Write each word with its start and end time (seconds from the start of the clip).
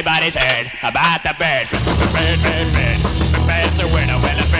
everybody's 0.00 0.34
heard 0.34 0.66
about 0.82 1.22
the 1.22 1.34
bird. 1.36 1.68
Bird, 2.16 2.40
bird, 2.40 2.72
bird. 2.72 3.00
The 3.36 3.40
bird's 3.44 3.80
a 3.80 3.86
winner. 3.92 4.16
A 4.16 4.46
bird, 4.48 4.59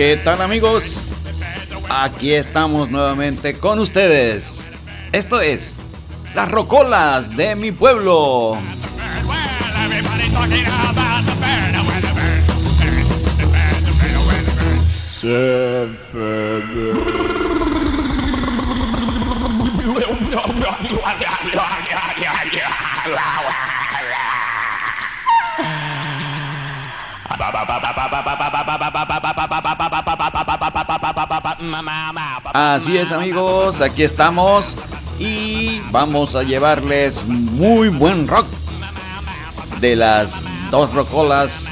¿Qué 0.00 0.16
tal 0.16 0.40
amigos? 0.40 1.06
Aquí 1.90 2.32
estamos 2.32 2.88
nuevamente 2.88 3.58
con 3.58 3.78
ustedes. 3.80 4.66
Esto 5.12 5.42
es 5.42 5.74
Las 6.34 6.50
Rocolas 6.50 7.36
de 7.36 7.54
mi 7.54 7.70
pueblo. 7.70 8.56
bird. 15.22 15.99
Así 32.52 32.96
es 32.96 33.12
amigos, 33.12 33.80
aquí 33.80 34.02
estamos 34.02 34.76
y 35.18 35.80
vamos 35.90 36.34
a 36.34 36.42
llevarles 36.42 37.24
muy 37.26 37.88
buen 37.88 38.26
rock 38.26 38.46
de 39.80 39.96
las 39.96 40.44
dos 40.70 40.92
rocolas, 40.94 41.66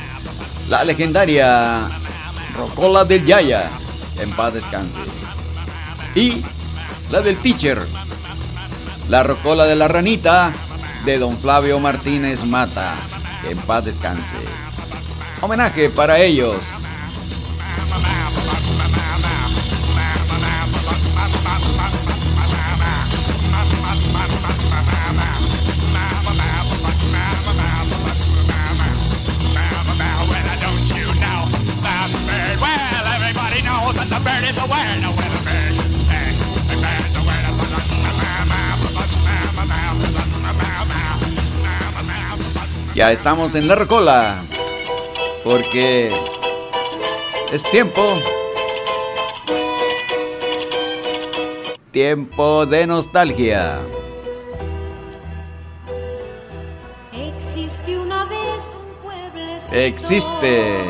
la 0.68 0.84
legendaria 0.84 1.88
Rocola 2.54 3.04
del 3.04 3.24
Yaya, 3.24 3.70
en 4.18 4.30
paz 4.30 4.54
descanse, 4.54 4.98
y 6.14 6.42
la 7.10 7.20
del 7.20 7.38
Teacher, 7.38 7.86
la 9.08 9.22
Rocola 9.22 9.64
de 9.64 9.76
la 9.76 9.88
Ranita 9.88 10.52
de 11.04 11.18
Don 11.18 11.38
Flavio 11.38 11.80
Martínez 11.80 12.44
Mata, 12.44 12.94
en 13.48 13.56
paz 13.58 13.84
descanse. 13.84 14.57
Homenaje 15.40 15.88
para 15.88 16.18
ellos. 16.18 16.56
Ya 42.98 43.12
estamos 43.12 43.54
en 43.54 43.68
la 43.68 43.76
Rocola. 43.76 44.47
Porque 45.48 46.10
es 47.50 47.62
tiempo. 47.70 48.02
Tiempo 51.90 52.66
de 52.66 52.86
nostalgia. 52.86 53.78
Existe 57.14 57.98
una 57.98 58.26
vez 58.26 58.62
un 58.78 59.02
pueblo 59.02 59.40
Existe. 59.72 60.84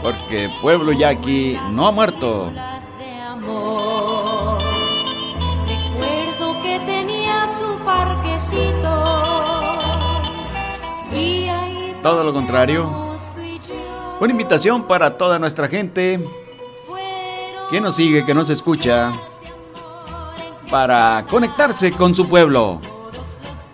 Porque 0.00 0.48
Pueblo 0.62 0.92
Yaqui 0.92 1.58
no 1.72 1.88
ha 1.88 1.90
muerto. 1.90 2.52
Recuerdo 5.66 6.62
que 6.62 6.78
tenía 6.86 7.48
su 7.48 7.84
parquecito. 7.84 8.94
Todo 12.00 12.22
lo 12.22 12.32
contrario. 12.32 13.03
Una 14.20 14.30
invitación 14.30 14.84
para 14.84 15.18
toda 15.18 15.38
nuestra 15.38 15.66
gente 15.66 16.20
que 17.68 17.80
nos 17.80 17.96
sigue, 17.96 18.24
que 18.24 18.32
nos 18.32 18.48
escucha, 18.48 19.12
para 20.70 21.26
conectarse 21.28 21.92
con 21.92 22.14
su 22.14 22.28
pueblo. 22.28 22.80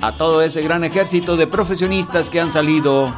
A 0.00 0.12
todo 0.12 0.40
ese 0.40 0.62
gran 0.62 0.82
ejército 0.82 1.36
de 1.36 1.46
profesionistas 1.46 2.30
que 2.30 2.40
han 2.40 2.50
salido 2.50 3.14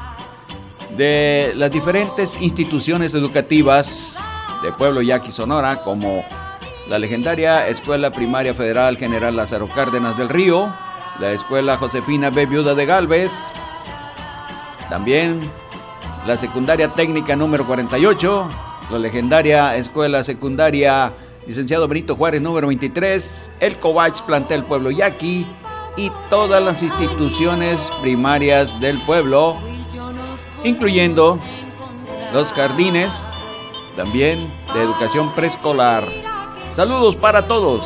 de 0.97 1.53
las 1.55 1.71
diferentes 1.71 2.37
instituciones 2.41 3.15
educativas 3.15 4.19
de 4.65 4.73
Pueblo 4.73 5.01
Yaqui 5.01 5.31
Sonora, 5.31 5.83
como 5.83 6.25
la 6.89 6.99
legendaria 6.99 7.69
Escuela 7.69 8.11
Primaria 8.11 8.53
Federal 8.53 8.97
General 8.97 9.35
Lázaro 9.35 9.69
Cárdenas 9.69 10.19
del 10.19 10.29
Río, 10.29 10.75
la 11.21 11.31
Escuela 11.31 11.77
Josefina 11.77 12.31
B. 12.31 12.47
Viuda 12.47 12.75
de 12.75 12.85
Galvez, 12.85 13.31
también 14.91 15.41
la 16.27 16.37
secundaria 16.37 16.89
técnica 16.89 17.35
número 17.35 17.67
48, 17.67 18.49
la 18.91 18.99
legendaria 18.99 19.77
escuela 19.77 20.23
secundaria 20.23 21.11
licenciado 21.47 21.89
Benito 21.89 22.15
Juárez 22.15 22.41
número 22.41 22.69
23, 22.69 23.51
el 23.59 23.77
Covach 23.77 24.23
plantel 24.23 24.63
Pueblo 24.65 24.91
Yaqui 24.91 25.47
y 25.97 26.13
todas 26.31 26.63
las 26.63 26.83
instituciones 26.83 27.91
primarias 28.01 28.79
del 28.81 28.99
pueblo, 29.01 29.57
incluyendo 30.63 31.39
los 32.33 32.53
jardines, 32.53 33.27
también 33.97 34.49
de 34.73 34.83
educación 34.83 35.31
preescolar. 35.35 36.05
Saludos 36.77 37.17
para 37.17 37.47
todos. 37.47 37.83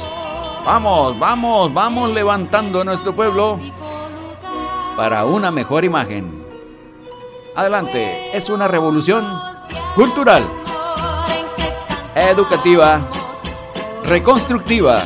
Vamos, 0.65 1.19
vamos, 1.19 1.73
vamos 1.73 2.13
levantando 2.13 2.85
nuestro 2.85 3.15
pueblo 3.15 3.59
para 4.97 5.25
una 5.25 5.51
mejor 5.51 5.85
imagen. 5.85 6.46
Adelante, 7.57 8.37
es 8.37 8.51
una 8.51 8.69
revolución 8.69 9.25
cultural, 9.95 10.47
educativa, 12.15 13.01
reconstructiva. 14.05 15.03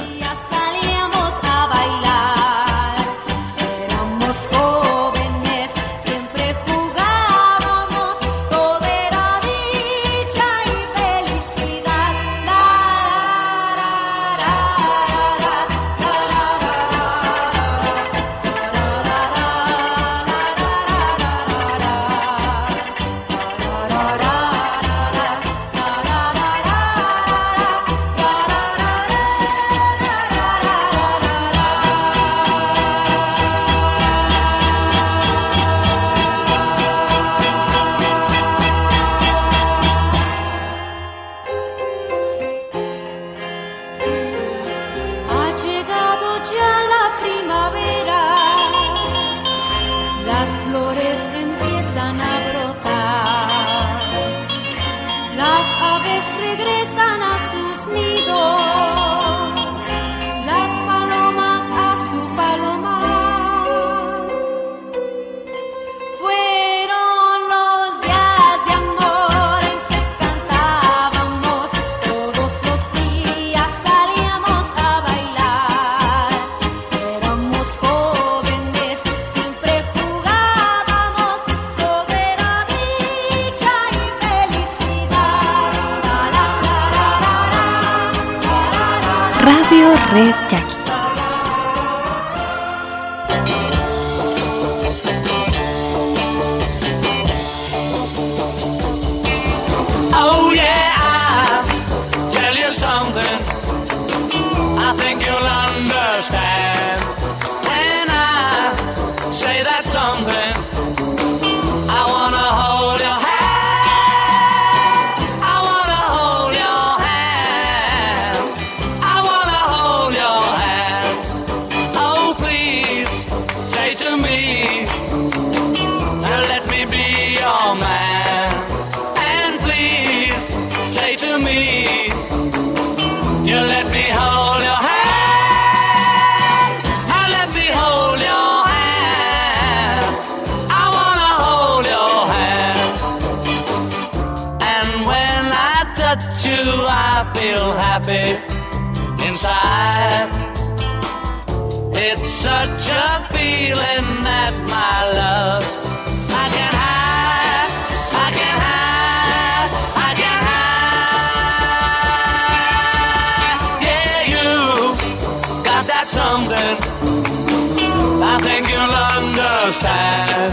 you'll 168.81 168.97
understand 169.19 170.53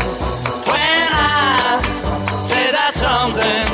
when 0.68 1.08
I 1.16 1.80
say 2.52 2.68
that 2.78 2.94
something. 3.06 3.68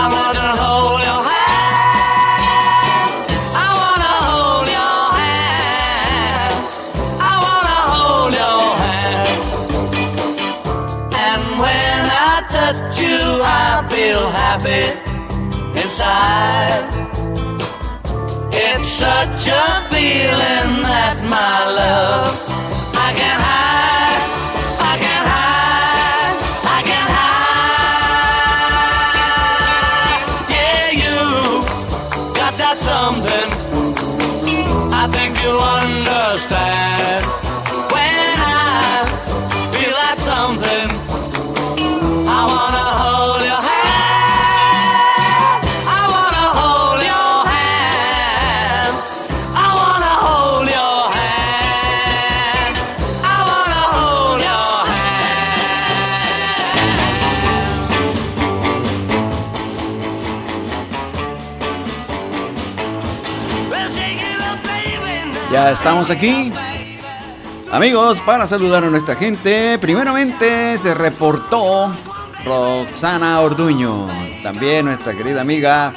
I 0.00 0.02
wanna 0.14 0.48
hold 0.62 1.00
your 1.08 1.22
hand. 1.32 3.20
I 3.66 3.68
wanna 3.80 4.14
hold 4.28 4.68
your 4.78 5.02
hand. 5.20 6.56
I 7.32 7.34
wanna 7.46 7.80
hold 7.92 8.32
your 8.42 8.64
hand. 8.82 9.38
And 11.26 11.42
when 11.62 11.98
I 12.28 12.34
touch 12.56 12.92
you, 13.04 13.20
I 13.44 13.84
feel 13.92 14.24
happy 14.42 14.84
inside. 15.82 16.84
It's 18.54 18.88
such 18.88 19.42
a 19.48 19.66
feeling 19.90 20.82
that 20.88 21.16
my 21.24 21.56
love 21.80 22.41
Stand. 36.42 36.91
estamos 65.70 66.10
aquí. 66.10 66.52
Amigos, 67.70 68.20
para 68.20 68.46
saludar 68.46 68.84
a 68.84 68.90
nuestra 68.90 69.14
gente, 69.14 69.78
primeramente 69.78 70.76
se 70.78 70.92
reportó 70.94 71.92
Roxana 72.44 73.40
Orduño, 73.40 74.08
también 74.42 74.86
nuestra 74.86 75.14
querida 75.14 75.40
amiga 75.40 75.92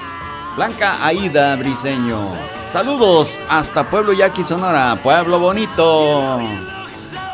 Blanca 0.56 1.06
Aida 1.06 1.56
Briseño. 1.56 2.30
Saludos 2.72 3.40
hasta 3.50 3.90
Pueblo 3.90 4.14
Yaqui 4.14 4.44
Sonora, 4.44 4.98
Pueblo 5.02 5.40
Bonito. 5.40 6.40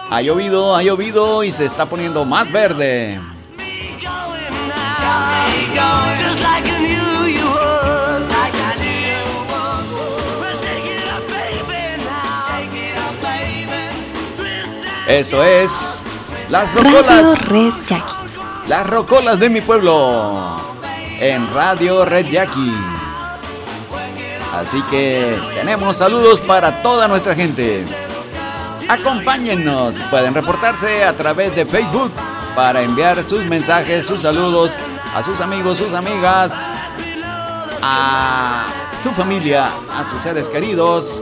Ha 0.09 0.21
llovido, 0.21 0.75
ha 0.75 0.83
llovido 0.83 1.43
y 1.43 1.51
se 1.51 1.65
está 1.65 1.85
poniendo 1.85 2.25
más 2.25 2.51
verde. 2.51 3.19
Esto 15.11 15.43
es 15.43 16.01
Las 16.47 16.73
Rocolas. 16.73 17.49
Red 17.49 17.73
Jackie. 17.85 18.15
Las 18.69 18.87
Rocolas 18.87 19.37
de 19.41 19.49
mi 19.49 19.59
pueblo. 19.59 20.57
En 21.19 21.53
Radio 21.53 22.05
Red 22.05 22.27
Jackie. 22.27 22.73
Así 24.53 24.81
que 24.83 25.37
tenemos 25.53 25.97
saludos 25.97 26.39
para 26.39 26.81
toda 26.81 27.09
nuestra 27.09 27.35
gente. 27.35 27.85
Acompáñennos. 28.87 29.95
Pueden 30.09 30.33
reportarse 30.33 31.03
a 31.03 31.13
través 31.17 31.53
de 31.57 31.65
Facebook 31.65 32.13
para 32.55 32.81
enviar 32.81 33.21
sus 33.27 33.43
mensajes, 33.43 34.05
sus 34.05 34.21
saludos 34.21 34.71
a 35.13 35.21
sus 35.21 35.41
amigos, 35.41 35.77
sus 35.77 35.93
amigas, 35.93 36.57
a 37.81 38.67
su 39.03 39.11
familia, 39.11 39.71
a 39.93 40.09
sus 40.09 40.23
seres 40.23 40.47
queridos 40.47 41.21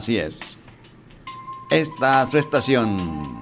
Así 0.00 0.16
es. 0.16 0.58
Esta 1.70 2.26
su 2.26 2.38
estación. 2.38 3.38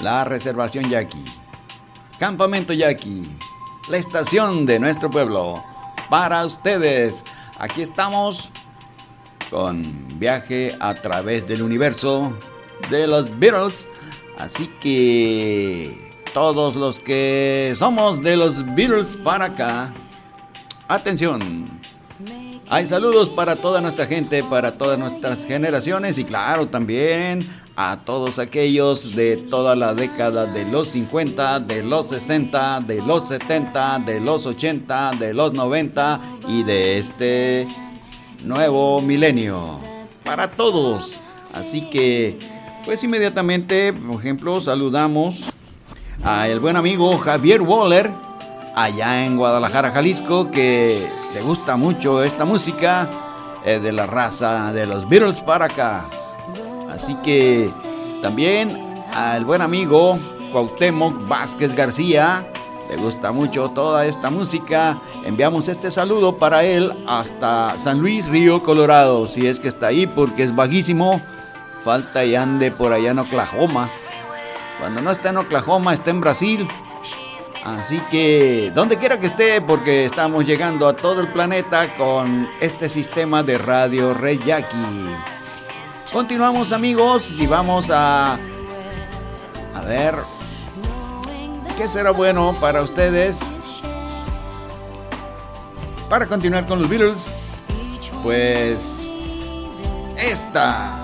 La 0.00 0.24
reservación 0.24 0.88
Yaqui. 0.88 1.22
Campamento 2.18 2.72
Yaqui. 2.72 3.28
La 3.90 3.98
estación 3.98 4.64
de 4.64 4.80
nuestro 4.80 5.10
pueblo. 5.10 5.62
Para 6.08 6.46
ustedes. 6.46 7.26
Aquí 7.58 7.82
estamos 7.82 8.50
con 9.50 10.18
viaje 10.18 10.74
a 10.80 10.94
través 10.94 11.46
del 11.46 11.60
universo 11.60 12.32
de 12.88 13.06
los 13.06 13.38
Beatles. 13.38 13.86
Así 14.38 14.68
que 14.80 16.10
todos 16.32 16.74
los 16.74 17.00
que 17.00 17.74
somos 17.76 18.22
de 18.22 18.34
los 18.34 18.64
Beatles 18.74 19.14
para 19.22 19.44
acá, 19.44 19.92
atención, 20.88 21.77
hay 22.70 22.84
saludos 22.84 23.30
para 23.30 23.56
toda 23.56 23.80
nuestra 23.80 24.04
gente, 24.04 24.44
para 24.44 24.76
todas 24.76 24.98
nuestras 24.98 25.46
generaciones 25.46 26.18
y 26.18 26.24
claro 26.24 26.68
también 26.68 27.48
a 27.76 28.00
todos 28.04 28.38
aquellos 28.38 29.16
de 29.16 29.38
toda 29.38 29.74
la 29.74 29.94
década 29.94 30.44
de 30.44 30.66
los 30.66 30.90
50, 30.90 31.60
de 31.60 31.82
los 31.82 32.08
60, 32.08 32.80
de 32.80 33.00
los 33.00 33.26
70, 33.28 34.00
de 34.00 34.20
los 34.20 34.44
80, 34.44 35.12
de 35.18 35.32
los 35.32 35.54
90 35.54 36.20
y 36.46 36.62
de 36.62 36.98
este 36.98 37.66
nuevo 38.44 39.00
milenio. 39.00 39.78
Para 40.22 40.46
todos. 40.46 41.22
Así 41.54 41.88
que, 41.88 42.38
pues 42.84 43.02
inmediatamente, 43.02 43.94
por 43.94 44.20
ejemplo, 44.20 44.60
saludamos 44.60 45.42
a 46.22 46.46
el 46.48 46.60
buen 46.60 46.76
amigo 46.76 47.16
Javier 47.16 47.62
Waller, 47.62 48.10
allá 48.76 49.24
en 49.24 49.38
Guadalajara, 49.38 49.90
Jalisco, 49.90 50.50
que 50.50 51.17
le 51.34 51.42
gusta 51.42 51.76
mucho 51.76 52.22
esta 52.22 52.44
música 52.44 53.08
eh, 53.64 53.78
de 53.78 53.92
la 53.92 54.06
raza 54.06 54.72
de 54.72 54.86
los 54.86 55.08
Beatles 55.08 55.40
para 55.40 55.66
acá. 55.66 56.06
Así 56.90 57.14
que 57.16 57.68
también 58.22 59.04
al 59.12 59.44
buen 59.44 59.62
amigo 59.62 60.18
Cuauhtémoc 60.52 61.28
Vázquez 61.28 61.74
García, 61.74 62.50
le 62.88 62.96
gusta 62.96 63.32
mucho 63.32 63.68
toda 63.70 64.06
esta 64.06 64.30
música. 64.30 64.96
Enviamos 65.24 65.68
este 65.68 65.90
saludo 65.90 66.38
para 66.38 66.64
él 66.64 66.92
hasta 67.06 67.76
San 67.78 68.00
Luis 68.00 68.26
Río 68.26 68.62
Colorado, 68.62 69.26
si 69.26 69.46
es 69.46 69.60
que 69.60 69.68
está 69.68 69.88
ahí, 69.88 70.06
porque 70.06 70.44
es 70.44 70.56
bajísimo. 70.56 71.20
Falta 71.84 72.24
y 72.24 72.34
ande 72.34 72.70
por 72.70 72.92
allá 72.92 73.10
en 73.10 73.18
Oklahoma. 73.18 73.88
Cuando 74.80 75.00
no 75.02 75.10
está 75.10 75.30
en 75.30 75.38
Oklahoma, 75.38 75.92
está 75.92 76.10
en 76.10 76.20
Brasil. 76.20 76.68
Así 77.64 78.00
que 78.10 78.72
donde 78.74 78.96
quiera 78.96 79.18
que 79.18 79.26
esté, 79.26 79.60
porque 79.60 80.04
estamos 80.04 80.44
llegando 80.44 80.88
a 80.88 80.94
todo 80.94 81.20
el 81.20 81.28
planeta 81.28 81.94
con 81.94 82.48
este 82.60 82.88
sistema 82.88 83.42
de 83.42 83.58
radio 83.58 84.14
Reyaki. 84.14 84.76
Continuamos 86.12 86.72
amigos 86.72 87.32
y 87.38 87.46
vamos 87.46 87.90
a 87.90 88.38
a 89.74 89.80
ver 89.82 90.14
qué 91.76 91.88
será 91.88 92.10
bueno 92.10 92.56
para 92.60 92.82
ustedes. 92.82 93.38
Para 96.08 96.26
continuar 96.26 96.66
con 96.66 96.80
los 96.80 96.88
Beatles, 96.88 97.32
pues 98.22 99.12
esta 100.16 100.97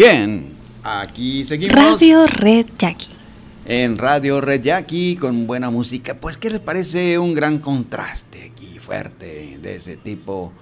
Bien, 0.00 0.46
aquí 0.82 1.44
seguimos. 1.44 1.74
Radio 1.74 2.26
Red 2.26 2.68
Jackie. 2.78 3.10
en 3.66 3.98
Radio 3.98 4.40
Red 4.40 4.62
Jackie 4.62 5.14
con 5.14 5.46
buena 5.46 5.68
música. 5.68 6.14
Pues, 6.14 6.38
¿qué 6.38 6.48
les 6.48 6.60
parece 6.60 7.18
un 7.18 7.34
gran 7.34 7.58
contraste 7.58 8.50
aquí 8.50 8.78
fuerte 8.78 9.58
de 9.60 9.76
ese 9.76 9.98
tipo 9.98 10.54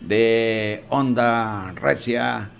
de 0.00 0.82
onda 0.88 1.70
recia 1.76 2.50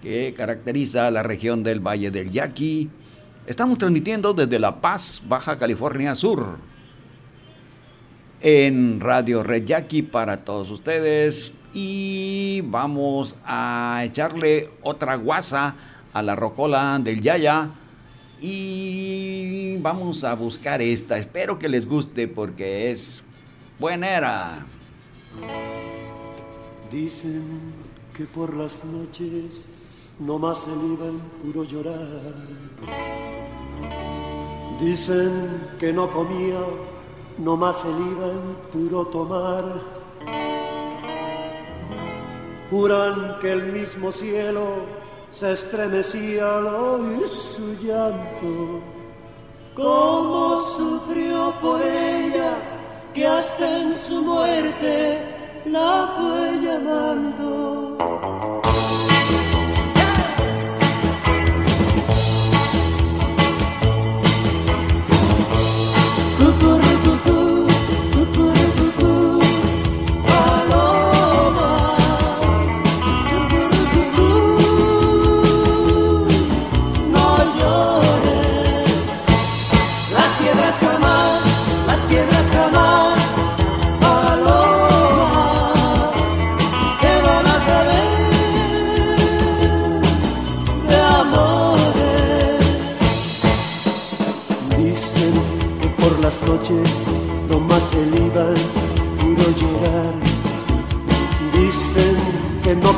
que 0.00 0.32
caracteriza 0.32 1.10
la 1.10 1.24
región 1.24 1.64
del 1.64 1.80
Valle 1.80 2.12
del 2.12 2.30
Yaqui? 2.30 2.88
Estamos 3.44 3.78
transmitiendo 3.78 4.34
desde 4.34 4.60
La 4.60 4.80
Paz, 4.80 5.22
Baja 5.26 5.58
California 5.58 6.14
Sur, 6.14 6.58
en 8.42 9.00
Radio 9.00 9.42
Red 9.42 9.64
Jackie 9.64 10.02
para 10.02 10.44
todos 10.44 10.70
ustedes. 10.70 11.52
Y 11.72 12.62
vamos 12.66 13.36
a 13.46 14.02
echarle 14.04 14.68
otra 14.82 15.14
guasa 15.14 15.76
a 16.12 16.22
la 16.22 16.36
rocola 16.36 16.98
del 16.98 17.22
Yaya. 17.22 17.70
Y 18.40 19.76
vamos 19.78 20.24
a 20.24 20.34
buscar 20.34 20.82
esta. 20.82 21.16
Espero 21.16 21.58
que 21.58 21.68
les 21.68 21.86
guste 21.86 22.28
porque 22.28 22.90
es 22.90 23.22
buenera. 23.78 24.66
Dicen 26.90 27.72
que 28.14 28.24
por 28.24 28.54
las 28.56 28.84
noches 28.84 29.64
no 30.18 30.38
más 30.38 30.64
se 30.64 30.70
iba 30.70 31.06
en 31.06 31.20
puro 31.42 31.64
llorar. 31.64 32.34
Dicen 34.80 35.48
que 35.78 35.92
no 35.92 36.10
comía, 36.10 36.58
no 37.44 37.56
más 37.56 37.78
se 37.78 37.88
iba 37.88 38.26
en 38.36 38.54
puro 38.72 39.04
tomar. 39.06 39.64
juran 42.70 43.38
que 43.40 43.52
el 43.52 43.64
mismo 43.72 44.10
cielo 44.10 44.64
se 45.30 45.52
estremecía 45.52 46.56
al 46.56 46.66
oír 46.66 47.28
su 47.28 47.74
llanto. 47.82 48.80
Cómo 49.74 50.62
sufrió 50.62 51.52
por 51.60 51.82
ella, 51.82 52.54
que 53.12 53.26
hasta 53.26 53.82
en 53.82 53.92
su 53.92 54.22
muerte 54.22 55.20
la 55.66 56.14
fue 56.16 56.60
llamando. 56.64 58.51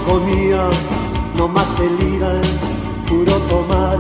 agonía, 0.07 0.69
no 1.37 1.49
más 1.49 1.81
el 1.81 2.15
ira, 2.15 2.41
puro 3.09 3.33
tomar, 3.49 3.99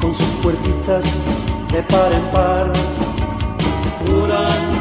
con 0.00 0.14
sus 0.14 0.32
puertitas 0.42 1.04
de 1.72 1.82
par 1.82 2.12
en 2.12 2.22
par. 2.32 2.72
Juran 4.06 4.73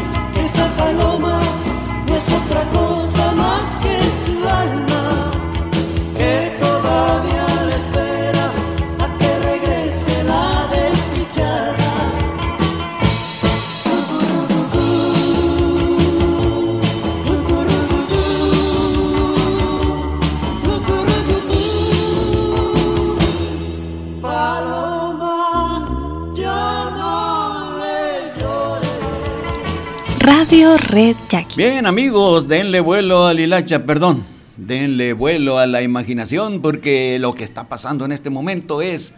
Radio 30.53 30.77
Red 30.77 31.15
Jackie. 31.29 31.55
Bien, 31.57 31.87
amigos, 31.87 32.47
denle 32.47 32.79
vuelo 32.79 33.25
al 33.25 33.39
hilacha, 33.39 33.79
perdón. 33.87 34.23
Denle 34.55 35.13
vuelo 35.13 35.57
a 35.57 35.65
la 35.65 35.81
imaginación 35.81 36.61
porque 36.61 37.17
lo 37.19 37.33
que 37.33 37.43
está 37.43 37.63
pasando 37.63 38.05
en 38.05 38.11
este 38.11 38.29
momento 38.29 38.83
es 38.83 39.15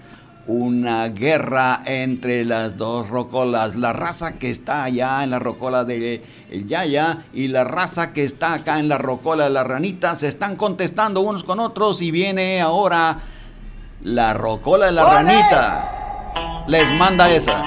una 0.48 1.10
guerra 1.10 1.82
entre 1.86 2.46
las 2.46 2.78
dos 2.78 3.10
rocolas. 3.10 3.76
La 3.76 3.92
raza 3.92 4.38
que 4.38 4.50
está 4.50 4.86
allá 4.86 5.26
en 5.26 5.32
la 5.32 5.40
rocola 5.40 5.84
de 5.84 6.24
el 6.50 6.68
Yaya 6.68 7.26
y 7.34 7.50
la 7.50 7.66
raza 7.66 8.14
que 8.14 8.24
está 8.24 8.54
acá 8.54 8.80
en 8.80 8.88
la 8.88 8.98
rocola 8.98 9.44
de 9.44 9.50
la 9.50 9.66
ranita 9.66 10.16
se 10.16 10.30
están 10.30 10.56
contestando 10.56 11.20
unos 11.20 11.44
con 11.44 11.60
otros 11.60 12.02
y 12.02 12.12
viene 12.12 12.62
ahora 12.62 13.20
la 14.04 14.34
rocola 14.34 14.86
de 14.86 14.92
la 14.94 15.04
ranita. 15.04 16.64
Les 16.70 16.90
manda 16.94 17.30
esa. 17.30 17.62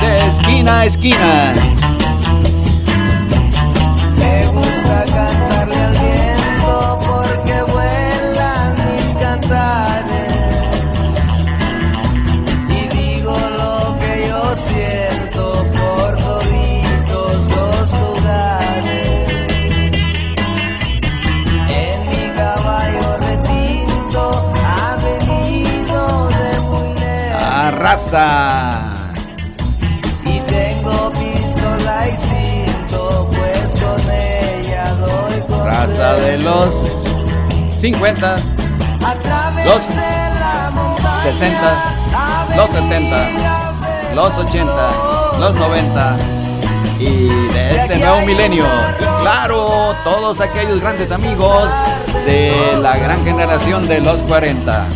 De 0.00 0.28
esquina 0.28 0.80
a 0.80 0.86
esquina. 0.86 1.79
Raza. 27.80 28.82
Y 30.24 30.40
tengo 30.40 31.10
pistola 31.12 32.08
y 32.08 32.16
cinto, 32.16 33.30
pues 33.32 33.82
con 33.82 34.10
ella 34.10 34.94
doy 34.94 35.40
con 35.48 35.66
Raza 35.66 36.14
de 36.14 36.38
los 36.38 36.86
50, 37.78 38.36
A 38.36 38.38
través 38.38 38.69
los 39.00 39.88
de 39.88 39.94
la 39.94 40.70
montaña, 40.72 41.22
60, 41.22 41.94
a 42.14 42.56
los 42.56 42.70
venir 42.70 43.10
70, 43.10 43.16
a 43.16 43.72
ver 43.80 44.14
los 44.14 44.38
80, 44.38 44.90
los 45.38 45.54
90 45.54 46.18
y 46.98 47.28
de 47.28 47.76
este 47.76 47.98
nuevo 47.98 48.20
milenio. 48.26 48.64
Y 48.98 49.22
claro, 49.22 49.94
todos 50.04 50.40
aquellos 50.40 50.80
grandes 50.80 51.10
amigos 51.12 51.70
de 52.26 52.78
la 52.80 52.96
gran 52.98 53.24
generación 53.24 53.88
de 53.88 54.00
los 54.00 54.22
40. 54.22 54.86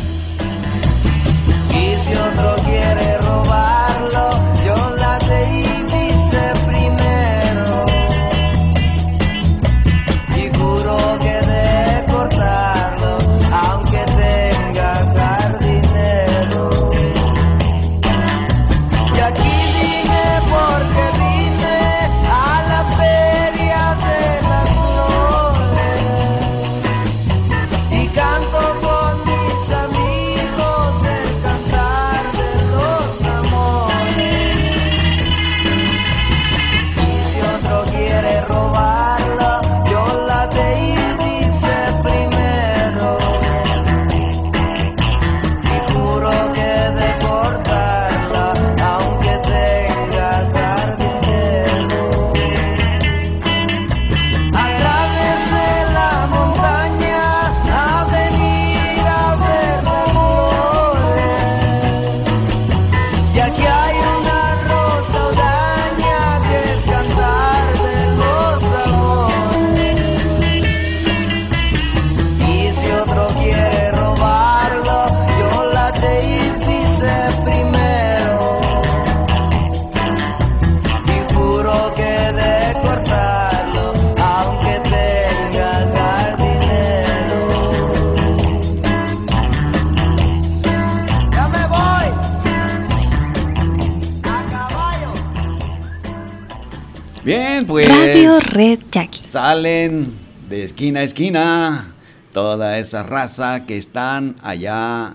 Salen 99.35 100.15
de 100.49 100.63
esquina 100.63 101.01
a 101.01 101.03
esquina 101.03 101.95
toda 102.33 102.79
esa 102.79 103.03
raza 103.03 103.67
que 103.67 103.77
están 103.77 104.37
allá 104.45 105.15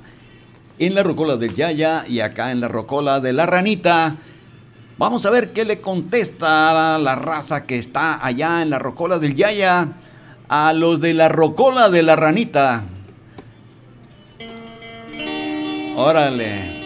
en 0.77 0.93
la 0.93 1.03
rocola 1.03 1.37
del 1.37 1.55
Yaya 1.55 2.03
y 2.05 2.19
acá 2.19 2.51
en 2.51 2.59
la 2.59 2.67
rocola 2.67 3.21
de 3.21 3.31
la 3.31 3.45
ranita. 3.45 4.17
Vamos 4.97 5.25
a 5.25 5.29
ver 5.29 5.53
qué 5.53 5.63
le 5.63 5.79
contesta 5.79 6.97
la 6.97 7.15
raza 7.15 7.65
que 7.65 7.77
está 7.77 8.19
allá 8.21 8.61
en 8.61 8.71
la 8.71 8.79
rocola 8.79 9.19
del 9.19 9.35
Yaya 9.35 9.87
a 10.49 10.73
los 10.73 10.99
de 10.99 11.13
la 11.13 11.29
rocola 11.29 11.89
de 11.89 12.03
la 12.03 12.17
ranita. 12.17 12.83
Órale. 15.95 16.78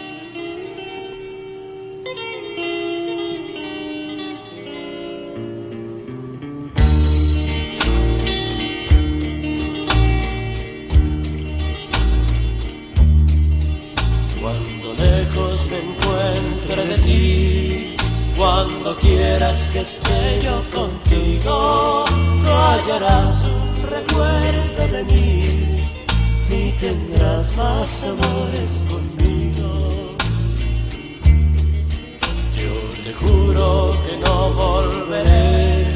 De 16.82 16.98
ti, 16.98 17.96
cuando 18.36 18.96
quieras 18.98 19.56
que 19.72 19.80
esté 19.80 20.40
yo 20.42 20.60
contigo, 20.72 22.04
no 22.42 22.50
hallarás 22.50 23.44
un 23.44 23.90
recuerdo 23.90 24.88
de 24.92 25.04
mí, 25.04 25.74
ni 26.48 26.72
tendrás 26.72 27.56
más 27.56 28.02
amores 28.02 28.82
conmigo. 28.88 30.16
Yo 32.56 32.74
te 33.04 33.12
juro 33.12 33.96
que 34.04 34.16
no 34.16 34.50
volveré, 34.54 35.86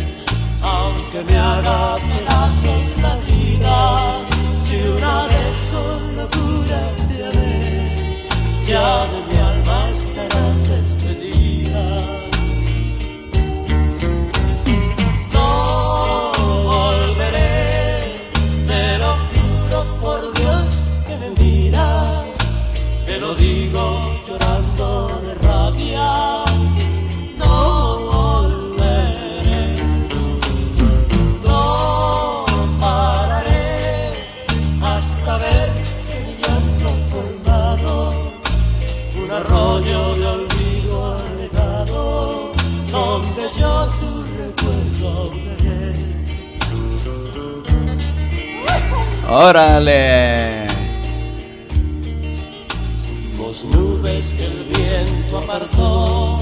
aunque 0.63 1.25
me 1.25 1.37
haga 1.37 1.97
pedazos 1.97 3.03
la 3.03 3.17
vida, 3.27 4.21
si 4.65 4.77
una 4.97 5.27
vez 5.27 5.59
con 5.73 6.17
locura 6.17 6.81
te 7.09 7.27
amé 7.27 8.29
ya 8.65 9.07
de 9.07 9.23
mi 9.29 9.37
alma 9.41 9.89
Órale. 49.31 50.67
Fuimos 53.37 53.65
nubes 53.65 54.33
que 54.33 54.47
el 54.47 54.65
viento 54.65 55.39
apartó, 55.39 56.39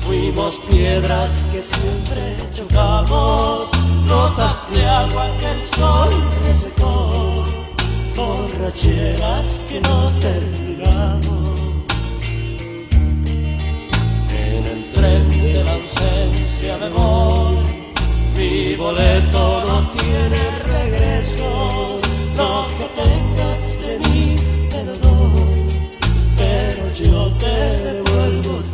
fuimos 0.00 0.56
piedras 0.70 1.44
que 1.52 1.62
siempre 1.62 2.36
chocamos, 2.54 3.68
gotas 4.08 4.66
de 4.72 4.86
agua 4.86 5.28
que 5.38 5.50
el 5.50 5.66
sol 5.66 6.10
resecó, 6.42 7.42
borracheras 8.16 9.46
que 9.68 9.80
no 9.82 10.10
terminamos. 10.20 11.60
En 14.30 14.66
el 14.66 14.92
tren 14.94 15.28
de 15.28 15.62
la 15.62 15.74
ausencia 15.74 16.78
me 16.78 16.88
voy, 16.88 17.56
mi 18.34 18.74
boleto 18.76 19.64
no 19.66 19.90
tiene 19.90 20.50
regreso, 20.62 22.00
lo 22.36 22.66
que 22.76 22.86
tengas 23.00 23.80
de 23.80 23.98
mí 23.98 24.36
te 24.70 24.84
lo 24.84 24.96
doy, 24.98 25.66
pero 26.36 26.92
yo 26.94 27.32
te 27.38 27.56
devuelvo 27.86 28.73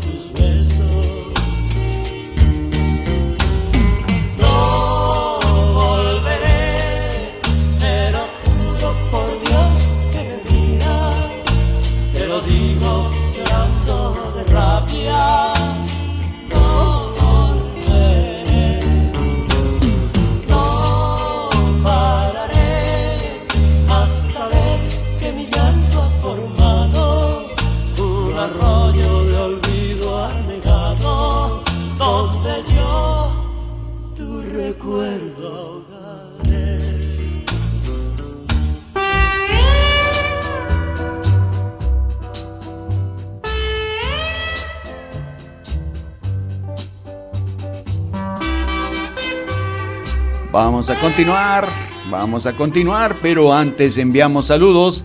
continuar, 51.01 51.67
vamos 52.11 52.45
a 52.45 52.55
continuar, 52.55 53.17
pero 53.23 53.55
antes 53.55 53.97
enviamos 53.97 54.49
saludos 54.49 55.03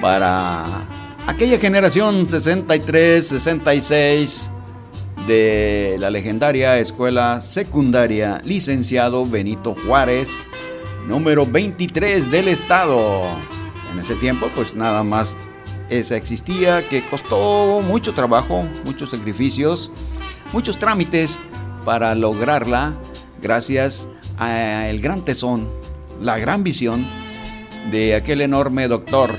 para 0.00 0.64
aquella 1.28 1.56
generación 1.56 2.28
63, 2.28 3.24
66 3.24 4.50
de 5.28 5.96
la 6.00 6.10
legendaria 6.10 6.78
escuela 6.80 7.40
secundaria 7.40 8.40
licenciado 8.44 9.24
Benito 9.24 9.76
Juárez, 9.86 10.36
número 11.06 11.46
23 11.46 12.28
del 12.32 12.48
estado. 12.48 13.22
En 13.92 14.00
ese 14.00 14.16
tiempo 14.16 14.50
pues 14.52 14.74
nada 14.74 15.04
más 15.04 15.36
esa 15.90 16.16
existía 16.16 16.88
que 16.88 17.06
costó 17.06 17.80
mucho 17.86 18.14
trabajo, 18.14 18.64
muchos 18.84 19.12
sacrificios, 19.12 19.92
muchos 20.52 20.76
trámites 20.76 21.38
para 21.84 22.16
lograrla 22.16 22.94
gracias 23.40 24.08
al 24.38 24.98
gran 25.00 25.24
tesón, 25.24 25.68
la 26.20 26.38
gran 26.38 26.62
visión 26.64 27.06
de 27.90 28.14
aquel 28.14 28.40
enorme 28.40 28.88
doctor, 28.88 29.30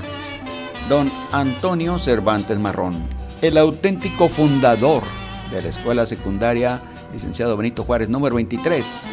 don 0.88 1.10
Antonio 1.32 1.98
Cervantes 1.98 2.58
Marrón, 2.58 3.06
el 3.42 3.58
auténtico 3.58 4.28
fundador 4.28 5.02
de 5.50 5.62
la 5.62 5.68
escuela 5.68 6.06
secundaria 6.06 6.80
licenciado 7.12 7.56
Benito 7.56 7.84
Juárez 7.84 8.08
número 8.08 8.36
23. 8.36 9.10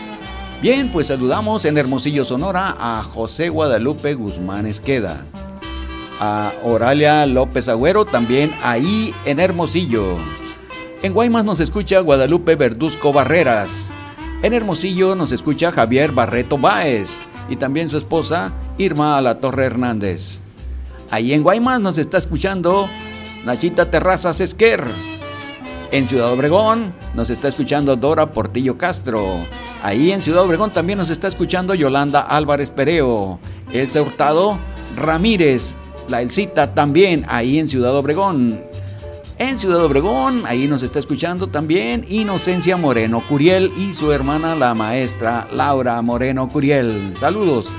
Bien, 0.62 0.90
pues 0.92 1.08
saludamos 1.08 1.66
en 1.66 1.78
Hermosillo, 1.78 2.26
Sonora 2.26 2.76
a 2.80 3.04
José 3.04 3.50
Guadalupe 3.50 4.14
Guzmán 4.14 4.66
Esqueda, 4.66 5.26
a 6.20 6.54
Oralia 6.64 7.26
López 7.26 7.68
Agüero, 7.68 8.06
también 8.06 8.54
ahí 8.64 9.14
en 9.26 9.40
Hermosillo. 9.40 10.18
En 11.02 11.14
Guaymas 11.14 11.44
nos 11.44 11.60
escucha 11.60 12.00
Guadalupe 12.00 12.56
Verduzco 12.56 13.12
Barreras. 13.12 13.93
En 14.44 14.52
Hermosillo 14.52 15.16
nos 15.16 15.32
escucha 15.32 15.72
Javier 15.72 16.12
Barreto 16.12 16.58
Báez 16.58 17.22
y 17.48 17.56
también 17.56 17.90
su 17.90 17.98
esposa 17.98 18.52
Irma 18.78 19.22
La 19.22 19.40
Torre 19.40 19.66
Hernández. 19.66 20.42
Ahí 21.10 21.32
en 21.32 21.44
Guaymas 21.44 21.80
nos 21.80 21.98
está 21.98 22.18
escuchando 22.18 22.90
Nachita 23.46 23.90
Terrazas 23.90 24.42
Esquer. 24.42 24.84
En 25.94 26.08
Ciudad 26.08 26.30
Obregón 26.30 26.94
nos 27.14 27.30
está 27.30 27.48
escuchando 27.48 27.96
Dora 27.96 28.34
Portillo 28.34 28.78
Castro. 28.78 29.46
Ahí 29.82 30.12
en 30.12 30.22
Ciudad 30.22 30.44
Obregón 30.44 30.74
también 30.74 31.00
nos 31.00 31.10
está 31.10 31.30
escuchando 31.30 31.74
Yolanda 31.74 32.20
Álvarez 32.20 32.70
Pereo. 32.70 33.40
Elsa 33.72 34.02
Hurtado 34.02 34.60
Ramírez. 34.98 35.78
La 36.10 36.22
Elcita 36.22 36.76
también 36.76 37.26
ahí 37.30 37.60
en 37.60 37.70
Ciudad 37.70 37.96
Obregón. 37.96 38.73
En 39.40 39.58
Ciudad 39.58 39.84
Obregón, 39.84 40.44
ahí 40.46 40.68
nos 40.68 40.84
está 40.84 41.00
escuchando 41.00 41.48
también 41.48 42.06
Inocencia 42.08 42.78
Moreno 42.78 43.22
Curiel 43.28 43.72
y 43.78 43.94
su 43.94 44.12
hermana 44.12 44.56
la 44.56 44.76
maestra 44.76 45.48
Laura 45.52 46.00
Moreno 46.04 46.48
Curiel. 46.50 47.14
Saludos. 47.18 47.72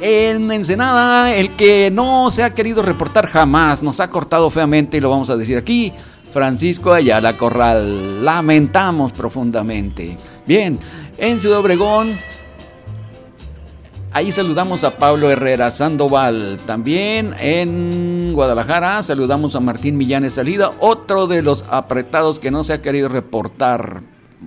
En 0.00 0.50
Ensenada, 0.50 1.34
el 1.34 1.50
que 1.50 1.90
no 1.90 2.30
se 2.30 2.42
ha 2.42 2.54
querido 2.54 2.82
reportar 2.82 3.26
jamás, 3.26 3.82
nos 3.82 4.00
ha 4.00 4.08
cortado 4.08 4.48
feamente 4.48 4.96
y 4.96 5.00
lo 5.00 5.10
vamos 5.10 5.28
a 5.28 5.36
decir 5.36 5.58
aquí, 5.58 5.92
Francisco 6.32 6.92
Ayala 6.92 7.36
Corral. 7.36 8.24
Lamentamos 8.24 9.12
profundamente. 9.12 10.16
Bien, 10.46 10.78
en 11.18 11.38
Ciudad 11.38 11.58
Obregón, 11.58 12.18
ahí 14.14 14.30
saludamos 14.30 14.84
a 14.84 14.96
Pablo 14.96 15.28
Herrera 15.28 15.70
Sandoval. 15.70 16.58
También 16.66 17.34
en 17.38 18.32
Guadalajara 18.32 19.02
saludamos 19.02 19.56
a 19.56 19.60
Martín 19.60 19.96
Millanes 19.96 20.34
Salida, 20.34 20.72
otro 20.78 21.26
de 21.26 21.42
los 21.42 21.64
apretados 21.68 22.38
que 22.38 22.52
no 22.52 22.62
se 22.62 22.72
ha 22.72 22.80
querido 22.80 23.08
reportar, 23.08 24.02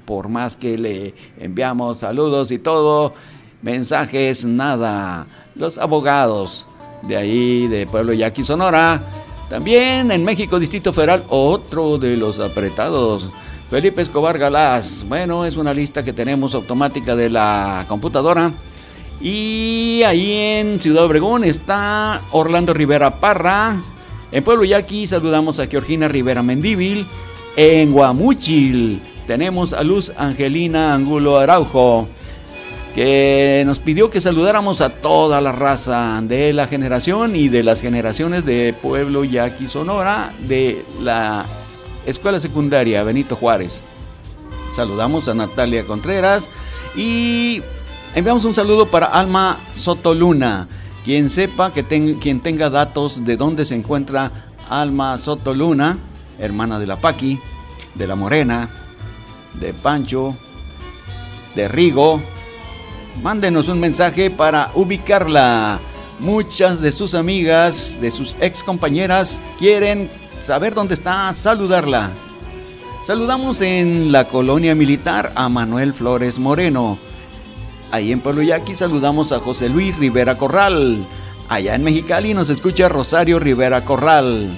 por 0.05 0.29
más 0.29 0.55
que 0.55 0.77
le 0.77 1.13
enviamos 1.37 1.99
saludos 1.99 2.51
y 2.51 2.59
todo, 2.59 3.13
mensajes, 3.61 4.45
nada. 4.45 5.27
Los 5.53 5.77
abogados 5.77 6.65
de 7.03 7.17
ahí, 7.17 7.67
de 7.67 7.85
Pueblo 7.85 8.13
Yaqui, 8.13 8.45
Sonora. 8.45 9.01
También 9.49 10.11
en 10.11 10.23
México, 10.23 10.59
Distrito 10.59 10.93
Federal, 10.93 11.23
otro 11.29 11.97
de 11.97 12.15
los 12.15 12.39
apretados. 12.39 13.29
Felipe 13.69 14.01
Escobar 14.01 14.37
Galás. 14.37 15.05
Bueno, 15.07 15.43
es 15.43 15.57
una 15.57 15.73
lista 15.73 16.03
que 16.03 16.13
tenemos 16.13 16.55
automática 16.55 17.17
de 17.17 17.29
la 17.29 17.83
computadora. 17.89 18.51
Y 19.19 20.03
ahí 20.03 20.31
en 20.31 20.79
Ciudad 20.79 21.05
Obregón 21.05 21.43
está 21.43 22.21
Orlando 22.31 22.73
Rivera 22.73 23.19
Parra. 23.19 23.81
En 24.31 24.43
Pueblo 24.43 24.63
Yaqui 24.63 25.07
saludamos 25.07 25.59
a 25.59 25.67
Georgina 25.67 26.07
Rivera 26.07 26.43
Mendíbil. 26.43 27.07
En 27.55 27.91
Guamuchil 27.91 29.01
tenemos 29.25 29.73
a 29.73 29.83
Luz 29.83 30.13
Angelina 30.17 30.93
Angulo 30.93 31.37
Araujo 31.37 32.07
que 32.97 33.61
nos 33.67 33.77
pidió 33.77 34.09
que 34.09 34.21
saludáramos 34.21 34.81
a 34.81 34.89
toda 34.89 35.39
la 35.39 35.51
raza 35.51 36.19
de 36.23 36.51
la 36.51 36.65
generación 36.65 37.35
y 37.35 37.47
de 37.47 37.61
las 37.61 37.79
generaciones 37.79 38.43
de 38.43 38.73
Pueblo 38.73 39.23
Yaqui 39.23 39.67
Sonora 39.67 40.33
de 40.39 40.83
la 40.99 41.45
Escuela 42.07 42.39
Secundaria 42.39 43.03
Benito 43.03 43.35
Juárez. 43.35 43.81
Saludamos 44.73 45.27
a 45.27 45.35
Natalia 45.35 45.83
Contreras 45.83 46.49
y 46.95 47.61
enviamos 48.17 48.45
un 48.45 48.55
saludo 48.55 48.87
para 48.87 49.05
Alma 49.05 49.59
Sotoluna. 49.75 50.67
Quien 51.05 51.29
sepa, 51.29 51.71
que 51.71 51.83
quien 51.83 52.39
tenga 52.39 52.71
datos 52.71 53.23
de 53.23 53.37
dónde 53.37 53.63
se 53.63 53.75
encuentra 53.75 54.31
Alma 54.71 55.19
Sotoluna, 55.19 55.99
hermana 56.39 56.79
de 56.79 56.87
la 56.87 56.95
Paqui, 56.95 57.39
de 57.93 58.07
la 58.07 58.15
Morena, 58.15 58.71
de 59.59 59.71
Pancho, 59.71 60.35
de 61.55 61.67
Rigo, 61.67 62.19
mándenos 63.21 63.67
un 63.67 63.79
mensaje 63.79 64.31
para 64.31 64.71
ubicarla. 64.73 65.79
Muchas 66.19 66.81
de 66.81 66.91
sus 66.91 67.13
amigas, 67.13 67.99
de 68.01 68.09
sus 68.09 68.35
ex 68.41 68.63
compañeras, 68.63 69.39
quieren 69.59 70.09
saber 70.41 70.73
dónde 70.73 70.95
está, 70.95 71.31
saludarla. 71.33 72.09
Saludamos 73.05 73.61
en 73.61 74.11
la 74.11 74.27
colonia 74.27 74.73
militar 74.73 75.31
a 75.35 75.47
Manuel 75.49 75.93
Flores 75.93 76.39
Moreno. 76.39 76.97
Ahí 77.91 78.11
en 78.11 78.19
Pueblo 78.19 78.41
Yaqui 78.41 78.75
saludamos 78.75 79.31
a 79.31 79.39
José 79.39 79.69
Luis 79.69 79.97
Rivera 79.97 80.37
Corral. 80.37 81.05
Allá 81.49 81.75
en 81.75 81.83
Mexicali 81.83 82.33
nos 82.33 82.49
escucha 82.49 82.89
Rosario 82.89 83.39
Rivera 83.39 83.85
Corral. 83.85 84.49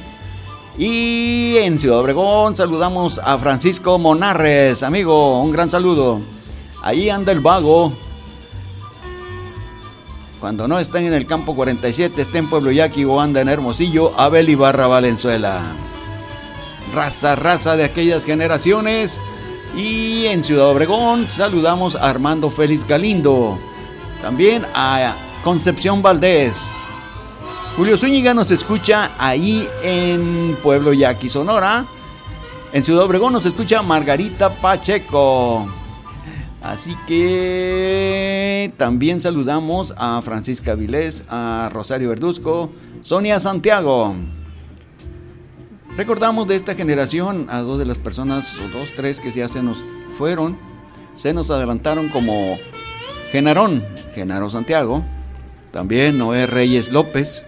Y 0.77 1.57
en 1.57 1.77
Ciudad 1.77 1.99
Obregón 1.99 2.55
saludamos 2.55 3.19
a 3.19 3.37
Francisco 3.37 3.99
Monarres, 3.99 4.81
amigo, 4.81 5.41
un 5.41 5.51
gran 5.51 5.69
saludo. 5.69 6.21
Ahí 6.81 7.09
anda 7.09 7.31
el 7.31 7.41
vago. 7.41 7.93
Cuando 10.39 10.67
no 10.67 10.79
estén 10.79 11.05
en 11.05 11.13
el 11.13 11.25
campo 11.25 11.53
47, 11.53 12.21
esté 12.21 12.37
en 12.37 12.49
Pueblo 12.49 12.71
Yaqui 12.71 13.03
o 13.03 13.19
anda 13.19 13.41
en 13.41 13.49
Hermosillo, 13.49 14.17
Abel 14.17 14.49
Ibarra 14.49 14.87
Valenzuela. 14.87 15.73
Raza, 16.95 17.35
raza 17.35 17.75
de 17.75 17.83
aquellas 17.83 18.23
generaciones. 18.23 19.19
Y 19.75 20.25
en 20.25 20.43
Ciudad 20.43 20.67
Obregón 20.67 21.27
saludamos 21.29 21.95
a 21.95 22.09
Armando 22.09 22.49
Félix 22.49 22.87
Galindo. 22.87 23.57
También 24.21 24.65
a 24.73 25.15
Concepción 25.43 26.01
Valdés. 26.01 26.69
Julio 27.77 27.97
Zúñiga 27.97 28.33
nos 28.33 28.51
escucha 28.51 29.11
ahí 29.17 29.67
en 29.83 30.57
Pueblo 30.61 30.91
Yaqui, 30.91 31.29
Sonora. 31.29 31.85
En 32.73 32.83
Ciudad 32.83 33.05
Obregón 33.05 33.33
nos 33.33 33.45
escucha 33.45 33.81
Margarita 33.81 34.49
Pacheco. 34.49 35.67
Así 36.61 36.95
que 37.07 38.73
también 38.77 39.21
saludamos 39.21 39.93
a 39.97 40.21
Francisca 40.21 40.75
Vilés, 40.75 41.23
a 41.29 41.69
Rosario 41.71 42.09
Verduzco, 42.09 42.69
Sonia 43.01 43.39
Santiago. 43.39 44.13
Recordamos 45.99 46.47
de 46.47 46.55
esta 46.55 46.75
generación 46.75 47.47
a 47.49 47.59
dos 47.59 47.77
de 47.77 47.85
las 47.85 47.97
personas, 47.97 48.57
o 48.57 48.69
dos, 48.69 48.89
tres 48.95 49.19
que 49.19 49.31
ya 49.31 49.49
se 49.49 49.61
nos 49.61 49.83
fueron, 50.17 50.57
se 51.13 51.33
nos 51.33 51.51
adelantaron 51.51 52.07
como 52.07 52.57
Genarón, 53.33 53.83
Genaro 54.15 54.49
Santiago, 54.49 55.03
también 55.73 56.17
Noé 56.17 56.47
Reyes 56.47 56.89
López 56.89 57.45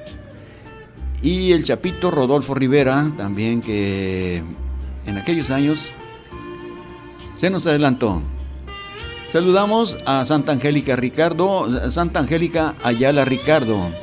y 1.22 1.54
el 1.54 1.64
Chapito 1.64 2.12
Rodolfo 2.12 2.54
Rivera, 2.54 3.14
también 3.16 3.62
que 3.62 4.44
en 5.06 5.18
aquellos 5.18 5.50
años 5.50 5.86
se 7.36 7.50
nos 7.50 7.66
adelantó. 7.68 8.22
Saludamos 9.30 9.98
a 10.06 10.26
Santa 10.26 10.52
Angélica 10.52 10.98
Ricardo, 10.98 11.90
Santa 11.90 12.20
Angélica 12.20 12.76
Ayala 12.84 13.24
Ricardo. 13.24 14.01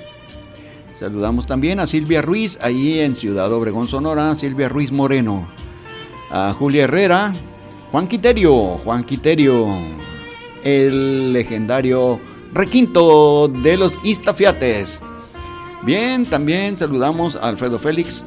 Saludamos 0.98 1.46
también 1.46 1.78
a 1.78 1.86
Silvia 1.86 2.22
Ruiz, 2.22 2.58
ahí 2.60 2.98
en 2.98 3.14
Ciudad 3.14 3.52
Obregón, 3.52 3.86
Sonora, 3.86 4.34
Silvia 4.34 4.68
Ruiz 4.68 4.90
Moreno. 4.90 5.48
A 6.28 6.52
Julia 6.52 6.84
Herrera, 6.84 7.32
Juan 7.92 8.08
Quiterio, 8.08 8.78
Juan 8.82 9.04
Quiterio, 9.04 9.78
el 10.64 11.32
legendario 11.32 12.18
requinto 12.52 13.46
de 13.46 13.76
los 13.76 14.00
Iztafiates. 14.02 15.00
Bien, 15.84 16.26
también 16.26 16.76
saludamos 16.76 17.36
a 17.36 17.46
Alfredo 17.46 17.78
Félix, 17.78 18.24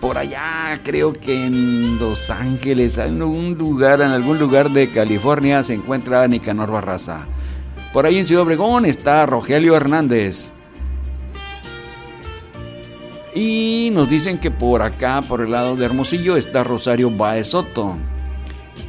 por 0.00 0.16
allá, 0.16 0.80
creo 0.82 1.12
que 1.12 1.44
en 1.44 1.98
Los 1.98 2.30
Ángeles, 2.30 2.96
en 2.96 3.20
algún 3.20 3.58
lugar, 3.58 4.00
en 4.00 4.12
algún 4.12 4.38
lugar 4.38 4.70
de 4.70 4.88
California 4.88 5.62
se 5.62 5.74
encuentra 5.74 6.26
Nicanor 6.28 6.70
Barraza. 6.70 7.26
Por 7.92 8.06
ahí 8.06 8.16
en 8.16 8.26
Ciudad 8.26 8.44
Obregón 8.44 8.86
está 8.86 9.26
Rogelio 9.26 9.76
Hernández. 9.76 10.55
Y 13.36 13.90
nos 13.92 14.08
dicen 14.08 14.38
que 14.38 14.50
por 14.50 14.80
acá, 14.80 15.20
por 15.20 15.42
el 15.42 15.50
lado 15.50 15.76
de 15.76 15.84
Hermosillo, 15.84 16.38
está 16.38 16.64
Rosario 16.64 17.10
Baez 17.10 17.48
Soto. 17.48 17.94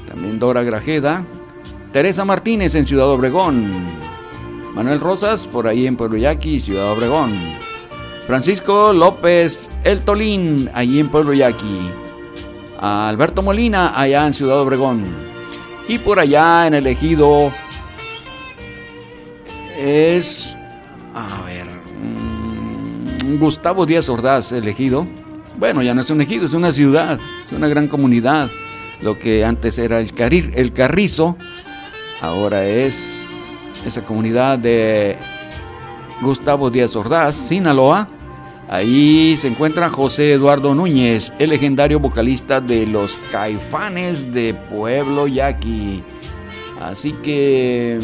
También 0.07 0.39
Dora 0.39 0.63
Grajeda. 0.63 1.25
Teresa 1.91 2.23
Martínez 2.23 2.73
en 2.75 2.86
Ciudad 2.86 3.10
Obregón. 3.10 3.69
Manuel 4.73 5.01
Rosas 5.01 5.45
por 5.45 5.67
ahí 5.67 5.86
en 5.86 5.97
Pueblo 5.97 6.17
Yaqui, 6.17 6.62
Ciudad 6.62 6.93
Obregón. 6.93 7.38
Francisco 8.25 8.93
López 8.93 9.69
El 9.83 10.05
Tolín, 10.05 10.69
allí 10.73 11.01
en 11.01 11.10
Pueblo 11.10 11.33
Yaqui. 11.33 11.91
Alberto 12.79 13.43
Molina, 13.43 13.99
allá 13.99 14.25
en 14.27 14.33
Ciudad 14.33 14.62
Obregón. 14.62 15.03
Y 15.89 15.97
por 15.97 16.19
allá 16.19 16.67
en 16.67 16.73
el 16.73 16.88
ejido 16.88 17.51
es, 19.77 20.56
Gustavo 23.35 23.85
Díaz 23.85 24.07
Ordaz, 24.07 24.53
elegido. 24.53 25.05
Bueno, 25.57 25.81
ya 25.81 25.93
no 25.93 26.01
es 26.01 26.09
un 26.09 26.21
ejido, 26.21 26.45
es 26.45 26.53
una 26.53 26.71
ciudad, 26.71 27.19
es 27.45 27.51
una 27.51 27.67
gran 27.67 27.87
comunidad. 27.87 28.49
Lo 29.01 29.19
que 29.19 29.43
antes 29.43 29.77
era 29.77 29.99
el, 29.99 30.11
el 30.55 30.71
Carrizo, 30.71 31.35
ahora 32.21 32.65
es 32.65 33.07
esa 33.85 34.03
comunidad 34.03 34.57
de 34.57 35.17
Gustavo 36.21 36.69
Díaz 36.69 36.95
Ordaz, 36.95 37.35
Sinaloa. 37.35 38.07
Ahí 38.69 39.37
se 39.37 39.47
encuentra 39.47 39.89
José 39.89 40.33
Eduardo 40.33 40.73
Núñez, 40.73 41.33
el 41.39 41.51
legendario 41.51 41.99
vocalista 41.99 42.59
de 42.59 42.85
los 42.85 43.17
Caifanes 43.31 44.33
de 44.33 44.53
Pueblo 44.53 45.27
Yaqui. 45.27 46.03
Así 46.81 47.13
que... 47.13 47.99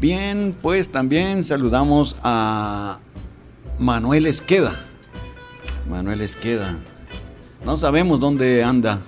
Bien, 0.00 0.56
pues 0.62 0.92
también 0.92 1.42
saludamos 1.42 2.14
a 2.22 3.00
Manuel 3.80 4.26
Esqueda. 4.26 4.78
Manuel 5.90 6.20
Esqueda. 6.20 6.76
No 7.64 7.76
sabemos 7.76 8.20
dónde 8.20 8.62
anda. 8.62 9.00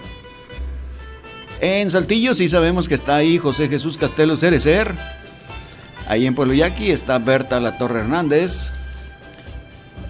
En 1.61 1.92
Saltillo 1.92 2.35
sí 2.35 2.48
sabemos 2.48 2.88
que 2.88 2.96
está 2.96 3.14
ahí 3.16 3.38
José 3.38 3.68
Jesús 3.68 3.96
Castelo 3.96 4.37
Cerecer. 4.37 4.96
Ahí 6.09 6.26
en 6.26 6.35
Pueblo 6.35 6.55
Yaqui 6.55 6.90
está 6.90 7.20
Berta 7.20 7.61
La 7.61 7.79
Torre 7.79 8.00
Hernández. 8.00 8.72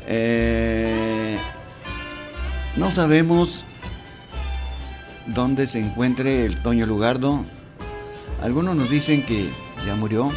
Eh, 0.07 1.37
no 2.77 2.91
sabemos 2.91 3.65
dónde 5.27 5.67
se 5.67 5.79
encuentre 5.79 6.47
el 6.47 6.63
Toño 6.63 6.87
Lugardo. 6.87 7.45
Algunos 8.43 8.77
nos 8.77 8.89
dicen 8.89 9.27
que 9.27 9.51
ya 9.85 9.95
murió. 9.95 10.31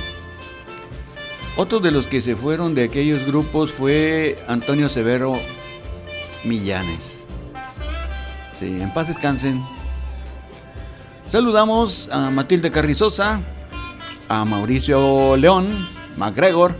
Otro 1.55 1.79
de 1.79 1.91
los 1.91 2.07
que 2.07 2.19
se 2.19 2.35
fueron 2.35 2.73
de 2.73 2.85
aquellos 2.85 3.27
grupos 3.27 3.71
fue 3.71 4.43
Antonio 4.47 4.89
Severo 4.89 5.37
Millanes. 6.43 7.19
Sí, 8.53 8.65
en 8.65 8.91
paz 8.91 9.07
descansen. 9.07 9.63
Saludamos 11.29 12.09
a 12.11 12.31
Matilde 12.31 12.71
Carrizosa, 12.71 13.39
a 14.29 14.45
Mauricio 14.45 15.37
León, 15.37 15.87
MacGregor. 16.17 16.75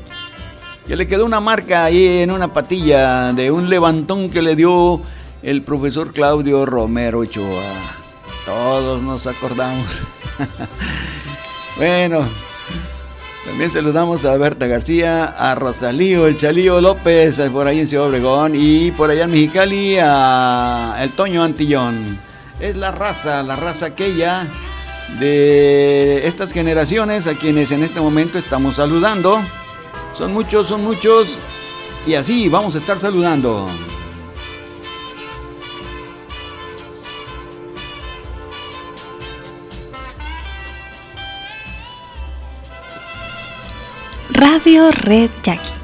Ya 0.87 0.95
le 0.95 1.05
quedó 1.05 1.25
una 1.25 1.39
marca 1.39 1.85
ahí 1.85 2.07
en 2.21 2.31
una 2.31 2.51
patilla 2.51 3.31
de 3.31 3.51
un 3.51 3.69
levantón 3.69 4.31
que 4.31 4.41
le 4.41 4.55
dio 4.55 5.01
el 5.43 5.61
profesor 5.61 6.11
Claudio 6.13 6.65
Romero 6.65 7.19
Ochoa. 7.19 7.63
Todos 8.43 9.03
nos 9.03 9.27
acordamos. 9.27 10.01
bueno, 11.77 12.25
también 13.45 13.69
saludamos 13.69 14.23
a 14.25 14.37
Berta 14.37 14.67
García, 14.67 15.25
a 15.25 15.53
Rosalío, 15.55 16.27
el 16.27 16.37
Chalío 16.37 16.79
López, 16.79 17.39
eh, 17.39 17.49
por 17.49 17.67
ahí 17.67 17.81
en 17.81 17.87
Ciudad 17.87 18.07
Obregón, 18.07 18.53
y 18.55 18.91
por 18.91 19.09
allá 19.09 19.25
en 19.25 19.31
Mexicali 19.31 19.97
a 20.01 20.97
el 21.01 21.11
Toño 21.11 21.43
Antillón. 21.43 22.19
Es 22.59 22.77
la 22.77 22.91
raza, 22.91 23.43
la 23.43 23.57
raza 23.57 23.87
aquella 23.87 24.47
de 25.19 26.25
estas 26.25 26.53
generaciones 26.53 27.27
a 27.27 27.35
quienes 27.35 27.71
en 27.71 27.83
este 27.83 27.99
momento 27.99 28.37
estamos 28.37 28.77
saludando. 28.77 29.41
Son 30.17 30.31
muchos, 30.31 30.67
son 30.67 30.81
muchos, 30.83 31.37
y 32.07 32.13
así 32.13 32.47
vamos 32.47 32.75
a 32.75 32.77
estar 32.77 32.97
saludando. 32.97 33.67
Radio 44.63 44.91
Red 44.91 45.29
Jackie. 45.43 45.82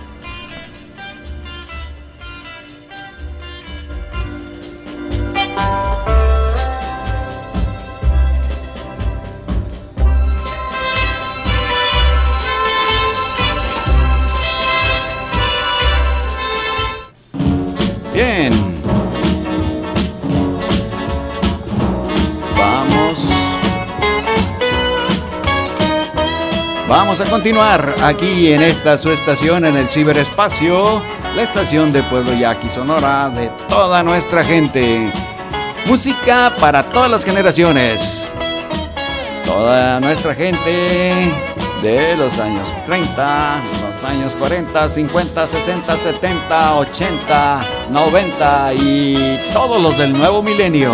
Continuar 27.39 27.95
aquí 28.04 28.52
en 28.52 28.62
esta 28.62 28.97
su 28.97 29.12
estación 29.12 29.63
en 29.63 29.78
el 29.78 29.88
ciberespacio, 29.88 31.02
la 31.38 31.43
estación 31.43 31.93
de 31.93 32.04
Pueblo 32.04 32.34
Yaqui 32.34 32.67
Sonora 32.67 33.30
de 33.30 33.49
toda 33.69 34.04
nuestra 34.04 34.43
gente. 34.43 35.10
Música 35.86 36.54
para 36.60 36.84
todas 36.84 37.10
las 37.10 37.23
generaciones. 37.23 38.30
Toda 39.45 40.02
nuestra 40.02 40.36
gente 40.36 41.32
de 41.82 42.17
los 42.17 42.38
años 42.39 42.75
30, 42.86 43.62
los 43.86 44.04
años 44.04 44.36
40, 44.36 44.89
50, 44.89 45.47
60, 45.47 45.95
70, 45.95 46.75
80, 46.75 47.62
90 47.89 48.73
y 48.73 49.39
todos 49.54 49.82
los 49.82 49.97
del 49.97 50.12
nuevo 50.12 50.43
milenio. 50.43 50.91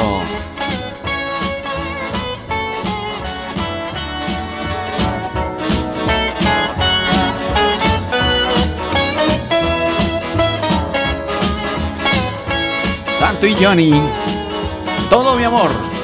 Santo 13.36 13.48
y 13.48 13.56
Johnny, 13.62 13.91
todo 15.10 15.36
mi 15.36 15.43
amor. 15.43 15.94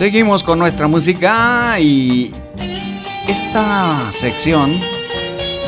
Seguimos 0.00 0.42
con 0.42 0.58
nuestra 0.58 0.88
música 0.88 1.78
y 1.78 2.32
esta 3.28 4.10
sección 4.12 4.80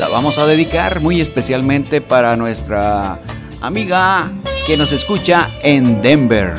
la 0.00 0.08
vamos 0.08 0.38
a 0.38 0.46
dedicar 0.46 1.02
muy 1.02 1.20
especialmente 1.20 2.00
para 2.00 2.34
nuestra 2.34 3.18
amiga 3.60 4.32
que 4.66 4.78
nos 4.78 4.90
escucha 4.90 5.50
en 5.62 6.00
Denver. 6.00 6.54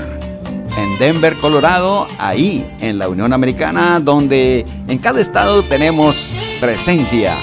En 0.78 1.00
Denver, 1.00 1.36
Colorado, 1.38 2.06
ahí 2.20 2.64
en 2.80 3.00
la 3.00 3.10
Unión 3.10 3.34
Americana, 3.34 4.00
donde 4.00 4.66
en 4.88 5.00
cada 5.00 5.20
estado 5.20 5.64
tenemos 5.64 6.38
presencia 6.62 7.34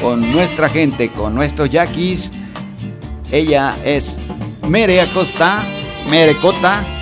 con 0.00 0.32
nuestra 0.32 0.70
gente, 0.70 1.10
con 1.10 1.34
nuestros 1.34 1.68
yaquis. 1.68 2.30
Ella 3.30 3.76
es 3.84 4.18
Mere 4.66 5.02
Acosta, 5.02 5.60
Mere 6.08 6.34
Cota, 6.36 6.95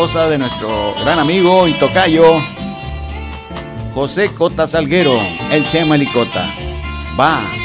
de 0.00 0.38
nuestro 0.38 0.94
gran 1.04 1.18
amigo 1.18 1.68
y 1.68 1.74
tocayo 1.74 2.38
José 3.92 4.32
Cota 4.32 4.66
Salguero, 4.66 5.12
el 5.52 5.68
Chema 5.68 5.98
Licota. 5.98 6.48
Va. 7.18 7.59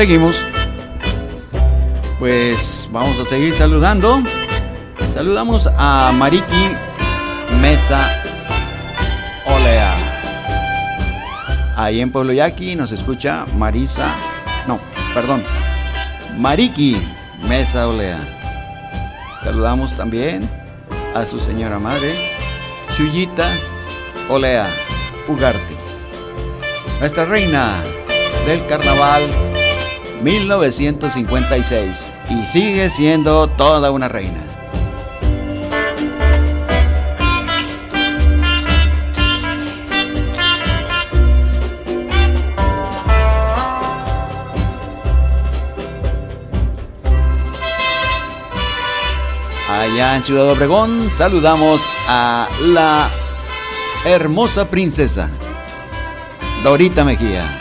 Seguimos. 0.00 0.42
Pues 2.18 2.88
vamos 2.90 3.20
a 3.20 3.24
seguir 3.26 3.52
saludando. 3.52 4.22
Saludamos 5.12 5.68
a 5.76 6.10
Mariki 6.16 6.70
Mesa 7.60 8.22
Olea. 9.44 9.94
Ahí 11.76 12.00
en 12.00 12.10
Pueblo 12.10 12.32
Yaqui 12.32 12.76
nos 12.76 12.92
escucha 12.92 13.44
Marisa. 13.58 14.14
No, 14.66 14.80
perdón. 15.12 15.44
Mariki 16.38 16.96
Mesa 17.46 17.86
Olea. 17.86 18.20
Saludamos 19.44 19.94
también 19.98 20.48
a 21.14 21.26
su 21.26 21.38
señora 21.38 21.78
madre, 21.78 22.14
Chuyita 22.96 23.52
Olea 24.30 24.66
Ugarte. 25.28 25.76
Nuestra 27.00 27.26
reina 27.26 27.82
del 28.46 28.64
carnaval 28.64 29.49
1956 30.22 32.14
y 32.28 32.46
sigue 32.46 32.90
siendo 32.90 33.48
toda 33.48 33.90
una 33.90 34.08
reina. 34.08 34.40
Allá 49.70 50.16
en 50.16 50.22
Ciudad 50.22 50.50
Obregón 50.50 51.10
saludamos 51.16 51.80
a 52.06 52.48
la 52.66 53.08
hermosa 54.04 54.68
princesa 54.68 55.30
Dorita 56.62 57.04
Mejía. 57.04 57.59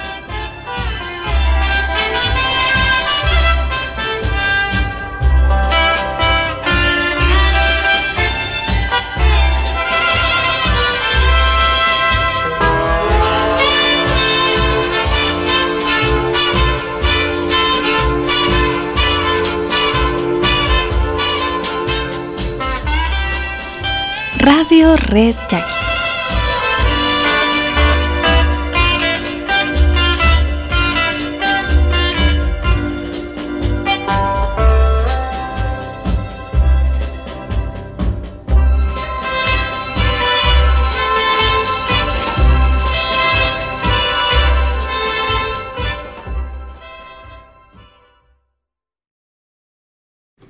Radio 24.69 24.95
Red 24.97 25.35
Jackie. 25.49 25.79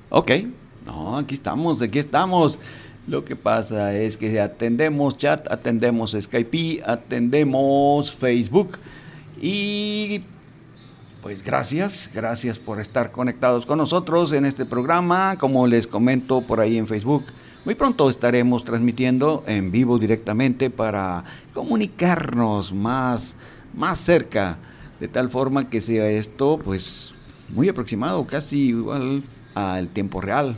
Ok, 0.10 0.32
no, 0.86 1.18
aquí 1.18 1.36
estamos, 1.36 1.82
aquí 1.82 2.00
estamos. 2.00 2.60
Lo 3.10 3.26
que 3.26 3.36
pasa 3.36 3.96
es 3.96 4.18
que 4.18 4.40
atendemos 4.40 5.18
chat, 5.18 5.52
atendemos 5.52 6.16
Skype, 6.20 6.84
atendemos 6.86 8.12
Facebook 8.14 8.78
y 9.42 10.22
pues 11.24 11.44
gracias, 11.44 12.12
gracias 12.14 12.60
por 12.60 12.80
estar 12.80 13.12
conectados 13.12 13.66
con 13.66 13.80
nosotros 13.80 14.32
en 14.32 14.46
este 14.46 14.64
programa. 14.64 15.38
Como 15.40 15.66
les 15.66 15.88
comento 15.88 16.42
por 16.42 16.60
ahí 16.60 16.78
en 16.78 16.86
Facebook, 16.86 17.24
muy 17.66 17.74
pronto 17.74 18.12
estaremos 18.12 18.64
transmitiendo 18.64 19.44
en 19.48 19.72
vivo 19.72 19.98
directamente 19.98 20.70
para 20.70 21.24
comunicarnos 21.52 22.72
más, 22.72 23.36
más 23.74 24.00
cerca, 24.02 24.60
de 25.00 25.08
tal 25.08 25.32
forma 25.32 25.68
que 25.68 25.82
sea 25.82 26.08
esto 26.12 26.60
pues 26.64 27.16
muy 27.56 27.70
aproximado, 27.70 28.28
casi 28.28 28.68
igual 28.68 29.24
al 29.56 29.88
tiempo 29.88 30.22
real. 30.22 30.56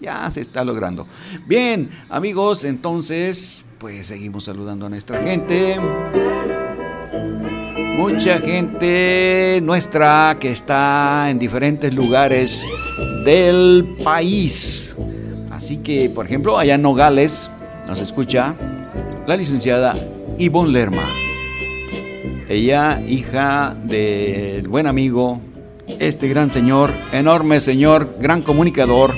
Ya 0.00 0.30
se 0.30 0.40
está 0.40 0.64
logrando. 0.64 1.06
Bien, 1.46 1.90
amigos, 2.08 2.64
entonces, 2.64 3.64
pues 3.78 4.06
seguimos 4.06 4.44
saludando 4.44 4.86
a 4.86 4.88
nuestra 4.88 5.22
gente. 5.22 5.78
Mucha 7.96 8.38
gente 8.38 9.60
nuestra 9.62 10.36
que 10.38 10.50
está 10.50 11.30
en 11.30 11.38
diferentes 11.38 11.94
lugares 11.94 12.66
del 13.24 13.96
país. 14.04 14.94
Así 15.50 15.78
que, 15.78 16.10
por 16.10 16.26
ejemplo, 16.26 16.58
allá 16.58 16.74
en 16.74 16.82
Nogales 16.82 17.50
nos 17.86 18.00
escucha 18.00 18.54
la 19.26 19.36
licenciada 19.36 19.94
Ivonne 20.38 20.72
Lerma. 20.72 21.08
Ella, 22.48 23.02
hija 23.08 23.74
del 23.84 24.68
buen 24.68 24.86
amigo, 24.86 25.40
este 25.98 26.28
gran 26.28 26.50
señor, 26.50 26.92
enorme 27.12 27.60
señor, 27.60 28.16
gran 28.20 28.42
comunicador, 28.42 29.14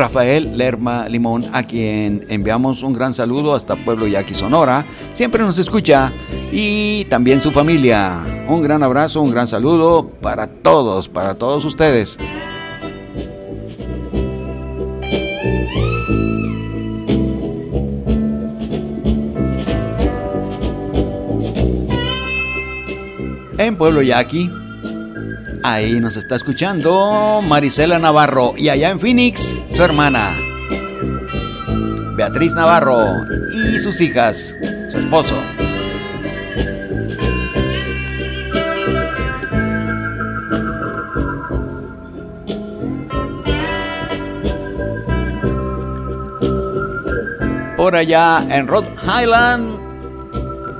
Rafael 0.00 0.56
Lerma 0.56 1.06
Limón, 1.10 1.44
a 1.52 1.62
quien 1.62 2.24
enviamos 2.30 2.82
un 2.82 2.94
gran 2.94 3.12
saludo 3.12 3.54
hasta 3.54 3.76
Pueblo 3.76 4.06
Yaqui, 4.06 4.32
Sonora. 4.32 4.86
Siempre 5.12 5.42
nos 5.42 5.58
escucha 5.58 6.10
y 6.50 7.04
también 7.10 7.42
su 7.42 7.50
familia. 7.50 8.46
Un 8.48 8.62
gran 8.62 8.82
abrazo, 8.82 9.20
un 9.20 9.30
gran 9.30 9.46
saludo 9.46 10.08
para 10.22 10.46
todos, 10.46 11.06
para 11.06 11.34
todos 11.34 11.66
ustedes. 11.66 12.18
En 23.58 23.76
Pueblo 23.76 24.00
Yaqui, 24.00 24.50
Ahí 25.62 26.00
nos 26.00 26.16
está 26.16 26.36
escuchando 26.36 27.42
Marisela 27.42 27.98
Navarro 27.98 28.54
y 28.56 28.70
allá 28.70 28.90
en 28.90 28.98
Phoenix 28.98 29.56
su 29.68 29.82
hermana 29.82 30.34
Beatriz 32.16 32.54
Navarro 32.54 33.24
y 33.52 33.78
sus 33.78 34.00
hijas, 34.00 34.56
su 34.90 34.98
esposo. 34.98 35.34
Por 47.76 47.96
allá 47.96 48.46
en 48.50 48.66
Rhode 48.66 48.90
Island, 49.02 49.79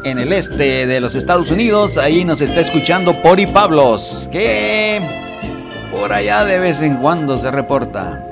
en 0.04 0.18
el 0.18 0.32
este 0.32 0.86
de 0.86 1.00
los 1.00 1.14
Estados 1.14 1.50
Unidos. 1.50 1.96
Ahí 1.96 2.24
nos 2.24 2.40
está 2.40 2.60
escuchando 2.60 3.20
Pori 3.22 3.46
Pablos, 3.46 4.28
que 4.30 5.00
por 5.90 6.12
allá 6.12 6.44
de 6.44 6.58
vez 6.58 6.82
en 6.82 6.96
cuando 6.96 7.38
se 7.38 7.50
reporta. 7.50 8.29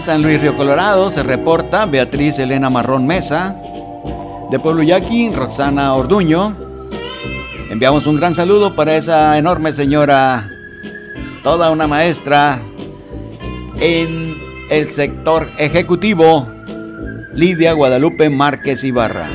San 0.00 0.22
Luis 0.22 0.40
Río 0.40 0.56
Colorado 0.56 1.10
se 1.10 1.22
reporta 1.22 1.84
Beatriz 1.84 2.38
Elena 2.38 2.70
Marrón 2.70 3.06
Mesa. 3.06 3.56
De 4.50 4.58
Pueblo 4.58 4.82
Yaqui, 4.82 5.30
Roxana 5.30 5.94
Orduño. 5.94 6.56
Enviamos 7.70 8.06
un 8.06 8.16
gran 8.16 8.34
saludo 8.34 8.74
para 8.74 8.96
esa 8.96 9.36
enorme 9.36 9.72
señora, 9.72 10.50
toda 11.42 11.70
una 11.70 11.86
maestra 11.86 12.62
en 13.78 14.36
el 14.70 14.88
sector 14.88 15.48
ejecutivo, 15.58 16.48
Lidia 17.32 17.74
Guadalupe 17.74 18.28
Márquez 18.30 18.82
Ibarra. 18.82 19.28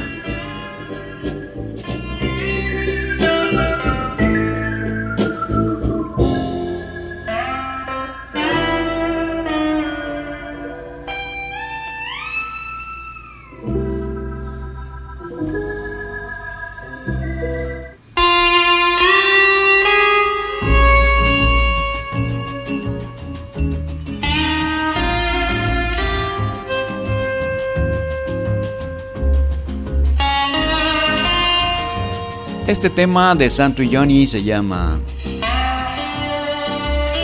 Este 32.85 32.97
tema 32.97 33.33
de 33.33 33.49
Santo 33.49 33.81
y 33.81 33.95
Johnny 33.95 34.27
se 34.27 34.43
llama 34.43 34.99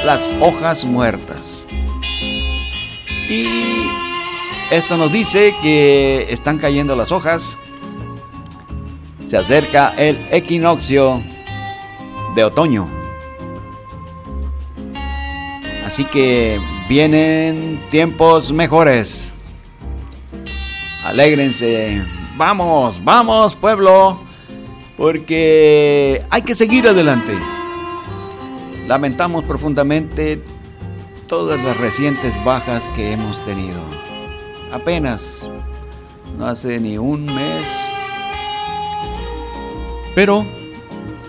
Las 0.04 0.28
hojas 0.40 0.84
muertas. 0.84 1.68
Y 3.30 3.46
esto 4.72 4.98
nos 4.98 5.14
dice 5.14 5.54
que 5.62 6.26
están 6.30 6.58
cayendo 6.58 6.96
las 6.96 7.12
hojas. 7.12 7.60
Se 9.28 9.38
acerca 9.38 9.94
el 9.98 10.18
equinoccio 10.32 11.22
de 12.34 12.44
otoño. 12.44 12.88
Así 15.86 16.06
que 16.06 16.60
vienen 16.90 17.80
tiempos 17.92 18.52
mejores. 18.52 19.32
Alégrense. 21.06 22.04
Vamos, 22.36 23.00
vamos 23.04 23.56
pueblo. 23.56 24.31
Porque 25.02 26.22
hay 26.30 26.44
que 26.44 26.54
seguir 26.54 26.88
adelante. 26.88 27.34
Lamentamos 28.88 29.44
profundamente 29.46 30.40
todas 31.28 31.60
las 31.64 31.76
recientes 31.78 32.36
bajas 32.46 32.88
que 32.96 33.12
hemos 33.12 33.44
tenido. 33.44 33.80
Apenas, 34.72 35.50
no 36.38 36.46
hace 36.46 36.80
ni 36.80 37.00
un 37.00 37.26
mes. 37.26 37.68
Pero, 40.14 40.46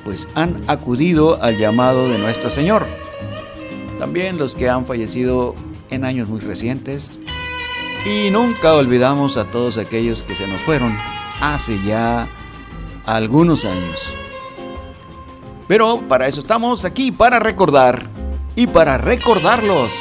pues 0.04 0.28
han 0.34 0.60
acudido 0.66 1.42
al 1.42 1.56
llamado 1.56 2.10
de 2.10 2.18
nuestro 2.18 2.50
Señor. 2.50 2.86
También 3.98 4.36
los 4.36 4.54
que 4.54 4.68
han 4.68 4.84
fallecido 4.84 5.54
en 5.88 6.04
años 6.04 6.28
muy 6.28 6.40
recientes. 6.40 7.18
Y 8.04 8.28
nunca 8.30 8.74
olvidamos 8.74 9.38
a 9.38 9.46
todos 9.46 9.78
aquellos 9.78 10.24
que 10.24 10.34
se 10.34 10.46
nos 10.46 10.60
fueron 10.60 10.94
hace 11.40 11.82
ya 11.86 12.28
algunos 13.06 13.64
años. 13.64 14.00
Pero 15.68 16.00
para 16.08 16.26
eso 16.26 16.40
estamos 16.40 16.84
aquí, 16.84 17.12
para 17.12 17.38
recordar 17.38 18.08
y 18.56 18.66
para 18.66 18.98
recordarlos. 18.98 19.92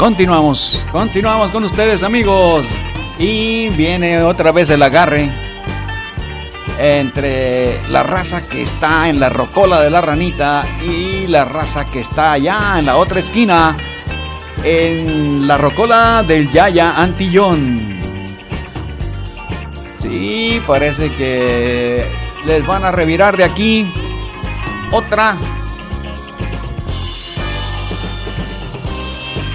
Continuamos, 0.00 0.82
continuamos 0.90 1.50
con 1.50 1.62
ustedes 1.64 2.02
amigos. 2.02 2.64
Y 3.18 3.68
viene 3.68 4.22
otra 4.22 4.50
vez 4.50 4.70
el 4.70 4.82
agarre 4.82 5.30
entre 6.78 7.86
la 7.90 8.02
raza 8.02 8.48
que 8.48 8.62
está 8.62 9.10
en 9.10 9.20
la 9.20 9.28
rocola 9.28 9.82
de 9.82 9.90
la 9.90 10.00
ranita 10.00 10.64
y 10.82 11.26
la 11.26 11.44
raza 11.44 11.84
que 11.84 12.00
está 12.00 12.32
allá 12.32 12.78
en 12.78 12.86
la 12.86 12.96
otra 12.96 13.20
esquina, 13.20 13.76
en 14.64 15.46
la 15.46 15.58
rocola 15.58 16.24
del 16.26 16.50
Yaya 16.50 16.94
Antillón. 16.96 18.00
Sí, 19.98 20.62
parece 20.66 21.14
que 21.14 22.10
les 22.46 22.66
van 22.66 22.86
a 22.86 22.90
revirar 22.90 23.36
de 23.36 23.44
aquí 23.44 23.92
otra 24.92 25.36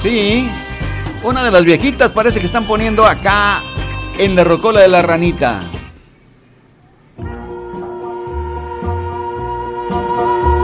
Sí, 0.06 0.48
una 1.24 1.44
de 1.44 1.50
las 1.50 1.66
viejitas 1.66 2.12
parece 2.12 2.40
que 2.40 2.46
están 2.46 2.66
poniendo 2.66 3.08
acá 3.08 3.64
en 4.20 4.36
la 4.36 4.44
rocola 4.44 4.82
de 4.82 4.88
la 4.88 5.02
ranita. 5.02 5.64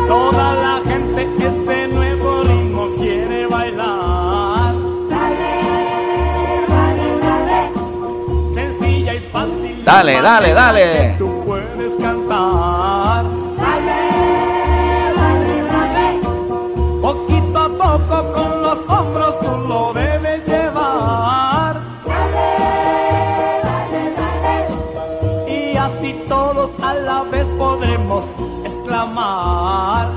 Toda 0.07 0.53
la 0.53 0.79
gente 0.87 1.27
este 1.39 1.87
nuevo 1.87 2.43
ritmo 2.43 2.89
quiere 2.99 3.47
bailar. 3.47 4.75
Sencilla 8.53 9.15
y 9.15 9.19
fácil. 9.21 9.83
Dale, 9.83 10.21
dale, 10.21 10.53
dale. 10.53 11.00
A 26.81 26.93
la 26.93 27.23
vez 27.23 27.47
podremos 27.57 28.23
exclamar. 28.63 30.09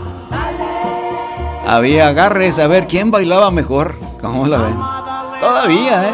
Había 1.66 2.08
agarres 2.08 2.58
a 2.58 2.66
ver 2.66 2.86
quién 2.86 3.10
bailaba 3.10 3.50
mejor. 3.50 3.94
¿Cómo 4.20 4.46
la 4.46 4.58
ven? 4.58 4.76
Todavía, 5.40 6.08
¿eh? 6.08 6.12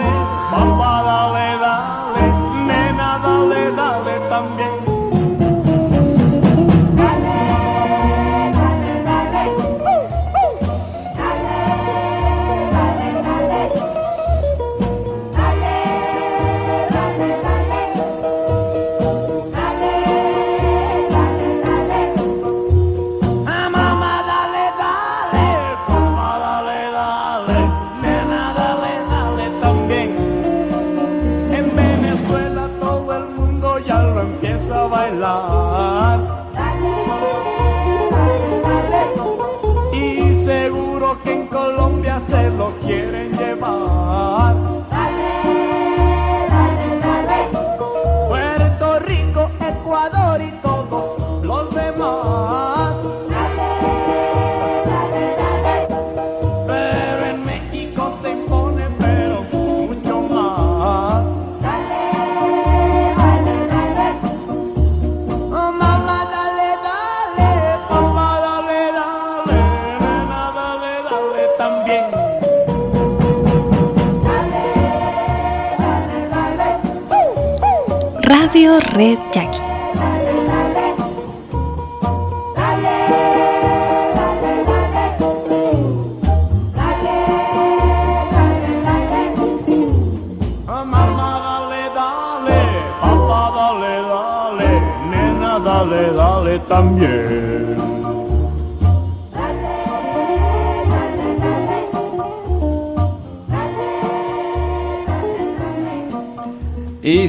Radio 78.53 78.81
Red 78.97 79.33
Jackie. 79.33 79.50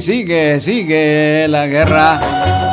Sigue, 0.00 0.58
sigue 0.58 1.46
la 1.48 1.66
guerra. 1.68 2.71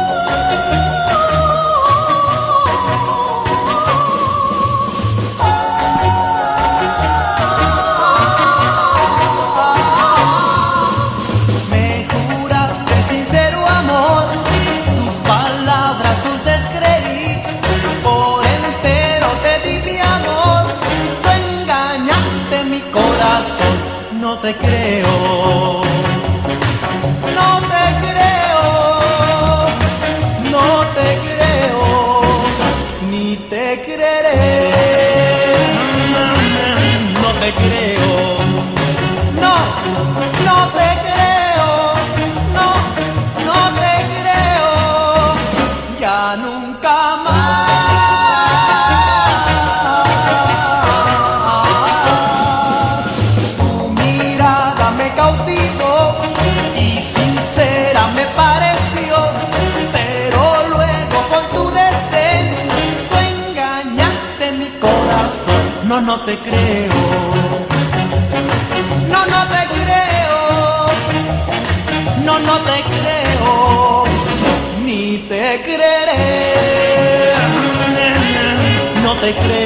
Te 66.29 66.37
creo. 66.41 66.99
No, 69.13 69.25
no 69.33 69.41
te 69.53 69.61
creo. 69.79 70.37
No, 72.23 72.39
no 72.39 72.55
te 72.59 72.77
creo. 72.93 74.03
Ni 74.85 75.17
te 75.29 75.61
creeré. 75.63 77.33
No 79.03 79.11
te 79.15 79.33
creo. 79.33 79.58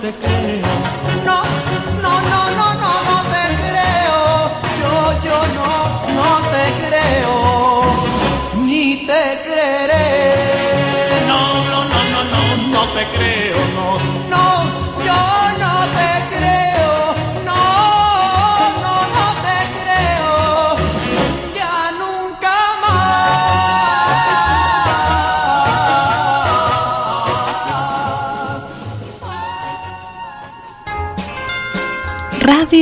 Te 0.00 0.12
creo. 0.14 0.99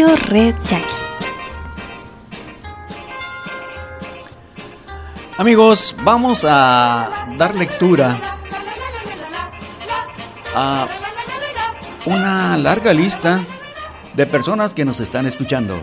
Radio 0.09 0.17
Red 0.27 0.55
Jackie. 0.71 0.87
Amigos, 5.37 5.95
vamos 6.03 6.45
a 6.49 7.27
dar 7.37 7.55
lectura 7.55 8.19
a 10.55 10.89
una 12.07 12.57
larga 12.57 12.95
lista 12.95 13.45
de 14.15 14.27
personas 14.27 14.73
que 14.73 14.87
nos 14.87 14.99
están 15.01 15.27
escuchando. 15.27 15.79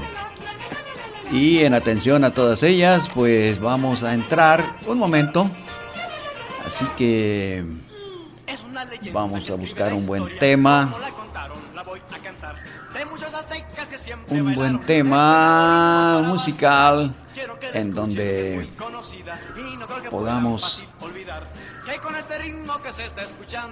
Y 1.31 1.59
en 1.59 1.75
atención 1.75 2.23
a 2.23 2.31
todas 2.33 2.63
ellas, 2.63 3.07
pues 3.13 3.59
vamos 3.59 4.03
a 4.03 4.15
entrar 4.15 4.77
un 4.87 4.97
momento. 4.97 5.49
Así 6.65 6.85
que 6.97 7.63
vamos 9.13 9.49
a 9.51 9.55
buscar 9.55 9.93
un 9.93 10.07
buen 10.07 10.39
tema. 10.39 10.95
Un 14.29 14.55
buen 14.55 14.81
tema 14.81 16.21
musical 16.25 17.13
en 17.73 17.93
donde 17.93 18.67
podamos 20.09 20.83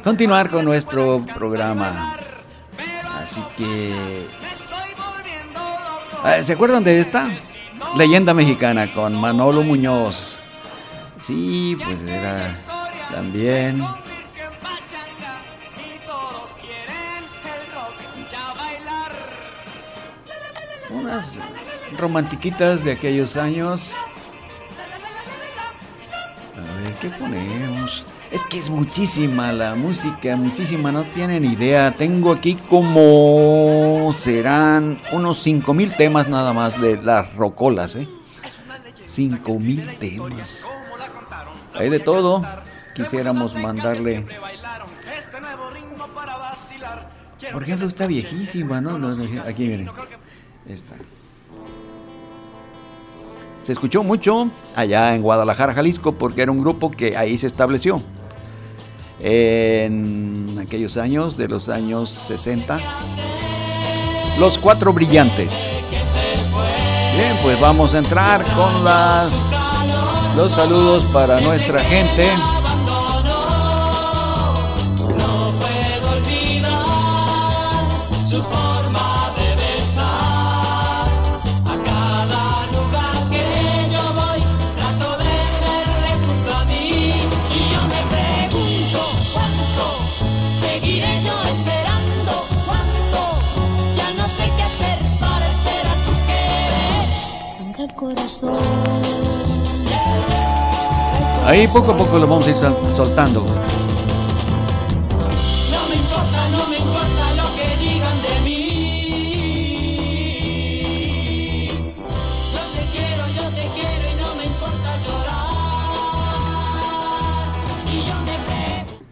continuar 0.04 0.50
con 0.50 0.66
nuestro 0.66 1.26
programa. 1.36 2.16
Así 3.22 3.42
que... 3.58 4.26
Eh, 6.26 6.44
¿Se 6.44 6.54
acuerdan 6.54 6.84
de 6.84 7.00
esta? 7.00 7.30
Leyenda 7.98 8.34
mexicana 8.34 8.92
con 8.92 9.16
Manolo 9.20 9.64
Muñoz. 9.64 10.40
Sí, 11.22 11.76
pues 11.84 12.02
era 12.04 12.54
también... 13.12 13.84
Unas 21.14 21.40
romantiquitas 22.00 22.84
de 22.84 22.92
aquellos 22.92 23.38
años. 23.38 23.94
A 26.58 26.78
ver, 26.80 26.92
¿qué 26.96 27.10
ponemos? 27.10 28.04
Es 28.32 28.42
que 28.46 28.58
es 28.58 28.72
muchísima 28.72 29.52
la 29.52 29.76
música, 29.76 30.36
muchísima, 30.36 30.92
no 30.92 31.04
tienen 31.04 31.46
idea. 31.46 31.92
Tengo 31.96 32.32
aquí 32.32 32.56
como 32.56 34.16
serán 34.22 35.00
unos 35.12 35.44
5000 35.44 35.96
temas 35.96 36.28
nada 36.30 36.52
más 36.52 36.82
de 36.82 36.98
las 36.98 37.32
rocolas, 37.36 37.96
¿eh? 37.96 38.08
5000 39.06 39.98
temas. 40.00 40.66
Hay 41.76 41.92
de 41.92 42.00
todo. 42.00 42.44
Quisiéramos 42.96 43.54
mandarle. 43.54 44.26
Por 47.52 47.62
ejemplo, 47.62 47.88
está 47.88 48.08
viejísima, 48.08 48.82
¿no? 48.82 48.98
Aquí 49.46 49.68
miren. 49.68 49.92
Se 53.62 53.72
escuchó 53.72 54.04
mucho 54.04 54.50
allá 54.76 55.16
en 55.16 55.22
Guadalajara, 55.22 55.74
Jalisco, 55.74 56.12
porque 56.14 56.42
era 56.42 56.52
un 56.52 56.60
grupo 56.60 56.92
que 56.92 57.16
ahí 57.16 57.38
se 57.38 57.48
estableció. 57.48 58.02
En 59.20 60.58
aquellos 60.62 60.98
años, 60.98 61.38
de 61.38 61.48
los 61.48 61.70
años 61.70 62.10
60. 62.10 62.78
Los 64.38 64.58
Cuatro 64.58 64.92
Brillantes. 64.92 65.54
Bien, 67.16 67.38
pues 67.42 67.60
vamos 67.60 67.94
a 67.94 68.00
entrar 68.00 68.44
con 68.54 68.84
las 68.84 69.54
los 70.36 70.52
saludos 70.52 71.04
para 71.06 71.40
nuestra 71.40 71.82
gente. 71.82 72.28
Ahí 101.46 101.68
poco 101.68 101.92
a 101.92 101.98
poco 101.98 102.18
lo 102.18 102.28
vamos 102.28 102.48
a 102.48 102.50
ir 102.52 102.56
sol- 102.56 102.78
soltando. 102.96 103.46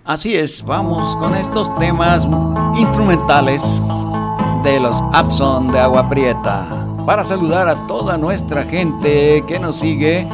Así 0.06 0.36
es, 0.36 0.64
vamos 0.64 1.16
con 1.18 1.36
estos 1.36 1.74
temas 1.76 2.28
instrumentales 2.76 3.62
de 4.64 4.80
los 4.80 5.02
Abson 5.14 5.72
de 5.72 5.80
Agua 5.80 6.10
Prieta. 6.10 6.68
Para 7.06 7.24
saludar 7.24 7.70
a 7.70 7.88
toda 7.88 8.18
nuestra 8.18 8.64
gente 8.64 9.44
que 9.48 9.60
nos 9.60 9.78
sigue 9.78 10.28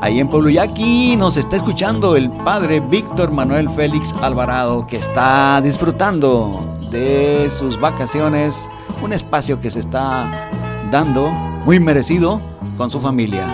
ahí 0.00 0.20
en 0.20 0.28
Pueblo 0.28 0.50
Yaqui, 0.50 1.16
nos 1.16 1.36
está 1.36 1.56
escuchando 1.56 2.16
el 2.16 2.30
padre 2.30 2.80
Víctor 2.80 3.30
Manuel 3.32 3.68
Félix 3.70 4.14
Alvarado, 4.22 4.86
que 4.86 4.96
está 4.96 5.60
disfrutando 5.60 6.78
de 6.90 7.48
sus 7.50 7.78
vacaciones, 7.78 8.70
un 9.02 9.12
espacio 9.12 9.60
que 9.60 9.70
se 9.70 9.80
está 9.80 10.50
dando 10.90 11.30
muy 11.30 11.80
merecido 11.80 12.40
con 12.76 12.90
su 12.90 13.00
familia. 13.00 13.46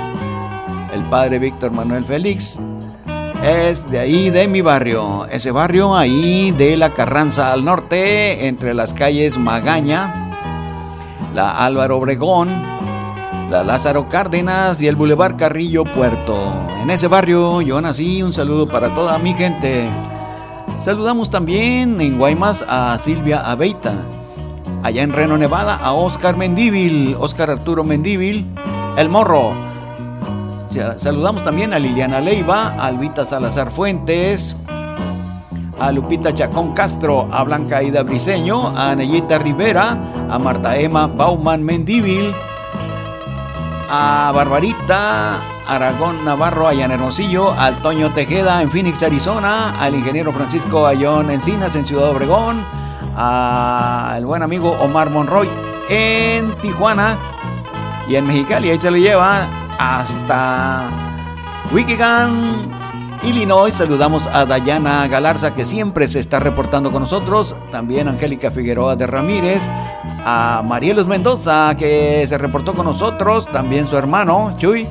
El 0.92 1.04
padre 1.04 1.38
Víctor 1.38 1.72
Manuel 1.72 2.04
Félix 2.04 2.60
es 3.42 3.90
de 3.90 3.98
ahí, 3.98 4.30
de 4.30 4.46
mi 4.46 4.60
barrio. 4.60 5.26
Ese 5.26 5.50
barrio 5.50 5.96
ahí 5.96 6.50
de 6.52 6.76
la 6.76 6.94
Carranza 6.94 7.52
al 7.52 7.64
norte, 7.64 8.46
entre 8.46 8.74
las 8.74 8.94
calles 8.94 9.36
Magaña, 9.36 10.30
la 11.34 11.50
Álvaro 11.64 11.98
Obregón, 11.98 12.73
la 13.50 13.62
Lázaro 13.62 14.08
Cárdenas 14.08 14.80
y 14.82 14.88
el 14.88 14.96
Boulevard 14.96 15.36
Carrillo 15.36 15.84
Puerto. 15.84 16.36
En 16.82 16.90
ese 16.90 17.08
barrio 17.08 17.60
yo 17.60 17.80
nací. 17.80 18.22
Un 18.22 18.32
saludo 18.32 18.66
para 18.66 18.94
toda 18.94 19.18
mi 19.18 19.34
gente. 19.34 19.88
Saludamos 20.80 21.30
también 21.30 22.00
en 22.00 22.18
Guaymas 22.18 22.64
a 22.68 22.96
Silvia 22.98 23.40
Abeita. 23.40 23.94
Allá 24.82 25.02
en 25.02 25.12
Reno, 25.12 25.38
Nevada, 25.38 25.76
a 25.76 25.92
Oscar 25.92 26.36
Mendíbil, 26.36 27.16
Oscar 27.18 27.50
Arturo 27.50 27.84
Mendíbil, 27.84 28.46
El 28.96 29.08
Morro. 29.08 29.52
Sa- 30.68 30.98
Saludamos 30.98 31.42
también 31.42 31.72
a 31.72 31.78
Liliana 31.78 32.20
Leiva, 32.20 32.74
a 32.78 32.86
Albita 32.88 33.24
Salazar 33.24 33.70
Fuentes, 33.70 34.54
a 35.80 35.90
Lupita 35.90 36.34
Chacón 36.34 36.72
Castro, 36.74 37.28
a 37.32 37.44
Blanca 37.44 37.78
Aida 37.78 38.02
Briseño, 38.02 38.76
a 38.76 38.94
Neyita 38.94 39.38
Rivera, 39.38 39.96
a 40.28 40.38
Marta 40.38 40.76
Emma 40.76 41.06
Bauman 41.06 41.62
Mendíbil, 41.62 42.34
a 43.88 44.32
Barbarita 44.34 45.40
Aragón 45.66 46.24
Navarro 46.24 46.68
allá 46.68 46.86
Hermosillo, 46.86 47.52
al 47.52 47.80
Toño 47.82 48.12
Tejeda 48.12 48.60
en 48.62 48.70
Phoenix, 48.70 49.02
Arizona, 49.02 49.74
al 49.80 49.94
ingeniero 49.94 50.32
Francisco 50.32 50.86
Ayón 50.86 51.30
Encinas 51.30 51.74
en 51.74 51.84
Ciudad 51.84 52.10
Obregón, 52.10 52.64
al 53.16 54.24
buen 54.26 54.42
amigo 54.42 54.72
Omar 54.72 55.10
Monroy 55.10 55.48
en 55.88 56.54
Tijuana 56.60 57.18
y 58.08 58.16
en 58.16 58.26
Mexicali, 58.26 58.70
ahí 58.70 58.80
se 58.80 58.90
le 58.90 59.00
lleva 59.00 59.46
hasta 59.78 60.88
Wikigan, 61.72 62.73
Illinois. 63.24 63.72
Saludamos 63.72 64.26
a 64.26 64.44
Dayana 64.44 65.06
Galarza 65.08 65.52
que 65.52 65.64
siempre 65.64 66.08
se 66.08 66.20
está 66.20 66.40
reportando 66.40 66.92
con 66.92 67.02
nosotros, 67.02 67.56
también 67.70 68.08
Angélica 68.08 68.50
Figueroa 68.50 68.96
de 68.96 69.06
Ramírez, 69.06 69.62
a 70.24 70.62
Marielos 70.64 71.06
Mendoza 71.06 71.74
que 71.76 72.26
se 72.26 72.38
reportó 72.38 72.74
con 72.74 72.86
nosotros, 72.86 73.46
también 73.50 73.86
su 73.86 73.96
hermano 73.96 74.54
Chuy, 74.58 74.86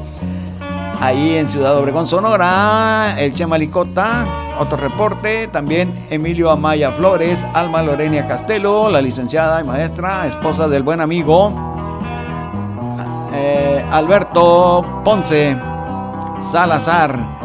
ahí 0.99 1.35
en 1.35 1.47
Ciudad 1.47 1.77
Obregón, 1.77 2.07
Sonora, 2.07 3.15
el 3.17 3.33
Chema 3.33 3.57
Licota, 3.57 4.25
otro 4.59 4.77
reporte, 4.77 5.47
también 5.47 6.07
Emilio 6.09 6.49
Amaya 6.49 6.91
Flores, 6.91 7.45
Alma 7.53 7.81
Lorenia 7.83 8.25
Castelo, 8.25 8.89
la 8.89 9.01
licenciada 9.01 9.61
y 9.61 9.63
maestra, 9.63 10.27
esposa 10.27 10.67
del 10.67 10.83
buen 10.83 11.01
amigo 11.01 11.73
eh, 13.33 13.83
Alberto 13.91 15.01
Ponce 15.03 15.57
Salazar. 16.39 17.42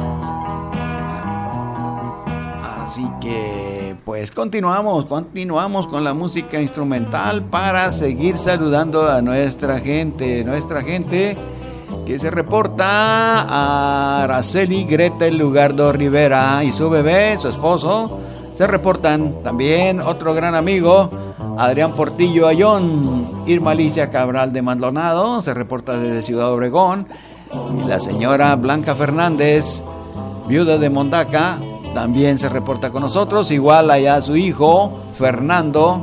Así 2.99 3.09
que 3.21 3.95
pues 4.05 4.33
continuamos, 4.33 5.05
continuamos 5.05 5.87
con 5.87 6.03
la 6.03 6.15
música 6.15 6.61
instrumental 6.61 7.45
para 7.45 7.93
seguir 7.93 8.37
saludando 8.37 9.09
a 9.09 9.23
nuestra 9.23 9.79
gente, 9.79 10.43
nuestra 10.43 10.83
gente 10.83 11.39
que 12.05 12.19
se 12.19 12.29
reporta 12.29 13.43
a 13.43 14.25
Araceli 14.25 14.83
Gretel 14.83 15.39
Lugardo 15.39 15.93
Rivera 15.93 16.65
y 16.65 16.73
su 16.73 16.91
bebé, 16.91 17.39
su 17.39 17.47
esposo. 17.47 18.19
Se 18.55 18.67
reportan 18.67 19.45
también 19.45 20.01
otro 20.01 20.35
gran 20.35 20.57
amigo, 20.57 21.09
Adrián 21.57 21.95
Portillo 21.95 22.49
Ayón, 22.49 23.45
Irma 23.47 23.71
Alicia 23.71 24.11
Cabral 24.11 24.53
de 24.53 24.63
Maldonado, 24.63 25.41
se 25.41 25.55
reporta 25.55 25.97
desde 26.01 26.23
Ciudad 26.23 26.53
Obregón, 26.53 27.07
y 27.81 27.87
la 27.87 28.01
señora 28.01 28.57
Blanca 28.57 28.97
Fernández, 28.97 29.85
viuda 30.49 30.79
de 30.79 30.91
Mondaca, 30.91 31.61
también 31.95 32.39
se 32.39 32.49
reporta 32.49 32.91
con 32.91 33.03
nosotros, 33.03 33.51
igual 33.51 33.91
allá 33.91 34.21
su 34.21 34.37
hijo, 34.37 34.99
Fernando 35.13 35.97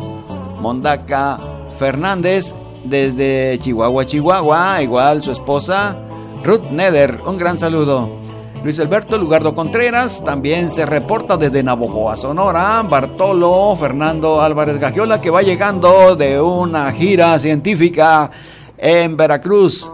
Mondaca 0.59 1.39
Fernández, 1.77 2.55
desde 2.83 3.57
Chihuahua, 3.59 4.05
Chihuahua, 4.05 4.81
igual 4.81 5.23
su 5.23 5.31
esposa, 5.31 5.97
Ruth 6.43 6.69
Neder, 6.71 7.21
un 7.25 7.37
gran 7.37 7.57
saludo. 7.57 8.25
Luis 8.65 8.79
Alberto 8.79 9.15
Lugardo 9.17 9.53
Contreras 9.53 10.23
también 10.23 10.71
se 10.71 10.87
reporta 10.87 11.37
desde 11.37 11.61
Navojoa, 11.61 12.15
Sonora. 12.15 12.81
Bartolo 12.81 13.75
Fernando 13.79 14.41
Álvarez 14.41 14.79
Gagiola 14.79 15.21
que 15.21 15.29
va 15.29 15.43
llegando 15.43 16.15
de 16.15 16.41
una 16.41 16.91
gira 16.91 17.37
científica 17.37 18.31
en 18.75 19.15
Veracruz. 19.15 19.91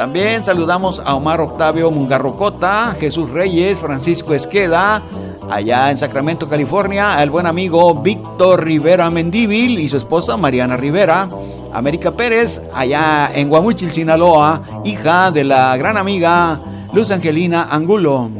También 0.00 0.42
saludamos 0.42 1.02
a 1.04 1.14
Omar 1.14 1.42
Octavio 1.42 1.90
Mungarrocota, 1.90 2.96
Jesús 2.98 3.28
Reyes, 3.28 3.78
Francisco 3.80 4.32
Esqueda, 4.32 5.02
allá 5.50 5.90
en 5.90 5.98
Sacramento, 5.98 6.48
California, 6.48 7.18
al 7.18 7.28
buen 7.28 7.44
amigo 7.44 7.94
Víctor 7.96 8.64
Rivera 8.64 9.10
Mendíbil 9.10 9.78
y 9.78 9.88
su 9.88 9.98
esposa 9.98 10.38
Mariana 10.38 10.78
Rivera, 10.78 11.28
América 11.74 12.12
Pérez, 12.12 12.62
allá 12.72 13.30
en 13.34 13.50
Guamuchil, 13.50 13.90
Sinaloa, 13.90 14.62
hija 14.84 15.30
de 15.32 15.44
la 15.44 15.76
gran 15.76 15.98
amiga 15.98 16.58
Luz 16.94 17.10
Angelina 17.10 17.68
Angulo. 17.70 18.30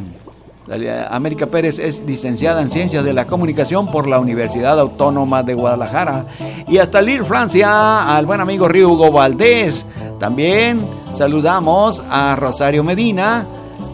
América 1.09 1.47
Pérez 1.47 1.79
es 1.79 2.01
licenciada 2.05 2.61
en 2.61 2.69
Ciencias 2.69 3.03
de 3.03 3.13
la 3.13 3.27
Comunicación 3.27 3.87
por 3.87 4.07
la 4.07 4.19
Universidad 4.19 4.79
Autónoma 4.79 5.43
de 5.43 5.53
Guadalajara. 5.53 6.27
Y 6.67 6.77
hasta 6.77 7.01
Lille, 7.01 7.25
Francia, 7.25 8.15
al 8.15 8.25
buen 8.25 8.39
amigo 8.39 8.67
Hugo 8.67 9.11
Valdés. 9.11 9.85
También 10.19 10.87
saludamos 11.13 12.03
a 12.09 12.35
Rosario 12.37 12.83
Medina, 12.83 13.45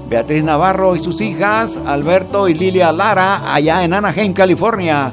Beatriz 0.08 0.44
Navarro 0.44 0.96
y 0.96 1.00
sus 1.00 1.20
hijas, 1.20 1.80
Alberto 1.86 2.48
y 2.48 2.54
Lilia 2.54 2.92
Lara, 2.92 3.54
allá 3.54 3.84
en 3.84 3.94
Anaheim, 3.94 4.34
California. 4.34 5.12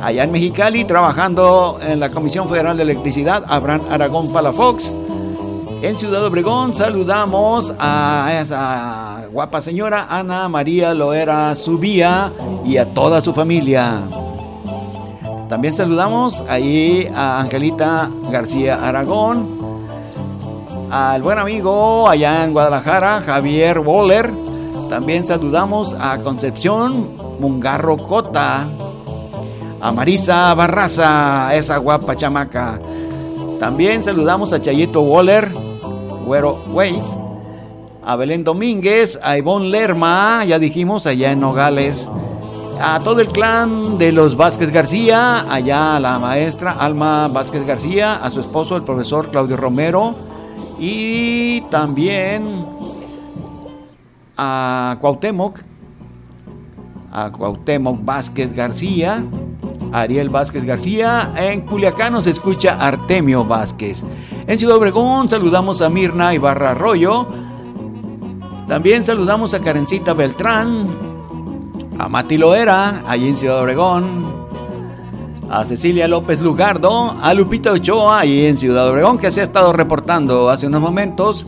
Allá 0.00 0.24
en 0.24 0.30
Mexicali, 0.30 0.84
trabajando 0.84 1.78
en 1.80 1.98
la 1.98 2.10
Comisión 2.10 2.46
Federal 2.48 2.76
de 2.76 2.82
Electricidad, 2.82 3.42
Abraham 3.48 3.82
Aragón 3.90 4.30
Palafox. 4.30 4.92
En 5.82 5.96
Ciudad 5.96 6.24
Obregón 6.24 6.74
saludamos 6.74 7.72
a 7.78 8.30
esa 8.40 9.26
guapa 9.30 9.60
señora 9.60 10.06
Ana 10.08 10.48
María 10.48 10.94
Loera 10.94 11.54
Subía 11.54 12.32
y 12.64 12.78
a 12.78 12.94
toda 12.94 13.20
su 13.20 13.34
familia. 13.34 14.02
También 15.48 15.74
saludamos 15.74 16.42
ahí 16.48 17.08
a 17.14 17.40
Angelita 17.40 18.10
García 18.32 18.80
Aragón, 18.82 19.58
al 20.90 21.22
buen 21.22 21.38
amigo 21.38 22.08
allá 22.08 22.44
en 22.44 22.52
Guadalajara, 22.52 23.20
Javier 23.20 23.78
Woller. 23.78 24.32
También 24.88 25.26
saludamos 25.26 25.94
a 25.98 26.18
Concepción 26.18 27.16
Mungarro 27.38 27.98
Cota, 27.98 28.68
a 29.80 29.92
Marisa 29.92 30.52
Barraza, 30.54 31.54
esa 31.54 31.76
guapa 31.76 32.16
chamaca. 32.16 32.80
También 33.60 34.02
saludamos 34.02 34.52
a 34.52 34.60
Chayito 34.60 35.00
Waller, 35.00 35.50
Güero 36.26 36.58
Weiss, 36.72 37.16
a 38.04 38.16
Belén 38.16 38.42
Domínguez, 38.42 39.18
a 39.22 39.38
Ivonne 39.38 39.68
Lerma, 39.68 40.44
ya 40.44 40.58
dijimos, 40.58 41.06
allá 41.06 41.30
en 41.30 41.38
Nogales, 41.38 42.10
a 42.80 43.00
todo 43.00 43.20
el 43.20 43.28
clan 43.28 43.96
de 43.96 44.10
los 44.10 44.36
Vázquez 44.36 44.72
García, 44.72 45.46
allá 45.48 45.96
a 45.96 46.00
la 46.00 46.18
maestra 46.18 46.72
Alma 46.72 47.28
Vázquez 47.28 47.64
García, 47.64 48.16
a 48.16 48.28
su 48.30 48.40
esposo, 48.40 48.76
el 48.76 48.82
profesor 48.82 49.30
Claudio 49.30 49.56
Romero, 49.56 50.16
y 50.80 51.60
también 51.70 52.66
a 54.36 54.98
Cuauhtémoc, 55.00 55.60
a 57.12 57.30
Cuauhtémoc 57.30 58.04
Vázquez 58.04 58.52
García, 58.52 59.24
Ariel 59.92 60.28
Vázquez 60.28 60.64
García. 60.64 61.32
En 61.36 61.62
Culiacán 61.62 62.12
nos 62.12 62.26
escucha 62.26 62.76
Artemio 62.78 63.44
Vázquez. 63.44 64.04
En 64.46 64.58
Ciudad 64.58 64.76
Obregón 64.76 65.28
saludamos 65.28 65.82
a 65.82 65.90
Mirna 65.90 66.34
Ibarra 66.34 66.70
Arroyo. 66.72 67.26
También 68.68 69.04
saludamos 69.04 69.54
a 69.54 69.60
Karencita 69.60 70.12
Beltrán, 70.12 70.88
a 71.98 72.08
Mati 72.08 72.36
Loera, 72.36 73.04
allí 73.06 73.28
en 73.28 73.36
Ciudad 73.36 73.60
Obregón, 73.60 74.34
a 75.48 75.64
Cecilia 75.64 76.08
López 76.08 76.40
Lugardo, 76.40 77.16
a 77.22 77.32
Lupita 77.32 77.70
Ochoa, 77.70 78.20
ahí 78.20 78.46
en 78.46 78.58
Ciudad 78.58 78.88
Obregón, 78.88 79.18
que 79.18 79.30
se 79.30 79.40
ha 79.40 79.44
estado 79.44 79.72
reportando 79.72 80.50
hace 80.50 80.66
unos 80.66 80.80
momentos. 80.80 81.46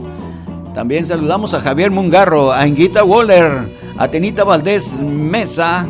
También 0.73 1.05
saludamos 1.05 1.53
a 1.53 1.59
Javier 1.59 1.91
Mungarro, 1.91 2.53
a 2.53 2.65
Inguita 2.65 3.03
Waller, 3.03 3.75
a 3.97 4.07
Tenita 4.07 4.45
Valdés 4.45 4.97
Mesa, 4.97 5.85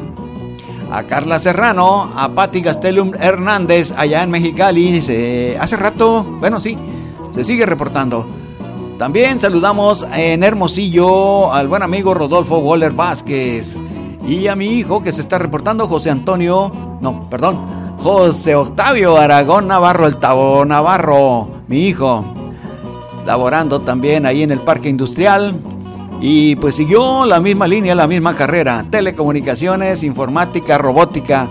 a 0.91 1.03
Carla 1.03 1.39
Serrano, 1.39 2.11
a 2.15 2.29
Patti 2.29 2.61
Gastelum 2.61 3.11
Hernández, 3.19 3.93
allá 3.95 4.23
en 4.23 4.31
Mexicali. 4.31 5.01
Se- 5.01 5.57
hace 5.59 5.77
rato, 5.77 6.23
bueno, 6.39 6.59
sí, 6.59 6.77
se 7.33 7.43
sigue 7.43 7.65
reportando. 7.65 8.25
También 8.97 9.39
saludamos 9.39 10.05
en 10.13 10.43
Hermosillo 10.43 11.53
al 11.53 11.67
buen 11.67 11.83
amigo 11.83 12.13
Rodolfo 12.13 12.57
Waller 12.59 12.91
Vázquez 12.91 13.77
y 14.27 14.47
a 14.47 14.55
mi 14.55 14.65
hijo 14.67 15.01
que 15.01 15.11
se 15.13 15.21
está 15.21 15.37
reportando, 15.37 15.87
José 15.87 16.09
Antonio, 16.09 16.71
no, 16.99 17.29
perdón, 17.29 17.59
José 18.03 18.55
Octavio 18.55 19.17
Aragón 19.17 19.67
Navarro, 19.67 20.05
el 20.05 20.17
Tabo 20.17 20.65
Navarro, 20.65 21.47
mi 21.67 21.87
hijo, 21.87 22.25
laborando 23.25 23.81
también 23.81 24.25
ahí 24.25 24.43
en 24.43 24.51
el 24.51 24.59
Parque 24.61 24.89
Industrial. 24.89 25.53
Y 26.21 26.55
pues 26.57 26.75
siguió 26.75 27.25
la 27.25 27.39
misma 27.39 27.67
línea, 27.67 27.95
la 27.95 28.07
misma 28.07 28.35
carrera, 28.35 28.85
telecomunicaciones, 28.89 30.03
informática, 30.03 30.77
robótica. 30.77 31.49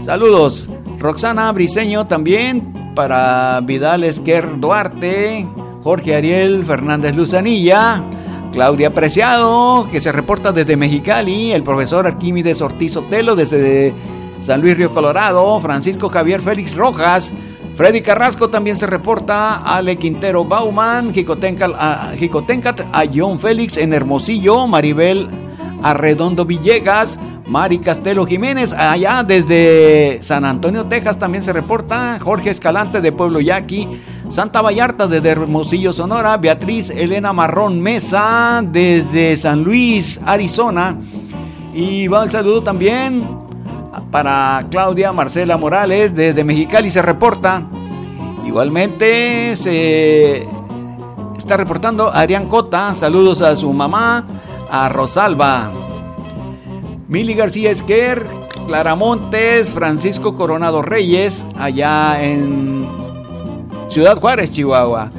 Saludos, 0.00 0.70
Roxana 0.98 1.50
Briseño 1.52 2.06
también 2.06 2.92
para 2.94 3.60
Vidal 3.62 4.04
Esquer 4.04 4.60
Duarte, 4.60 5.46
Jorge 5.82 6.16
Ariel 6.16 6.64
Fernández 6.64 7.16
Luzanilla, 7.16 8.02
Claudia 8.52 8.92
Preciado, 8.92 9.86
que 9.90 10.00
se 10.00 10.12
reporta 10.12 10.52
desde 10.52 10.76
Mexicali, 10.76 11.52
el 11.52 11.62
profesor 11.62 12.06
Arquímedes 12.06 12.60
Ortiz 12.60 12.96
Otelo 12.96 13.36
desde 13.36 13.94
San 14.40 14.60
Luis 14.60 14.76
Río 14.76 14.92
Colorado, 14.92 15.58
Francisco 15.60 16.08
Javier 16.08 16.42
Félix 16.42 16.76
Rojas, 16.76 17.32
Freddy 17.78 18.02
Carrasco 18.02 18.50
también 18.50 18.76
se 18.76 18.88
reporta, 18.88 19.62
Ale 19.62 19.96
Quintero 19.98 20.44
Bauman, 20.44 21.14
Jicotencal- 21.14 21.76
a- 21.78 22.10
Jicotencat, 22.18 22.80
a 22.92 23.04
John 23.14 23.38
Félix 23.38 23.76
en 23.76 23.92
Hermosillo, 23.92 24.66
Maribel 24.66 25.28
Arredondo 25.84 26.44
Villegas, 26.44 27.20
Mari 27.46 27.78
Castelo 27.78 28.26
Jiménez, 28.26 28.72
allá 28.72 29.22
desde 29.22 30.18
San 30.22 30.44
Antonio, 30.44 30.86
Texas 30.86 31.20
también 31.20 31.44
se 31.44 31.52
reporta, 31.52 32.18
Jorge 32.20 32.50
Escalante 32.50 33.00
de 33.00 33.12
Pueblo 33.12 33.38
Yaqui, 33.40 33.86
Santa 34.28 34.60
Vallarta 34.60 35.06
desde 35.06 35.28
Hermosillo, 35.30 35.92
Sonora, 35.92 36.36
Beatriz 36.36 36.90
Elena 36.90 37.32
Marrón 37.32 37.80
Mesa 37.80 38.60
desde 38.60 39.36
San 39.36 39.62
Luis, 39.62 40.18
Arizona, 40.26 40.96
y 41.72 42.08
va 42.08 42.24
el 42.24 42.30
saludo 42.30 42.60
también 42.64 43.22
para 44.10 44.66
Claudia 44.70 45.12
Marcela 45.12 45.56
Morales 45.56 46.14
desde 46.14 46.44
Mexicali 46.44 46.90
se 46.90 47.02
reporta. 47.02 47.62
Igualmente 48.46 49.56
se 49.56 50.46
está 51.36 51.56
reportando 51.56 52.10
Arián 52.12 52.48
Cota. 52.48 52.94
Saludos 52.94 53.42
a 53.42 53.54
su 53.56 53.72
mamá, 53.72 54.24
a 54.70 54.88
Rosalba. 54.88 55.70
Mili 57.08 57.34
García 57.34 57.70
Esquer, 57.70 58.26
Clara 58.66 58.94
Montes, 58.94 59.70
Francisco 59.70 60.34
Coronado 60.34 60.82
Reyes, 60.82 61.46
allá 61.58 62.22
en 62.22 62.86
Ciudad 63.88 64.18
Juárez, 64.20 64.50
Chihuahua. 64.50 65.10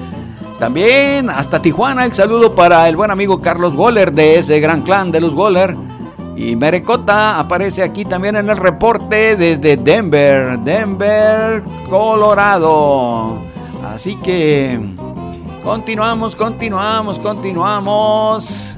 También 0.59 1.30
hasta 1.30 1.61
Tijuana 1.61 2.05
el 2.05 2.13
saludo 2.13 2.53
para 2.53 2.88
el 2.89 2.95
buen 2.95 3.11
amigo 3.11 3.41
Carlos 3.41 3.73
Goller 3.73 4.11
de 4.11 4.38
ese 4.38 4.59
gran 4.59 4.82
clan 4.82 5.11
de 5.11 5.21
los 5.21 5.34
Goller. 5.34 5.75
Y 6.40 6.56
Merecota 6.56 7.38
aparece 7.38 7.84
aquí 7.84 8.06
también 8.06 8.38
en 8.38 8.50
el 8.50 8.56
reporte 8.56 9.36
desde 9.36 9.76
Denver, 9.76 10.58
Denver, 10.60 11.62
Colorado. 11.90 13.42
Así 13.84 14.16
que 14.16 14.80
continuamos, 15.62 16.38
continuamos, 16.38 17.20
continuamos. 17.20 18.78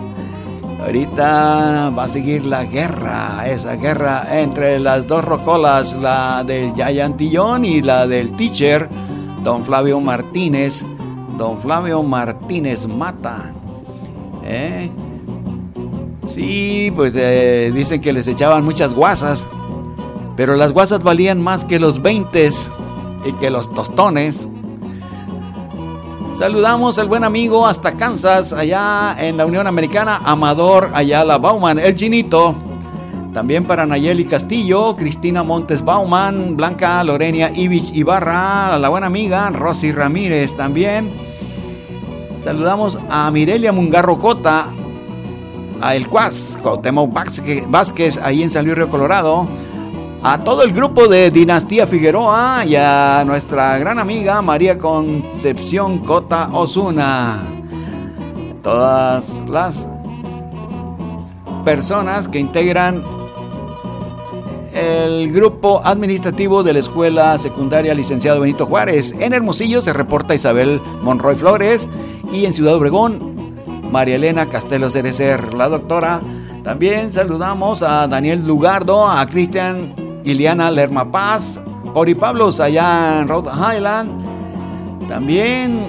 Ahorita 0.83 1.91
va 1.95 2.03
a 2.05 2.07
seguir 2.07 2.47
la 2.47 2.63
guerra, 2.63 3.43
esa 3.45 3.75
guerra 3.75 4.25
entre 4.39 4.79
las 4.79 5.05
dos 5.05 5.23
rocolas, 5.23 5.93
la 5.93 6.43
del 6.43 6.73
Yayantillón 6.73 7.63
y 7.63 7.83
la 7.83 8.07
del 8.07 8.35
teacher, 8.35 8.89
don 9.43 9.63
Flavio 9.63 9.99
Martínez. 9.99 10.83
Don 11.37 11.59
Flavio 11.61 12.01
Martínez 12.01 12.87
Mata. 12.87 13.53
¿Eh? 14.43 14.89
Sí, 16.27 16.91
pues 16.95 17.13
eh, 17.15 17.71
dicen 17.73 17.99
que 17.99 18.13
les 18.13 18.27
echaban 18.27 18.63
muchas 18.63 18.93
guasas, 18.93 19.47
pero 20.35 20.55
las 20.55 20.71
guasas 20.71 21.03
valían 21.03 21.41
más 21.41 21.65
que 21.65 21.79
los 21.79 22.01
20 22.01 22.49
y 23.25 23.33
que 23.33 23.49
los 23.49 23.73
tostones. 23.73 24.47
Saludamos 26.37 26.97
al 26.97 27.07
buen 27.07 27.23
amigo 27.23 27.67
hasta 27.67 27.97
Kansas, 27.97 28.53
allá 28.53 29.15
en 29.19 29.37
la 29.37 29.45
Unión 29.45 29.67
Americana, 29.67 30.21
Amador 30.23 30.89
Ayala 30.93 31.37
Bauman, 31.37 31.77
el 31.77 31.93
chinito. 31.95 32.55
También 33.33 33.63
para 33.63 33.85
Nayeli 33.85 34.25
Castillo, 34.25 34.95
Cristina 34.95 35.43
Montes 35.43 35.83
Bauman, 35.83 36.57
Blanca 36.57 37.03
Lorenia 37.03 37.51
Ivich 37.55 37.93
Ibarra, 37.93 38.77
la 38.77 38.89
buena 38.89 39.07
amiga 39.07 39.49
Rosy 39.51 39.91
Ramírez 39.91 40.55
también. 40.55 41.11
Saludamos 42.43 42.97
a 43.09 43.29
Mirelia 43.31 43.71
Mungarro 43.71 44.17
Cota, 44.17 44.67
a 45.81 45.95
El 45.95 46.07
Cuas, 46.07 46.57
Cuauhtémoc 46.61 47.11
Vázquez- 47.13 47.65
Vázquez, 47.69 48.19
ahí 48.23 48.43
en 48.43 48.49
San 48.49 48.65
Luis 48.65 48.77
Río 48.77 48.89
Colorado, 48.89 49.47
a 50.23 50.37
todo 50.43 50.63
el 50.63 50.71
grupo 50.71 51.07
de 51.07 51.31
Dinastía 51.31 51.87
Figueroa 51.87 52.63
y 52.65 52.75
a 52.75 53.23
nuestra 53.25 53.77
gran 53.79 53.97
amiga 53.97 54.41
María 54.41 54.77
Concepción 54.77 55.99
Cota 55.99 56.49
Osuna. 56.53 57.43
Todas 58.61 59.23
las 59.49 59.87
personas 61.65 62.27
que 62.27 62.37
integran 62.39 63.03
el 64.73 65.31
grupo 65.33 65.81
administrativo 65.83 66.63
de 66.63 66.73
la 66.73 66.79
Escuela 66.79 67.37
Secundaria 67.37 67.93
Licenciado 67.93 68.39
Benito 68.39 68.65
Juárez. 68.65 69.13
En 69.19 69.33
Hermosillo 69.33 69.81
se 69.81 69.91
reporta 69.91 70.35
Isabel 70.35 70.79
Monroy 71.01 71.35
Flores 71.35 71.89
y 72.31 72.45
en 72.45 72.53
Ciudad 72.53 72.75
Obregón 72.75 73.40
María 73.91 74.15
Elena 74.15 74.47
Castelo 74.47 74.89
Cerecer, 74.89 75.53
la 75.53 75.67
doctora. 75.67 76.21
También 76.63 77.11
saludamos 77.11 77.83
a 77.83 78.07
Daniel 78.07 78.45
Lugardo, 78.45 79.07
a 79.07 79.25
Cristian 79.27 79.93
Iliana 80.23 80.71
Lerma 80.71 81.11
Paz, 81.11 81.59
Ori 81.93 82.15
Pablos 82.15 82.59
allá 82.59 83.19
en 83.19 83.27
Rhode 83.27 83.51
Island. 83.75 85.07
También 85.09 85.79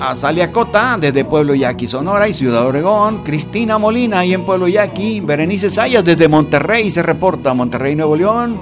a 0.00 0.14
Salia 0.14 0.50
Cota 0.50 0.96
desde 0.98 1.24
Pueblo 1.24 1.54
Yaqui, 1.54 1.86
Sonora 1.86 2.26
y 2.26 2.32
Ciudad 2.32 2.66
Obregón, 2.66 3.22
Cristina 3.22 3.76
Molina 3.76 4.20
ahí 4.20 4.32
en 4.32 4.44
Pueblo 4.44 4.66
Yaqui, 4.66 5.20
Berenice 5.20 5.68
Sayas 5.68 6.04
desde 6.04 6.28
Monterrey 6.28 6.90
se 6.90 7.02
reporta, 7.02 7.52
Monterrey, 7.52 7.94
Nuevo 7.94 8.16
León. 8.16 8.58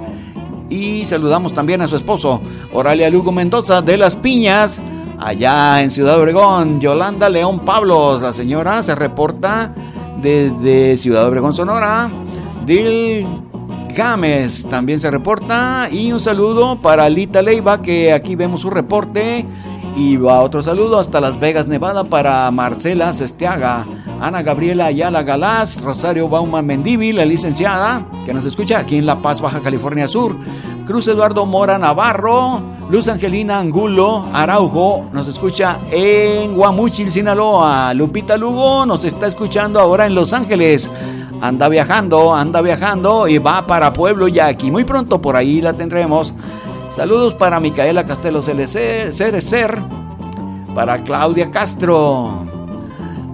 Y 0.69 1.05
saludamos 1.07 1.55
también 1.55 1.83
a 1.83 1.89
su 1.89 1.97
esposo, 1.97 2.41
Oralia 2.73 3.11
Lugo 3.11 3.33
Mendoza 3.33 3.81
de 3.81 3.97
Las 3.97 4.15
Piñas, 4.15 4.83
allá 5.21 5.83
en 5.83 5.91
Ciudad 5.91 6.19
Obregón, 6.19 6.81
Yolanda 6.81 7.29
León 7.29 7.61
Pablos, 7.61 8.23
la 8.23 8.33
señora 8.33 8.83
se 8.83 8.95
reporta 8.95 9.73
desde 10.21 10.97
Ciudad 10.97 11.29
Obregón, 11.29 11.55
Sonora. 11.55 12.11
Dil 12.67 13.27
Gámez 13.95 14.67
también 14.69 15.01
se 15.01 15.11
reporta. 15.11 15.89
Y 15.91 16.13
un 16.13 16.21
saludo 16.21 16.81
para 16.81 17.09
Lita 17.09 17.43
Leiva, 17.43 17.83
que 17.83 18.13
aquí 18.13 18.37
vemos 18.37 18.61
su 18.61 18.71
reporte. 18.71 19.47
Y 19.97 20.17
va 20.17 20.41
otro 20.41 20.63
saludo 20.63 20.99
hasta 20.99 21.21
Las 21.21 21.39
Vegas, 21.41 21.67
Nevada, 21.67 22.05
para 22.05 22.51
Marcela 22.53 23.13
Sestiaga, 23.13 23.85
Ana 24.21 24.43
Gabriela 24.43 24.87
Ayala 24.87 25.25
Galás, 25.25 25.81
Rosario 25.83 26.29
Bauman 26.29 26.65
Mendívil, 26.65 27.17
la 27.17 27.25
licenciada, 27.25 28.07
que 28.25 28.33
nos 28.33 28.47
escucha 28.47 28.79
aquí 28.79 28.99
en 28.99 29.07
La 29.07 29.21
Paz, 29.21 29.41
Baja 29.41 29.61
California 29.61 30.07
Sur. 30.07 30.37
Cruz 30.91 31.07
Eduardo 31.07 31.47
Mora 31.47 31.79
Navarro, 31.79 32.61
Luz 32.91 33.07
Angelina 33.07 33.61
Angulo 33.61 34.27
Araujo, 34.33 35.09
nos 35.13 35.29
escucha 35.29 35.79
en 35.89 36.57
Guamuchil, 36.57 37.13
Sinaloa. 37.13 37.95
Lupita 37.95 38.37
Lugo 38.37 38.85
nos 38.85 39.05
está 39.05 39.29
escuchando 39.29 39.79
ahora 39.79 40.07
en 40.07 40.17
Los 40.17 40.33
Ángeles. 40.33 40.91
Anda 41.41 41.69
viajando, 41.69 42.35
anda 42.35 42.61
viajando 42.61 43.29
y 43.29 43.39
va 43.39 43.69
para 43.69 43.93
Pueblo 43.93 44.27
Yaqui. 44.27 44.73
Muy 44.73 44.83
pronto 44.83 45.21
por 45.21 45.37
ahí 45.37 45.61
la 45.61 45.75
tendremos. 45.75 46.35
Saludos 46.91 47.37
para 47.37 47.61
Micaela 47.61 48.05
Castelo 48.05 48.43
Cerecer, 48.43 49.81
para 50.75 51.05
Claudia 51.05 51.53
Castro, 51.53 52.47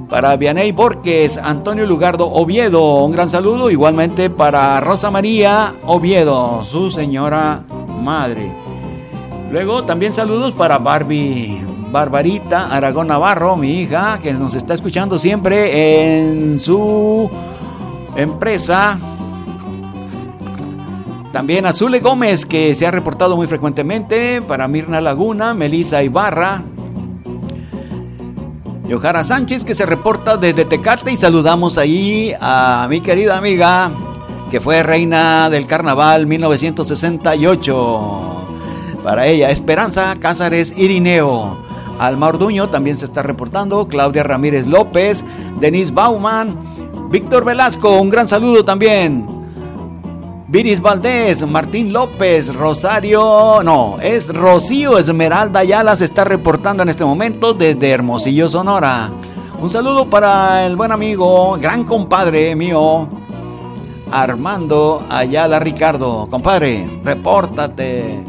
Para 0.08 0.36
Vianey 0.36 0.70
Borges, 0.70 1.36
Antonio 1.36 1.84
Lugardo 1.84 2.28
Oviedo, 2.30 3.04
un 3.04 3.10
gran 3.10 3.28
saludo. 3.28 3.70
Igualmente 3.70 4.30
para 4.30 4.80
Rosa 4.80 5.10
María 5.10 5.74
Oviedo, 5.84 6.62
su 6.64 6.92
señora 6.92 7.64
madre. 8.00 8.52
Luego 9.50 9.82
también 9.84 10.12
saludos 10.12 10.52
para 10.52 10.78
Barbie 10.78 11.60
Barbarita 11.90 12.68
Aragón 12.68 13.08
Navarro, 13.08 13.56
mi 13.56 13.80
hija, 13.80 14.20
que 14.22 14.32
nos 14.32 14.54
está 14.54 14.74
escuchando 14.74 15.18
siempre 15.18 16.20
en 16.20 16.60
su 16.60 17.28
empresa. 18.14 19.00
También 21.32 21.66
a 21.66 21.72
Zule 21.72 21.98
Gómez, 21.98 22.46
que 22.46 22.74
se 22.76 22.86
ha 22.86 22.90
reportado 22.92 23.36
muy 23.36 23.46
frecuentemente. 23.48 24.40
Para 24.40 24.68
Mirna 24.68 25.00
Laguna, 25.00 25.52
Melisa 25.52 26.02
Ibarra. 26.02 26.62
Yohara 28.88 29.24
Sánchez, 29.24 29.64
que 29.64 29.74
se 29.74 29.86
reporta 29.86 30.36
desde 30.36 30.64
Tecate. 30.64 31.12
Y 31.12 31.16
saludamos 31.16 31.78
ahí 31.78 32.32
a 32.40 32.86
mi 32.88 33.00
querida 33.00 33.36
amiga, 33.36 33.90
que 34.50 34.60
fue 34.60 34.82
reina 34.82 35.50
del 35.50 35.66
carnaval 35.66 36.26
1968. 36.26 38.20
Para 39.02 39.26
ella, 39.26 39.50
Esperanza 39.50 40.14
Cázares 40.18 40.74
Irineo. 40.76 41.58
Alma 41.98 42.28
Orduño 42.28 42.68
también 42.68 42.96
se 42.96 43.06
está 43.06 43.22
reportando. 43.22 43.88
Claudia 43.88 44.22
Ramírez 44.22 44.66
López. 44.66 45.24
Denise 45.60 45.92
Bauman. 45.92 46.56
Víctor 47.10 47.44
Velasco, 47.44 48.00
un 48.00 48.10
gran 48.10 48.28
saludo 48.28 48.64
también. 48.64 49.35
Viris 50.48 50.80
Valdés, 50.80 51.44
Martín 51.44 51.92
López, 51.92 52.54
Rosario, 52.54 53.64
no, 53.64 53.96
es 54.00 54.28
Rocío 54.28 54.96
Esmeralda 54.96 55.58
Ayala 55.58 55.96
se 55.96 56.04
está 56.04 56.22
reportando 56.22 56.84
en 56.84 56.88
este 56.88 57.04
momento 57.04 57.52
desde 57.52 57.90
Hermosillo, 57.90 58.48
Sonora. 58.48 59.10
Un 59.60 59.68
saludo 59.70 60.08
para 60.08 60.64
el 60.64 60.76
buen 60.76 60.92
amigo, 60.92 61.58
gran 61.60 61.82
compadre 61.82 62.54
mío, 62.54 63.08
Armando 64.12 65.02
Ayala 65.10 65.58
Ricardo. 65.58 66.28
Compadre, 66.30 67.00
repórtate. 67.02 68.20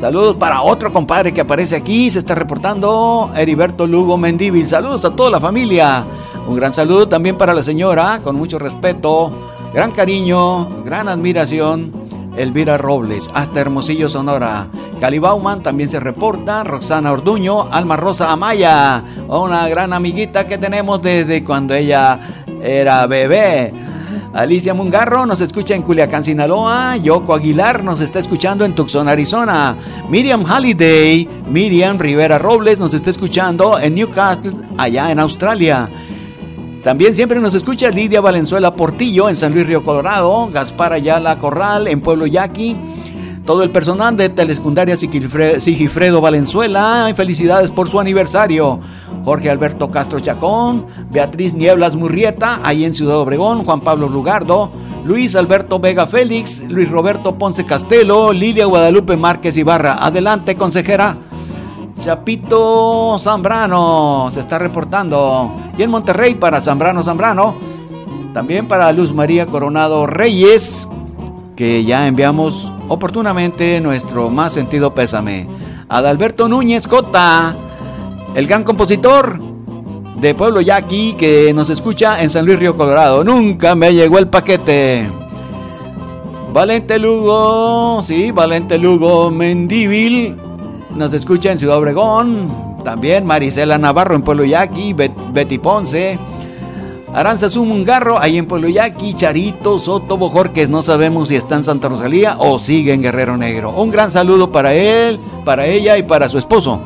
Saludos 0.00 0.34
para 0.34 0.62
otro 0.62 0.92
compadre 0.92 1.32
que 1.32 1.42
aparece 1.42 1.76
aquí, 1.76 2.10
se 2.10 2.18
está 2.18 2.34
reportando, 2.34 3.30
Heriberto 3.36 3.86
Lugo 3.86 4.18
Mendívil. 4.18 4.66
Saludos 4.66 5.04
a 5.04 5.14
toda 5.14 5.30
la 5.30 5.40
familia. 5.40 6.04
Un 6.48 6.56
gran 6.56 6.74
saludo 6.74 7.06
también 7.06 7.38
para 7.38 7.54
la 7.54 7.62
señora, 7.62 8.20
con 8.20 8.34
mucho 8.34 8.58
respeto, 8.58 9.32
gran 9.76 9.90
cariño, 9.90 10.82
gran 10.84 11.06
admiración, 11.06 11.92
Elvira 12.34 12.78
Robles, 12.78 13.30
hasta 13.34 13.60
Hermosillo, 13.60 14.08
Sonora. 14.08 14.68
Cali 14.98 15.18
Bauman 15.18 15.62
también 15.62 15.90
se 15.90 16.00
reporta, 16.00 16.64
Roxana 16.64 17.12
Orduño, 17.12 17.70
Alma 17.70 17.98
Rosa 17.98 18.32
Amaya, 18.32 19.04
una 19.28 19.68
gran 19.68 19.92
amiguita 19.92 20.46
que 20.46 20.56
tenemos 20.56 21.02
desde 21.02 21.44
cuando 21.44 21.74
ella 21.74 22.18
era 22.62 23.06
bebé. 23.06 23.74
Alicia 24.32 24.72
Mungarro 24.72 25.26
nos 25.26 25.42
escucha 25.42 25.74
en 25.74 25.82
Culiacán, 25.82 26.24
Sinaloa. 26.24 26.96
Yoko 26.96 27.34
Aguilar 27.34 27.84
nos 27.84 28.00
está 28.00 28.18
escuchando 28.18 28.64
en 28.64 28.74
Tucson, 28.74 29.08
Arizona. 29.08 29.76
Miriam 30.08 30.42
Halliday, 30.46 31.28
Miriam 31.50 31.98
Rivera 31.98 32.38
Robles 32.38 32.78
nos 32.78 32.94
está 32.94 33.10
escuchando 33.10 33.78
en 33.78 33.94
Newcastle, 33.94 34.56
allá 34.78 35.10
en 35.10 35.20
Australia. 35.20 35.86
También 36.86 37.16
siempre 37.16 37.40
nos 37.40 37.52
escucha 37.56 37.90
Lidia 37.90 38.20
Valenzuela 38.20 38.76
Portillo 38.76 39.28
en 39.28 39.34
San 39.34 39.52
Luis 39.52 39.66
Río 39.66 39.82
Colorado, 39.82 40.48
Gaspar 40.52 40.92
Ayala 40.92 41.36
Corral 41.36 41.88
en 41.88 42.00
Pueblo 42.00 42.28
Yaqui, 42.28 42.76
todo 43.44 43.64
el 43.64 43.70
personal 43.70 44.16
de 44.16 44.28
Telesecundaria 44.28 44.94
Sigifre- 44.94 45.58
Sigifredo 45.58 46.20
Valenzuela, 46.20 47.12
felicidades 47.16 47.72
por 47.72 47.90
su 47.90 47.98
aniversario. 47.98 48.78
Jorge 49.24 49.50
Alberto 49.50 49.90
Castro 49.90 50.20
Chacón, 50.20 50.86
Beatriz 51.10 51.54
Nieblas 51.54 51.96
Murrieta, 51.96 52.60
ahí 52.62 52.84
en 52.84 52.94
Ciudad 52.94 53.16
Obregón, 53.18 53.64
Juan 53.64 53.80
Pablo 53.80 54.08
Lugardo, 54.08 54.70
Luis 55.04 55.34
Alberto 55.34 55.80
Vega 55.80 56.06
Félix, 56.06 56.62
Luis 56.68 56.88
Roberto 56.88 57.34
Ponce 57.36 57.64
Castelo, 57.66 58.32
Lilia 58.32 58.66
Guadalupe 58.66 59.16
Márquez 59.16 59.56
Ibarra. 59.56 59.94
Adelante, 60.06 60.54
consejera. 60.54 61.16
Chapito 62.00 63.18
Zambrano 63.18 64.28
se 64.32 64.40
está 64.40 64.58
reportando. 64.58 65.50
Y 65.76 65.82
en 65.82 65.90
Monterrey 65.90 66.34
para 66.34 66.60
Zambrano 66.60 67.02
Zambrano. 67.02 67.54
También 68.32 68.68
para 68.68 68.92
Luz 68.92 69.14
María 69.14 69.46
Coronado 69.46 70.06
Reyes, 70.06 70.86
que 71.56 71.84
ya 71.84 72.06
enviamos 72.06 72.70
oportunamente 72.88 73.80
nuestro 73.80 74.28
más 74.28 74.52
sentido 74.52 74.94
pésame. 74.94 75.48
Adalberto 75.88 76.46
Núñez 76.46 76.86
Cota, 76.86 77.56
el 78.34 78.46
gran 78.46 78.62
compositor 78.62 79.40
de 80.20 80.34
Pueblo 80.34 80.60
Yaqui 80.60 81.14
que 81.14 81.52
nos 81.54 81.70
escucha 81.70 82.22
en 82.22 82.28
San 82.28 82.44
Luis 82.44 82.58
Río 82.58 82.76
Colorado. 82.76 83.24
Nunca 83.24 83.74
me 83.74 83.94
llegó 83.94 84.18
el 84.18 84.28
paquete. 84.28 85.10
Valente 86.52 86.98
Lugo, 86.98 88.02
sí, 88.02 88.32
Valente 88.32 88.76
Lugo 88.76 89.30
Mendívil 89.30 90.36
nos 90.96 91.12
escucha 91.12 91.52
en 91.52 91.58
Ciudad 91.58 91.78
Obregón. 91.78 92.76
También 92.84 93.24
Marisela 93.26 93.78
Navarro 93.78 94.14
en 94.14 94.22
Pueblo 94.22 94.44
Yaqui, 94.44 94.92
Bet- 94.92 95.12
Betty 95.32 95.58
Ponce. 95.58 96.18
Aranza 97.12 97.48
Zumungarro, 97.48 98.18
ahí 98.18 98.36
en 98.36 98.46
Pueblo 98.46 98.68
Yaqui, 98.68 99.14
Charito, 99.14 99.78
Soto, 99.78 100.18
Bojorques, 100.18 100.68
no 100.68 100.82
sabemos 100.82 101.28
si 101.28 101.36
está 101.36 101.56
en 101.56 101.64
Santa 101.64 101.88
Rosalía 101.88 102.36
o 102.38 102.58
sigue 102.58 102.92
en 102.92 103.00
Guerrero 103.02 103.36
Negro. 103.38 103.70
Un 103.70 103.90
gran 103.90 104.10
saludo 104.10 104.52
para 104.52 104.74
él, 104.74 105.18
para 105.44 105.64
ella 105.66 105.96
y 105.96 106.02
para 106.02 106.28
su 106.28 106.36
esposo. 106.36 106.78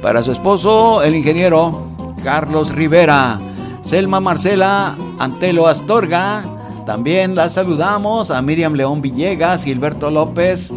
Para 0.00 0.22
su 0.22 0.32
esposo, 0.32 1.02
el 1.02 1.14
ingeniero 1.14 1.82
Carlos 2.24 2.74
Rivera. 2.74 3.38
Selma 3.82 4.20
Marcela 4.20 4.96
Antelo 5.18 5.66
Astorga. 5.68 6.44
También 6.86 7.34
la 7.34 7.48
saludamos 7.48 8.30
a 8.30 8.40
Miriam 8.40 8.72
León 8.74 9.02
Villegas, 9.02 9.64
Gilberto 9.64 10.10
López 10.10 10.72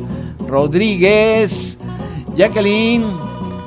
Rodríguez, 0.48 1.78
Jacqueline, 2.36 3.06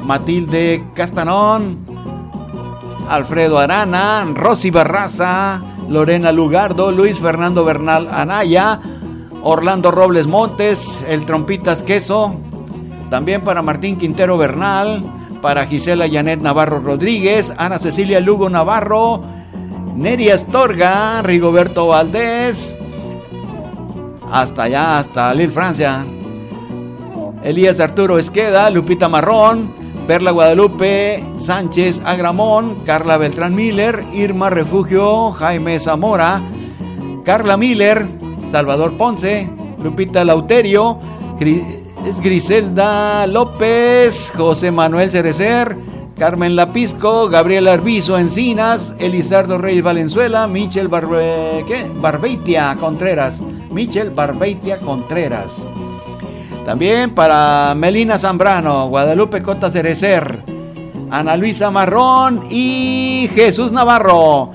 Matilde 0.05 0.85
Castanón, 0.95 1.79
Alfredo 3.09 3.59
Arana, 3.59 4.27
Rosy 4.35 4.71
Barraza, 4.71 5.61
Lorena 5.89 6.33
Lugardo, 6.33 6.91
Luis 6.91 7.19
Fernando 7.19 7.65
Bernal 7.65 8.09
Anaya, 8.11 8.81
Orlando 9.43 9.91
Robles 9.91 10.27
Montes, 10.27 11.05
el 11.09 11.27
Trompitas 11.27 11.83
Queso, 11.83 12.35
también 13.11 13.43
para 13.43 13.63
Martín 13.63 13.99
Quintero 13.99 14.39
Bernal, 14.39 15.05
para 15.43 15.67
Gisela 15.67 16.09
Janet 16.09 16.41
Navarro 16.41 16.81
Rodríguez, 16.81 17.53
Ana 17.59 17.79
Cecilia 17.79 18.21
Lugo 18.21 18.49
Navarro, 18.49 19.23
Neri 19.95 20.31
Astorga, 20.31 21.21
Rigoberto 21.23 21.89
Valdés, 21.89 22.77
hasta 24.31 24.63
allá, 24.63 24.99
hasta 24.99 25.35
Lille, 25.35 25.53
Francia. 25.53 26.07
Elías 27.45 27.81
Arturo 27.81 28.19
Esqueda, 28.19 28.71
Lupita 28.71 29.09
Marrón, 29.09 29.73
Perla 30.07 30.31
Guadalupe, 30.31 31.25
Sánchez 31.37 32.01
Agramón, 32.05 32.85
Carla 32.85 33.17
Beltrán 33.17 33.55
Miller, 33.55 34.05
Irma 34.13 34.51
Refugio, 34.51 35.33
Jaime 35.33 35.79
Zamora, 35.81 36.41
Carla 37.25 37.57
Miller, 37.57 38.07
Salvador 38.51 38.97
Ponce, 38.97 39.49
Lupita 39.83 40.25
Lauterio, 40.25 40.99
Griselda 42.23 43.27
López, 43.27 44.33
José 44.37 44.71
Manuel 44.71 45.11
Cerecer, 45.11 45.77
Carmen 46.17 46.55
Lapisco, 46.55 47.29
Gabriel 47.29 47.67
Arbizo 47.69 48.19
Encinas, 48.19 48.95
Elizardo 48.99 49.59
Reyes 49.59 49.83
Valenzuela, 49.83 50.47
Michel 50.47 50.89
Barbe... 50.89 51.65
Barbeitia 51.97 52.77
Contreras, 52.79 53.43
Michel 53.71 54.11
Barbeitia 54.11 54.79
Contreras. 54.79 55.67
También 56.65 57.15
para 57.15 57.75
Melina 57.77 58.19
Zambrano, 58.19 58.89
Guadalupe 58.89 59.43
Cota 59.43 59.71
Cerecer, 59.71 60.45
Ana 61.11 61.37
Luisa 61.37 61.71
Marrón 61.71 62.45
y 62.51 63.29
Jesús 63.35 63.73
Navarro. 63.73 64.53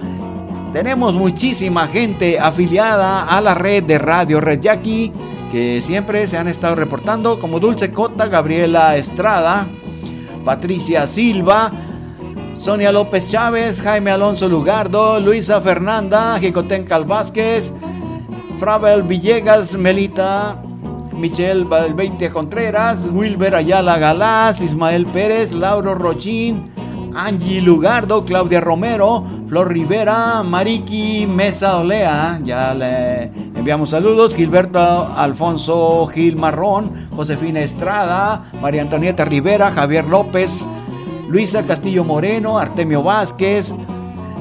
Tenemos 0.72 1.14
muchísima 1.14 1.88
gente 1.88 2.40
afiliada 2.40 3.26
a 3.26 3.42
la 3.42 3.56
red 3.56 3.84
de 3.84 3.98
Radio 3.98 4.40
Red 4.40 4.62
Yaqui 4.62 5.12
que 5.52 5.82
siempre 5.82 6.28
se 6.28 6.38
han 6.38 6.48
estado 6.48 6.76
reportando 6.76 7.40
como 7.40 7.60
Dulce 7.60 7.92
Cota, 7.92 8.28
Gabriela 8.28 8.96
Estrada, 8.96 9.68
Patricia 10.44 11.08
Silva, 11.08 11.72
Sonia 12.58 12.92
López 12.92 13.28
Chávez, 13.30 13.82
Jaime 13.82 14.12
Alonso 14.12 14.50
Lugardo, 14.50 15.20
Luisa 15.20 15.62
Fernanda, 15.62 16.38
Jicotencal 16.40 17.06
Vázquez, 17.06 17.72
Fravel 18.60 19.04
Villegas, 19.04 19.76
Melita, 19.78 20.62
Michelle 21.18 21.64
Valveitia 21.64 22.32
Contreras, 22.32 23.08
Wilber 23.12 23.56
Ayala 23.56 23.98
Galás, 23.98 24.62
Ismael 24.62 25.08
Pérez, 25.08 25.52
Lauro 25.52 25.96
Rochín, 25.96 26.72
Angie 27.16 27.62
Lugardo, 27.62 28.24
Claudia 28.24 28.62
Romero, 28.62 29.24
Flor 29.48 29.74
Rivera, 29.74 30.44
Mariki 30.44 31.26
Mesa 31.26 31.78
Olea, 31.78 32.40
ya 32.44 32.74
le 32.76 33.32
enviamos 33.56 33.90
saludos, 33.90 34.36
Gilberto 34.36 34.80
Alfonso 34.80 36.06
Gil 36.08 36.36
Marrón, 36.36 37.10
Josefina 37.16 37.62
Estrada, 37.62 38.52
María 38.62 38.84
Antonieta 38.84 39.26
Rivera, 39.26 39.72
Javier 39.72 40.06
López, 40.06 40.66
Luisa 41.28 41.64
Castillo 41.64 42.04
Moreno, 42.04 42.60
Artemio 42.60 43.02
Vázquez, 43.02 43.74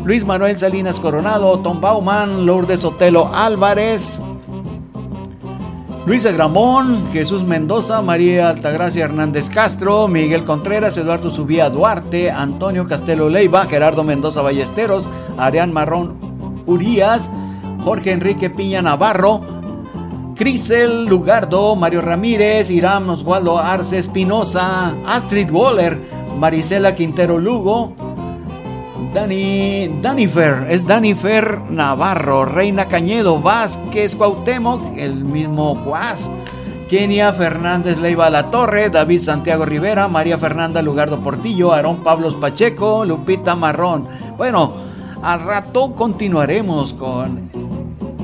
Luis 0.04 0.24
Manuel 0.24 0.56
Salinas 0.58 1.00
Coronado, 1.00 1.58
Tom 1.60 1.80
Bauman, 1.80 2.44
Lourdes 2.44 2.84
Otelo 2.84 3.30
Álvarez, 3.34 4.20
Luis 6.06 6.24
Gramón, 6.24 7.08
Jesús 7.12 7.42
Mendoza, 7.42 8.00
María 8.00 8.48
Altagracia 8.48 9.04
Hernández 9.04 9.50
Castro, 9.50 10.06
Miguel 10.06 10.44
Contreras, 10.44 10.96
Eduardo 10.96 11.30
Subía 11.30 11.68
Duarte, 11.68 12.30
Antonio 12.30 12.86
Castelo 12.86 13.28
Leiva, 13.28 13.66
Gerardo 13.66 14.04
Mendoza 14.04 14.40
Ballesteros, 14.40 15.08
Arián 15.36 15.72
Marrón 15.72 16.62
Urías, 16.64 17.28
Jorge 17.82 18.12
Enrique 18.12 18.50
Piña 18.50 18.82
Navarro, 18.82 19.40
Crisel 20.36 21.06
Lugardo, 21.06 21.74
Mario 21.74 22.02
Ramírez, 22.02 22.70
Irán 22.70 23.10
Oswaldo 23.10 23.58
Arce 23.58 23.98
Espinosa, 23.98 24.94
Astrid 25.08 25.50
Waller, 25.50 25.98
Marisela 26.38 26.94
Quintero 26.94 27.36
Lugo, 27.38 27.96
Dani, 29.16 29.88
Danifer, 30.02 30.66
es 30.68 30.86
Danifer 30.86 31.58
Navarro, 31.70 32.44
Reina 32.44 32.84
Cañedo, 32.84 33.40
Vázquez 33.40 34.14
Cuauhtémoc, 34.14 34.94
el 34.94 35.24
mismo 35.24 35.82
Cuas, 35.82 36.20
Kenia 36.90 37.32
Fernández 37.32 37.96
Leiva 37.96 38.28
La 38.28 38.50
Torre, 38.50 38.90
David 38.90 39.20
Santiago 39.20 39.64
Rivera, 39.64 40.06
María 40.06 40.36
Fernanda 40.36 40.82
Lugardo 40.82 41.18
Portillo, 41.20 41.72
Aarón 41.72 42.02
Pablos 42.02 42.34
Pacheco, 42.34 43.06
Lupita 43.06 43.56
Marrón. 43.56 44.06
Bueno, 44.36 44.74
al 45.22 45.42
rato 45.44 45.94
continuaremos 45.94 46.92
con 46.92 47.50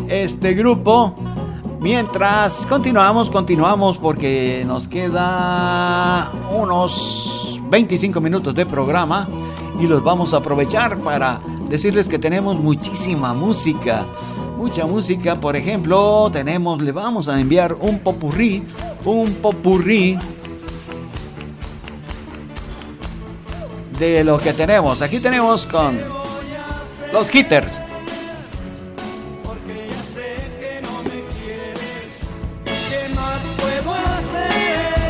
este 0.09 0.53
grupo. 0.53 1.15
Mientras 1.81 2.67
continuamos, 2.67 3.31
continuamos 3.31 3.97
porque 3.97 4.63
nos 4.67 4.89
queda 4.89 6.31
unos 6.55 7.59
25 7.71 8.21
minutos 8.21 8.55
de 8.55 8.67
programa 8.67 9.27
y 9.83 9.89
los 9.89 10.05
vamos 10.05 10.33
a 10.33 10.37
aprovechar 10.37 10.99
para 10.99 11.41
decirles 11.69 12.09
que 12.09 12.17
tenemos 12.17 12.57
muchísima 12.57 13.35
música. 13.35 14.07
Mucha 14.57 14.87
música, 14.87 15.41
por 15.41 15.57
ejemplo, 15.57 16.31
tenemos, 16.33 16.81
le 16.81 16.93
vamos 16.93 17.29
a 17.29 17.41
enviar 17.41 17.75
un 17.81 17.99
popurrí, 17.99 18.63
un 19.05 19.35
popurrí 19.35 20.17
de 23.99 24.23
lo 24.23 24.39
que 24.39 24.53
tenemos. 24.53 25.03
Aquí 25.03 25.19
tenemos 25.19 25.67
con 25.67 25.99
los 27.13 27.35
hitters. 27.35 27.81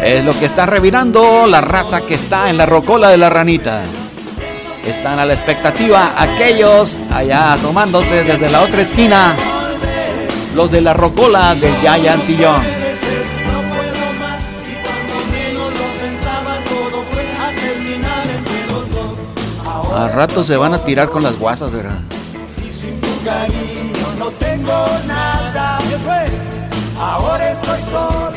Es 0.03 0.25
lo 0.25 0.37
que 0.37 0.47
está 0.47 0.65
revirando 0.65 1.47
la 1.47 1.61
raza 1.61 2.01
que 2.01 2.15
está 2.15 2.49
en 2.49 2.57
la 2.57 2.65
rocola 2.65 3.11
de 3.11 3.19
la 3.19 3.29
ranita. 3.29 3.83
Están 4.87 5.19
a 5.19 5.25
la 5.25 5.35
expectativa 5.35 6.13
aquellos 6.17 7.01
allá 7.13 7.53
asomándose 7.53 8.25
desde 8.25 8.49
la 8.51 8.63
otra 8.63 8.83
esquina. 8.83 9.37
Los 10.55 10.71
de 10.71 10.81
la 10.81 10.93
rocola 10.93 11.55
del 11.55 11.81
Yaya 11.81 12.15
Antillón. 12.15 12.63
A 19.95 20.09
rato 20.09 20.43
se 20.43 20.57
van 20.57 20.75
a 20.75 20.79
tirar 20.79 21.11
con 21.11 21.23
las 21.23 21.39
guasas, 21.39 21.73
¿verdad? 21.73 22.01
cariño 23.25 24.07
no 24.19 24.31
tengo 24.33 24.87
nada. 25.07 25.79
Es, 26.27 26.99
ahora 26.99 27.53
estoy 27.53 27.81
solo. 27.91 28.32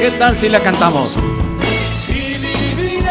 ¿Qué 0.00 0.10
tal 0.18 0.38
si 0.38 0.48
la 0.48 0.60
cantamos? 0.60 1.16
y 2.08 2.34
viviré 2.34 3.06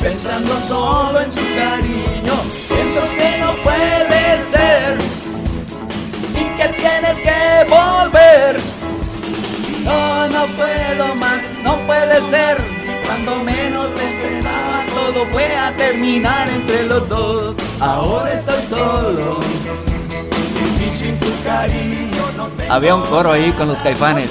pensando 0.00 0.58
solo 0.68 1.20
en 1.20 1.32
su 1.32 1.40
cariño. 1.56 2.34
Siento 2.68 3.00
que 3.16 3.38
no 3.40 3.52
puede 3.64 4.20
ser 4.52 4.98
y 6.34 6.44
que 6.56 6.68
tienes 6.76 7.16
que 7.26 7.64
volver. 7.68 8.60
No, 9.84 10.28
no 10.28 10.46
puedo 10.56 11.14
más, 11.16 11.40
no 11.64 11.76
puede 11.86 12.20
ser. 12.30 12.58
Cuando 13.06 13.36
menos 13.42 13.88
te 13.94 14.04
esperaba, 14.04 14.84
todo 14.94 15.26
fue 15.32 15.56
a 15.56 15.72
terminar 15.76 16.48
entre 16.50 16.84
los 16.84 17.08
dos. 17.08 17.54
Ahora 17.80 18.34
estoy 18.34 18.62
solo 18.68 19.40
y 19.86 19.87
sin 20.98 21.16
tu 21.20 21.30
cariño 21.44 22.24
no 22.36 22.46
tengo 22.48 22.72
Había 22.72 22.94
un 22.96 23.02
coro 23.02 23.32
ahí 23.32 23.52
con 23.52 23.68
los 23.68 23.80
caifanes. 23.80 24.30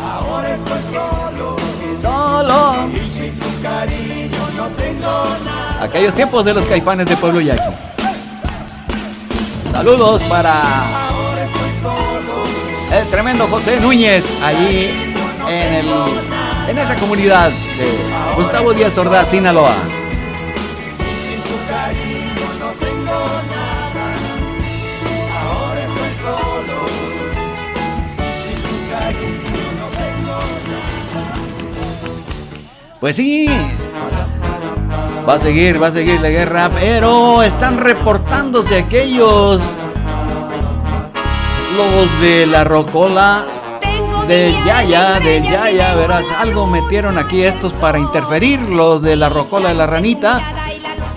Ahora 0.00 0.54
estoy 0.54 0.78
solo 0.92 1.56
Solo. 2.00 2.74
y 2.94 3.10
sin 3.10 3.38
tu 3.38 3.62
cariño 3.62 4.38
no 4.56 4.66
tengo 4.68 5.24
nada. 5.44 5.82
Aquellos 5.82 6.14
tiempos 6.14 6.44
de 6.44 6.54
los 6.54 6.64
caifanes 6.66 7.06
de 7.08 7.16
Pueblo 7.16 7.40
Yaqui. 7.40 7.74
Saludos 9.72 10.22
para 10.24 10.54
el 12.92 13.06
tremendo 13.08 13.46
José 13.48 13.80
Núñez, 13.80 14.30
allí 14.42 15.14
en, 15.48 15.74
el, 15.74 15.88
en 16.68 16.78
esa 16.78 16.96
comunidad 16.96 17.50
de 17.50 18.36
Gustavo 18.36 18.72
Díaz 18.72 18.96
Ordaz, 18.96 19.30
Sinaloa. 19.30 19.74
Pues 33.00 33.16
sí, 33.16 33.46
va 35.26 35.34
a 35.34 35.38
seguir, 35.38 35.82
va 35.82 35.86
a 35.86 35.92
seguir 35.92 36.20
la 36.20 36.28
guerra, 36.28 36.70
pero 36.78 37.42
están 37.42 37.78
reportándose 37.78 38.76
aquellos 38.76 39.74
los 41.78 42.20
de 42.20 42.46
la 42.46 42.62
rocola 42.62 43.46
del 44.28 44.52
Yaya, 44.66 45.18
del 45.18 45.42
Yaya, 45.44 45.94
verás, 45.94 46.26
algo 46.38 46.66
metieron 46.66 47.16
aquí 47.16 47.42
estos 47.42 47.72
para 47.72 47.98
interferir, 47.98 48.60
los 48.60 49.00
de 49.00 49.16
la 49.16 49.30
rocola 49.30 49.70
de 49.70 49.76
la 49.76 49.86
ranita, 49.86 50.42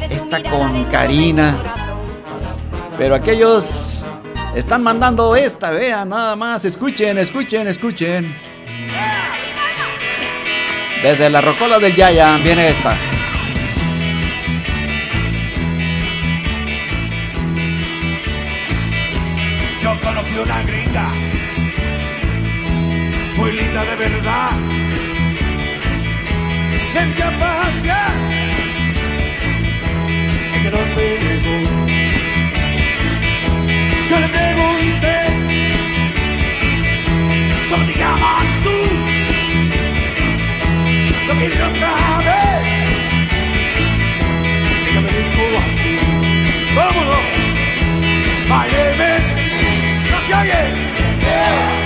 está 0.10 0.41
con 0.41 0.85
Karina, 0.85 1.57
pero 2.97 3.14
aquellos 3.14 4.05
están 4.55 4.84
mandando 4.84 5.35
esta, 5.35 5.72
vean, 5.72 6.07
nada 6.07 6.38
más, 6.38 6.64
escuchen, 6.64 7.18
escuchen, 7.18 7.68
escuchen. 7.68 8.52
Desde 11.03 11.30
la 11.30 11.41
rocola 11.41 11.80
del 11.80 11.93
Yaya 11.93 12.38
viene 12.38 12.69
esta. 12.69 12.95
Yo 19.81 19.99
conocí 19.99 20.38
una 20.38 20.63
gringa 20.63 21.09
muy 23.35 23.51
linda 23.51 23.84
de 23.84 23.95
verdad. 23.97 24.51
En 26.95 27.09
mi 27.09 27.15
patria, 27.15 28.05
que 30.63 30.71
no 30.71 30.77
se 30.95 31.05
negó. 31.25 31.57
Yo 34.09 34.19
le 34.21 34.27
pregunté, 34.30 35.15
¿cómo 37.69 37.85
te 37.88 37.99
llamas 37.99 38.45
tú? 38.63 39.12
Lo 41.27 41.33
que 41.39 41.47
no 41.47 41.69
sabes. 41.79 42.61
Ella 44.89 45.01
me 45.01 45.09
dijo 45.09 45.43
así, 45.63 45.93
vámonos, 46.75 47.25
baileme. 48.49 49.11
¡No 50.11 50.17
se 50.27 50.33
oye! 50.35 50.63
¡Más 51.23 51.82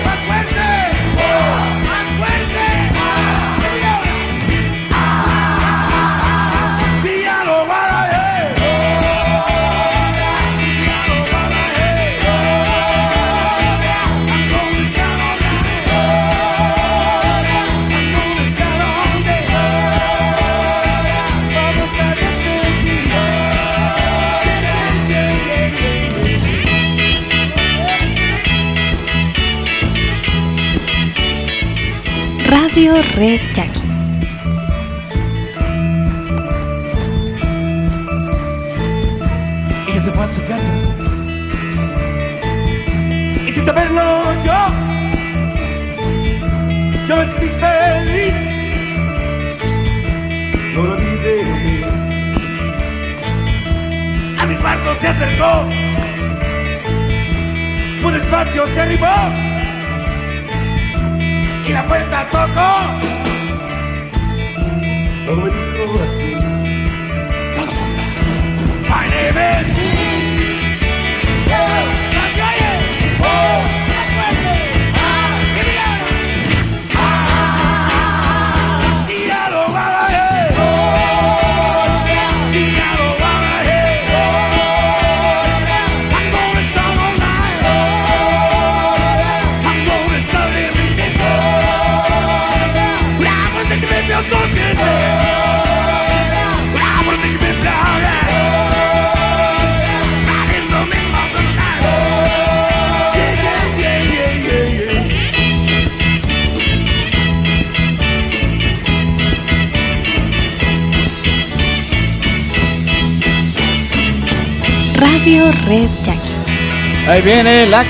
Radio 32.77 32.93
Red 33.15 33.41
Jackie. 33.55 33.81
se 39.99 40.11
fue 40.11 40.23
a 40.23 40.27
su 40.27 40.41
casa. 40.45 40.73
Y 43.47 43.51
sin 43.51 43.65
saberlo 43.65 44.31
yo, 44.45 44.59
yo 47.07 47.17
me 47.17 47.25
sentí 47.25 47.47
feliz. 47.47 48.33
No 50.75 50.83
lo 50.83 50.93
olvidé. 50.93 51.83
A 54.37 54.45
mi 54.45 54.55
cuarto 54.57 54.95
se 55.01 55.07
acercó. 55.07 55.63
Muy 58.03 58.13
despacio 58.13 58.67
se 58.67 58.81
arribó. 58.81 59.46
Y 61.67 61.73
la 61.73 61.85
puerta 61.85 62.29
tocó. 62.29 62.69
Luego 65.25 65.41
me 65.41 65.49
dijo 65.49 65.99
así. 66.07 66.35
My 68.89 69.96
Ahí 117.09 117.21
viene 117.21 117.65
la, 117.67 117.83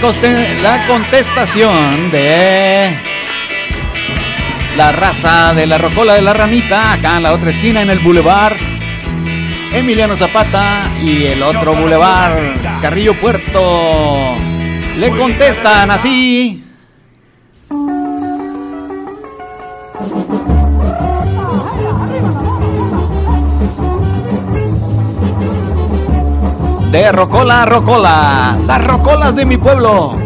la 0.63 0.87
contestación 0.87 2.09
de 2.09 2.97
la 4.75 4.91
raza 4.91 5.53
de 5.53 5.67
la 5.67 5.77
Rocola 5.77 6.15
de 6.15 6.23
la 6.23 6.33
Ramita, 6.33 6.93
acá 6.93 7.17
en 7.17 7.23
la 7.23 7.33
otra 7.33 7.51
esquina, 7.51 7.81
en 7.81 7.91
el 7.91 7.99
Boulevard 7.99 8.57
Emiliano 9.71 10.15
Zapata 10.15 10.89
y 11.03 11.25
el 11.25 11.43
otro 11.43 11.75
Boulevard 11.75 12.81
Carrillo 12.81 13.13
Puerto. 13.13 14.33
Le 14.97 15.09
contestan 15.11 15.91
así. 15.91 16.66
De 26.97 27.11
Rocola 27.11 27.63
Rocola, 27.63 28.57
las 28.65 28.83
rocolas 28.83 29.35
de 29.35 29.45
mi 29.45 29.55
pueblo. 29.55 30.16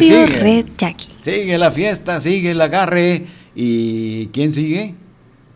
Sigue. 0.00 0.26
Red 0.26 0.66
Jackie. 0.78 1.08
Sigue 1.20 1.58
la 1.58 1.70
fiesta, 1.70 2.20
sigue 2.20 2.52
el 2.52 2.60
agarre. 2.60 3.26
¿Y 3.54 4.28
quién 4.28 4.52
sigue? 4.52 4.94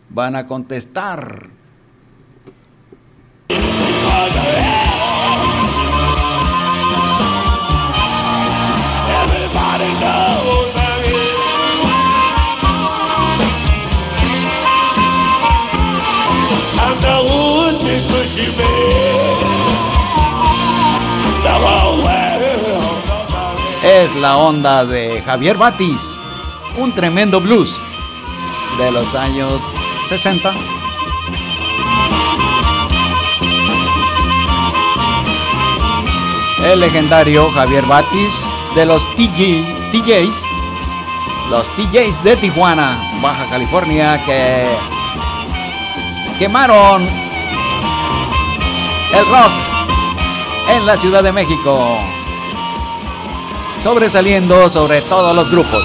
Van 0.09 0.35
a 0.35 0.45
contestar. 0.45 1.56
La 24.21 24.37
onda 24.37 24.85
de 24.85 25.21
Javier 25.21 25.57
Batis. 25.57 26.17
Un 26.77 26.91
tremendo 26.91 27.39
blues 27.39 27.79
de 28.77 28.91
los 28.91 29.13
años 29.15 29.61
60. 30.09 30.53
El 36.63 36.79
legendario 36.79 37.51
Javier 37.51 37.85
Batis 37.85 38.47
de 38.75 38.85
los 38.85 39.03
TJ, 39.15 39.63
TJs, 39.91 40.43
los 41.49 41.67
TJs 41.75 42.23
de 42.23 42.37
Tijuana, 42.37 42.97
Baja 43.21 43.47
California, 43.49 44.23
que 44.25 44.67
quemaron 46.39 47.03
el 49.13 49.25
rock 49.29 49.51
en 50.69 50.85
la 50.85 50.97
Ciudad 50.97 51.23
de 51.23 51.31
México, 51.31 51.99
sobresaliendo 53.83 54.69
sobre 54.69 55.01
todos 55.01 55.35
los 55.35 55.49
grupos. 55.49 55.83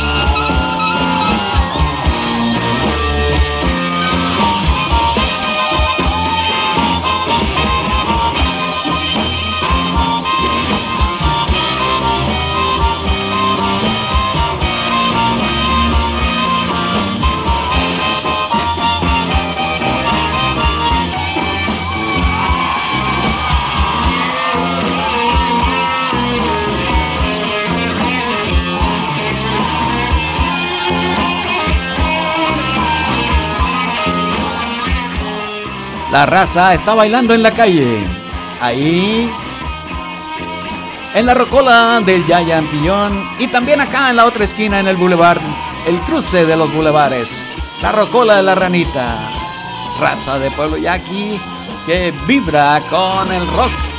La 36.13 36.27
raza 36.27 36.75
está 36.75 36.93
bailando 36.93 37.33
en 37.33 37.43
la 37.43 37.53
calle. 37.53 38.07
Ahí. 38.61 39.33
En 41.15 41.25
la 41.25 41.33
rocola 41.33 42.03
del 42.05 42.27
Yaya 42.27 42.61
Pillón. 42.71 43.27
Y 43.39 43.47
también 43.47 43.81
acá 43.81 44.11
en 44.11 44.17
la 44.17 44.27
otra 44.27 44.45
esquina 44.45 44.79
en 44.79 44.89
el 44.89 44.97
boulevard. 44.97 45.41
El 45.87 45.99
cruce 46.01 46.45
de 46.45 46.55
los 46.55 46.71
boulevares. 46.75 47.31
La 47.81 47.93
rocola 47.93 48.37
de 48.37 48.43
la 48.43 48.55
ranita. 48.55 49.17
Raza 49.99 50.39
de 50.39 50.51
pueblo 50.51 50.77
yaqui 50.77 51.41
que 51.87 52.13
vibra 52.27 52.83
con 52.91 53.33
el 53.33 53.47
rock. 53.47 53.92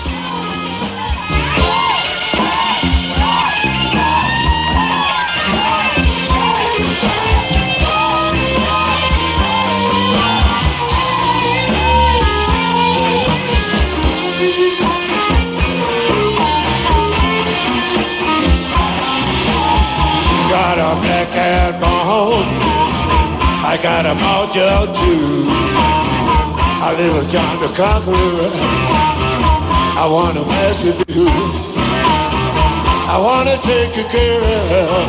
I 23.74 23.78
got 23.82 24.06
a 24.06 24.14
mojo 24.14 24.86
too. 24.94 25.50
I 26.86 26.94
little 26.94 27.26
John 27.34 27.58
the 27.58 27.70
Conqueror. 27.74 28.54
I 29.98 30.06
wanna 30.06 30.46
mess 30.46 30.84
with 30.84 31.02
you. 31.10 31.26
I 33.10 33.18
wanna 33.18 33.58
take 33.66 33.98
you 33.98 34.06
care 34.14 34.46
of. 34.78 35.02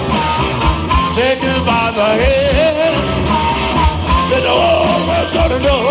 Take 1.12 1.42
you 1.44 1.56
by 1.68 1.92
the 1.92 2.08
head. 2.24 2.94
That 4.32 4.42
the 4.48 4.54
whole 4.56 5.08
world's 5.08 5.32
gonna 5.36 5.60
know. 5.60 5.82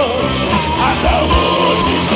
I 0.81 0.91
know 1.03 1.21
what 1.29 1.77
you 1.93 2.12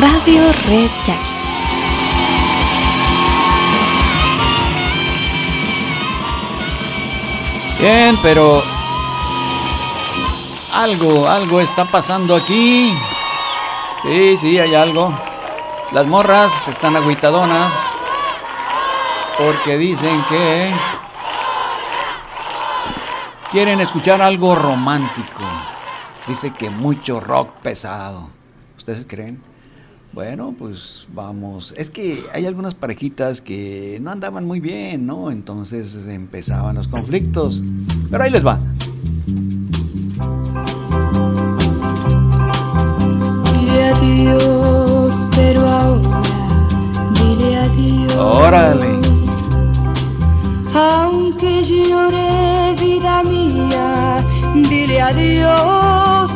Radio 0.00 0.52
Red 0.68 0.90
Jackie. 1.04 1.27
Bien, 7.80 8.18
pero 8.22 8.60
algo, 10.74 11.28
algo 11.28 11.60
está 11.60 11.84
pasando 11.84 12.34
aquí. 12.34 12.92
Sí, 14.02 14.36
sí, 14.36 14.58
hay 14.58 14.74
algo. 14.74 15.16
Las 15.92 16.04
morras 16.06 16.66
están 16.66 16.96
agüitadonas 16.96 17.72
porque 19.38 19.78
dicen 19.78 20.24
que 20.28 20.72
quieren 23.52 23.80
escuchar 23.80 24.22
algo 24.22 24.56
romántico. 24.56 25.42
Dice 26.26 26.52
que 26.52 26.70
mucho 26.70 27.20
rock 27.20 27.52
pesado. 27.62 28.28
¿Ustedes 28.76 29.06
creen? 29.08 29.47
Bueno, 30.12 30.54
pues 30.58 31.06
vamos. 31.12 31.74
Es 31.76 31.90
que 31.90 32.24
hay 32.32 32.46
algunas 32.46 32.74
parejitas 32.74 33.40
que 33.40 33.98
no 34.00 34.10
andaban 34.10 34.44
muy 34.46 34.58
bien, 34.58 35.06
¿no? 35.06 35.30
Entonces 35.30 35.96
empezaban 36.06 36.74
los 36.74 36.88
conflictos. 36.88 37.62
Pero 38.10 38.24
ahí 38.24 38.30
les 38.30 38.44
va. 38.44 38.58
Dile 43.52 43.84
adiós, 43.90 45.14
pero 45.36 45.60
ahora 45.68 46.22
dile 47.14 47.56
adiós. 47.58 48.16
Órale. 48.16 48.98
Aunque 50.74 51.62
llore 51.62 52.74
vida 52.80 53.22
mía, 53.24 54.24
dile 54.68 55.00
adiós, 55.00 56.30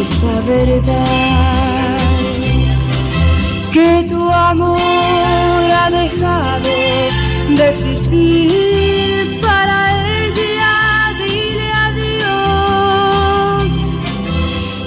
esta 0.00 0.40
verdad. 0.46 1.98
Que 3.72 4.06
tu 4.08 4.30
amor 4.30 4.78
ha 5.78 5.90
dejado 5.90 6.68
de 7.56 7.68
existir 7.70 9.40
para 9.40 9.76
ella, 10.20 11.14
dile 11.18 11.68
adiós 11.86 13.64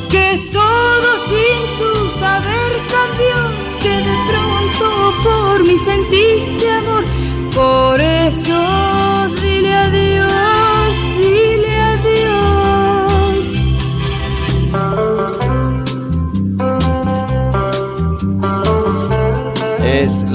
que 0.10 0.28
todo 0.52 1.08
sin 1.30 1.62
tu 1.80 2.10
saber 2.20 2.72
cambió, 2.94 3.38
que 3.80 3.96
de 4.08 4.16
pronto 4.30 4.86
por 5.24 5.58
mí 5.68 5.78
sentiste 5.78 6.66
amor, 6.72 7.04
por 7.54 8.02
eso 8.02 8.75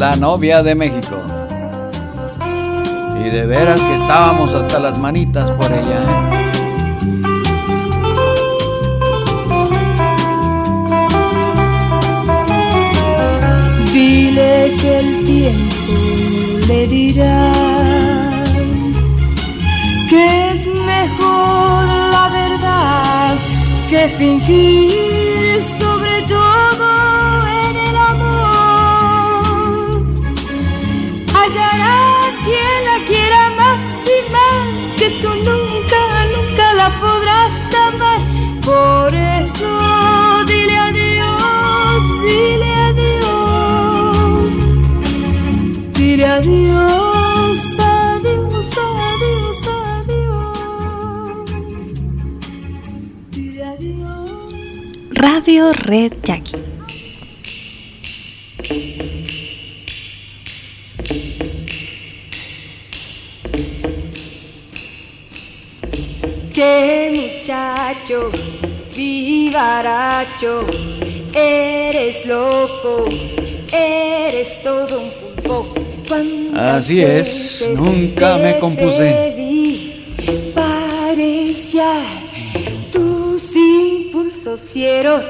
la 0.00 0.16
novia 0.16 0.62
de 0.62 0.74
México. 0.74 1.16
Y 3.22 3.28
de 3.28 3.44
veras 3.44 3.78
que 3.78 3.94
estábamos 3.96 4.54
hasta 4.54 4.78
las 4.78 4.98
manitas 4.98 5.50
por 5.50 5.66
ella. 5.66 5.98
¿eh? 6.00 6.40
Dile 13.92 14.74
que 14.80 15.00
el 15.00 15.24
tiempo 15.24 15.76
le 16.66 16.86
dirá 16.86 17.52
que 20.08 20.52
es 20.52 20.66
mejor 20.66 21.86
la 22.16 22.30
verdad 22.32 23.36
que 23.90 24.08
fingir 24.08 25.10
Por 38.70 39.12
eso 39.12 39.72
dile 40.46 40.76
adiós, 40.76 42.02
dile 42.22 42.72
adiós. 42.88 44.50
Dile 45.96 46.24
adiós, 46.24 47.60
adiós, 47.80 48.70
adiós, 48.78 49.60
adiós. 49.96 51.48
Dile 53.32 53.62
adiós. 53.62 54.30
Radio 55.20 55.72
Red 55.88 56.12
Jackie. 56.22 56.62
Qué 66.54 67.10
muchacho, 67.16 68.30
vivaracho, 68.94 70.66
eres 71.34 72.26
loco, 72.26 73.04
eres 73.72 74.62
todo 74.62 75.00
un 75.00 75.10
pulpo. 75.10 75.74
¿Cuántas 76.08 76.84
Así 76.84 77.00
es, 77.02 77.72
nunca 77.76 78.36
me 78.38 78.58
compuse. 78.58 79.68
Parecía 80.54 82.02
tus 82.90 83.54
impulsos 83.54 84.60
fieros, 84.72 85.24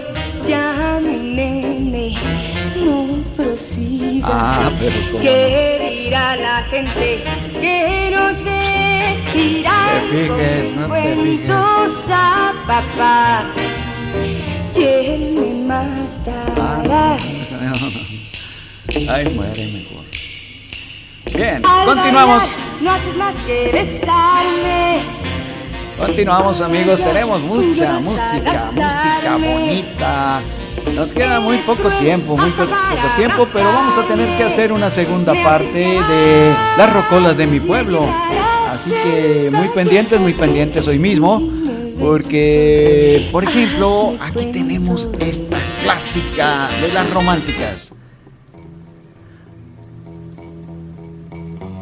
ya 0.46 1.00
mi 1.02 1.16
nene, 1.34 2.16
no 2.76 3.22
prosigas. 3.36 4.30
Ah, 4.32 4.70
pero 4.78 4.96
cómo 5.12 5.12
no. 5.12 5.20
¿Qué 5.20 6.02
dirá 6.04 6.36
la 6.36 6.62
gente 6.64 7.22
que 7.60 8.10
nos 8.10 8.42
ve? 8.42 8.49
Dirá 9.34 10.02
fijes, 10.10 10.74
no 10.76 10.88
cuentos 10.88 12.10
a 12.10 12.52
papá 12.66 13.42
y 14.76 14.82
él 14.82 15.34
me 15.38 15.64
matará. 15.66 17.16
Ay, 19.08 19.28
muere 19.34 19.66
mejor. 19.72 20.04
Bien, 21.34 21.62
Al 21.64 21.84
continuamos. 21.86 22.42
bailar 22.50 22.82
No 22.82 22.90
haces 22.92 23.16
más 23.16 23.36
que 23.46 23.70
besarme. 23.72 25.02
Continuamos 25.98 26.60
amigos, 26.62 26.98
tenemos 26.98 27.40
mucha 27.42 28.00
música, 28.00 28.70
música 28.72 29.36
bonita. 29.36 30.40
Nos 30.94 31.12
queda 31.12 31.40
muy 31.40 31.58
poco 31.58 31.90
tiempo, 32.00 32.36
muy 32.36 32.50
po- 32.52 32.64
poco 32.64 33.16
tiempo, 33.16 33.46
pero 33.52 33.66
vamos 33.66 33.98
a 33.98 34.08
tener 34.08 34.36
que 34.38 34.44
hacer 34.44 34.72
una 34.72 34.88
segunda 34.88 35.34
parte 35.44 35.78
de 35.78 36.54
las 36.78 36.92
rocolas 36.92 37.36
de 37.36 37.46
mi 37.46 37.60
pueblo. 37.60 38.08
Así 38.70 38.90
que 38.90 39.50
muy 39.52 39.68
pendientes, 39.68 40.20
muy 40.20 40.34
pendientes 40.34 40.86
hoy 40.86 40.98
mismo, 40.98 41.42
porque, 41.98 43.28
por 43.32 43.44
ejemplo, 43.44 44.14
aquí 44.20 44.46
tenemos 44.52 45.08
esta 45.18 45.58
clásica 45.82 46.68
de 46.80 46.92
las 46.92 47.10
románticas. 47.10 47.92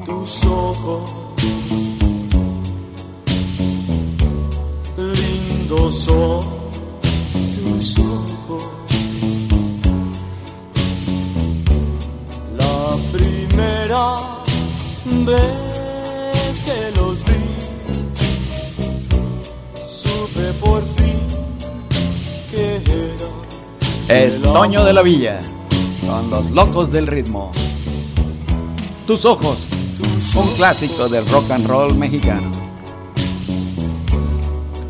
tus 0.08 0.46
ojos, 0.46 1.10
lindos 4.96 5.94
son 5.94 6.44
tus 7.54 7.98
ojos. 7.98 8.64
La 12.56 12.96
primera 13.12 14.42
vez 15.26 15.67
que 16.60 16.90
los 16.96 17.24
vi, 17.24 17.32
supe 19.76 20.52
por 20.60 20.82
fin 20.82 21.18
que 22.50 22.76
era 22.76 24.18
Es 24.24 24.40
Toño 24.40 24.84
de 24.84 24.92
la 24.92 25.02
Villa, 25.02 25.40
con 26.06 26.30
los 26.30 26.50
locos 26.50 26.90
del 26.90 27.06
ritmo. 27.06 27.50
Tus 29.06 29.24
ojos, 29.24 29.68
un 30.36 30.48
clásico 30.56 31.08
del 31.08 31.26
rock 31.28 31.50
and 31.50 31.66
roll 31.66 31.94
mexicano. 31.94 32.50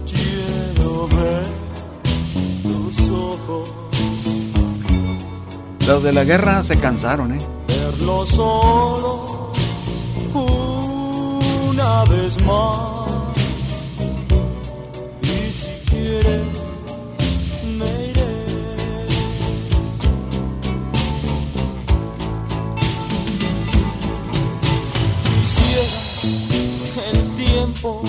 quiero 0.07 1.09
ver 1.09 1.47
tus 2.63 3.11
ojos. 3.11 3.71
Los 5.87 6.03
de 6.03 6.13
la 6.13 6.25
guerra 6.25 6.63
se 6.63 6.77
cansaron, 6.77 7.35
¿eh? 7.35 7.41
verlo 7.67 8.25
solo 8.27 9.18
una 11.89 12.05
vez 12.05 12.45
más. 12.45 13.09
Y 15.23 15.53
si 15.53 15.69
quieres, 15.89 16.47
me 17.79 17.91
iré. 18.11 19.07
Quisiera 25.41 25.97
el 27.13 27.21
tiempo 27.35 28.03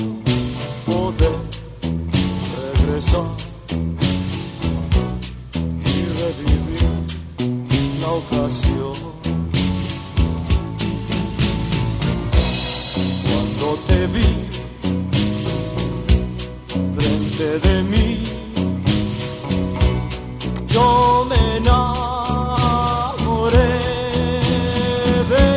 poder 0.85 1.35
regresar 2.85 3.29
y 5.85 5.97
revivir 6.19 6.91
la 8.01 8.11
ocasión. 8.11 9.08
Te 13.99 14.07
vi 14.07 14.29
frente 16.95 17.47
de 17.67 17.75
mí, 17.83 18.07
yo 20.67 21.27
me 21.29 21.41
enamoré 21.57 22.77
de 25.31 25.47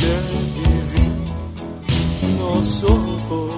que 0.00 0.14
viví 0.58 1.06
los 2.40 2.68
ojos. 2.84 3.52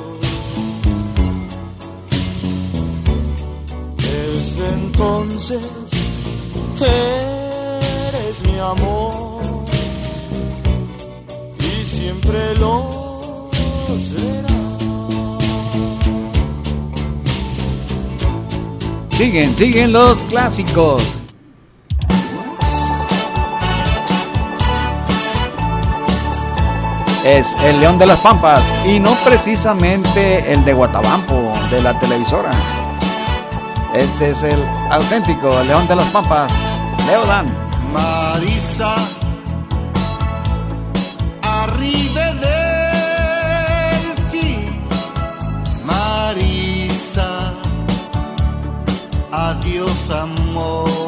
Desde 3.96 4.64
entonces 4.68 5.62
eres 6.80 7.23
amor 8.60 9.64
y 11.58 11.84
siempre 11.84 12.54
lo 12.56 13.50
será. 14.00 14.54
Siguen, 19.10 19.54
siguen 19.54 19.92
los 19.92 20.22
clásicos. 20.24 21.20
Es 27.24 27.54
el 27.62 27.80
León 27.80 27.98
de 27.98 28.06
las 28.06 28.18
Pampas 28.18 28.62
y 28.84 29.00
no 29.00 29.14
precisamente 29.24 30.52
el 30.52 30.64
de 30.64 30.74
Guatabampo 30.74 31.54
de 31.70 31.80
la 31.80 31.98
televisora. 31.98 32.50
Este 33.94 34.32
es 34.32 34.42
el 34.42 34.62
auténtico 34.90 35.62
León 35.62 35.86
de 35.86 35.96
las 35.96 36.08
Pampas, 36.08 36.52
Leodan. 37.06 37.63
Marisa, 37.94 38.94
arrivederci. 41.42 42.68
Marisa, 45.84 47.54
adiós 49.30 50.10
amor. 50.10 51.03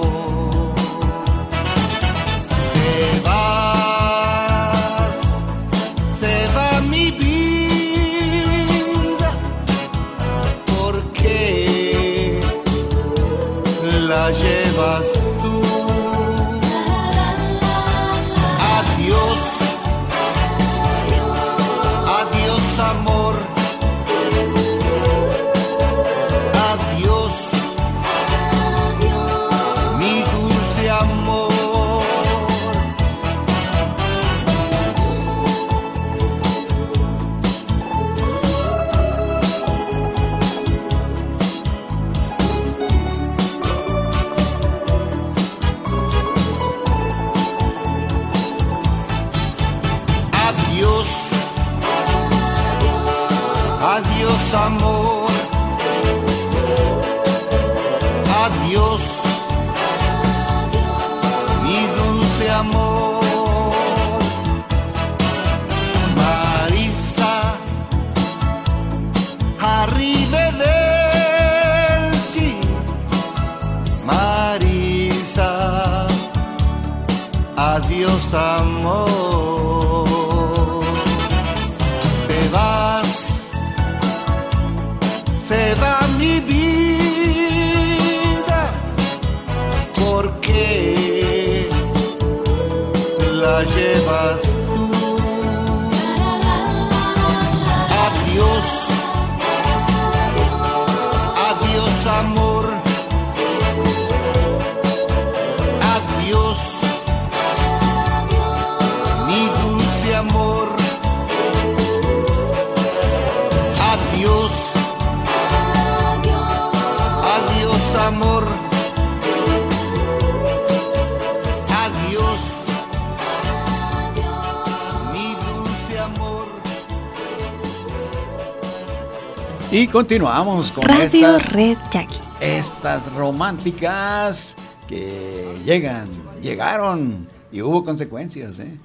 Continuamos 129.97 130.71
con 130.73 130.85
Radio 130.85 131.05
estas, 131.05 131.53
Red 131.55 131.79
Jackie. 131.91 132.21
estas 132.39 133.11
románticas 133.15 134.55
que 134.87 135.57
llegan, 135.65 136.07
llegaron 136.43 137.27
y 137.51 137.63
hubo 137.63 137.83
consecuencias. 137.83 138.59
¿eh? 138.59 138.77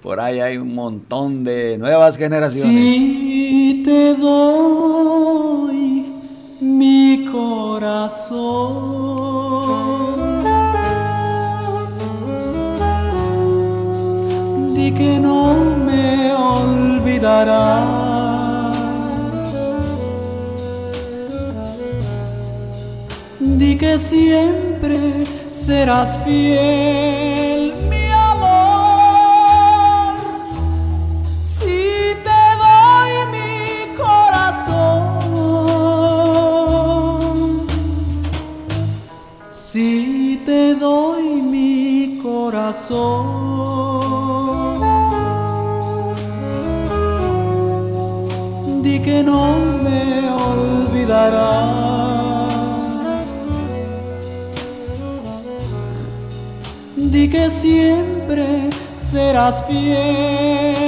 Por 0.00 0.20
ahí 0.20 0.38
hay 0.38 0.56
un 0.56 0.72
montón 0.72 1.42
de 1.42 1.76
nuevas 1.78 2.16
generaciones. 2.16 2.72
Si 2.72 3.82
te 3.84 4.14
doy 4.14 6.06
mi 6.60 7.26
corazón, 7.32 8.54
di 14.76 14.92
que 14.92 15.18
no 15.18 15.54
me 15.84 16.32
olvidarás. 16.32 18.09
Di 23.60 23.76
que 23.76 23.98
siempre 23.98 24.98
serás 25.48 26.18
fiel, 26.24 27.74
mi 27.90 28.06
amor. 28.30 30.16
Si 31.42 32.16
te 32.26 32.42
doy 32.64 33.12
mi 33.34 33.52
corazón, 33.98 35.10
si 39.52 40.40
te 40.46 40.74
doy 40.76 41.24
mi 41.52 42.18
corazón, 42.22 43.26
di 48.82 48.98
que 49.00 49.22
no 49.22 49.58
me 49.84 50.30
olvidarás. 50.30 51.89
Di 57.20 57.28
que 57.28 57.50
siempre 57.50 58.70
serás 58.94 59.62
fiel, 59.66 60.79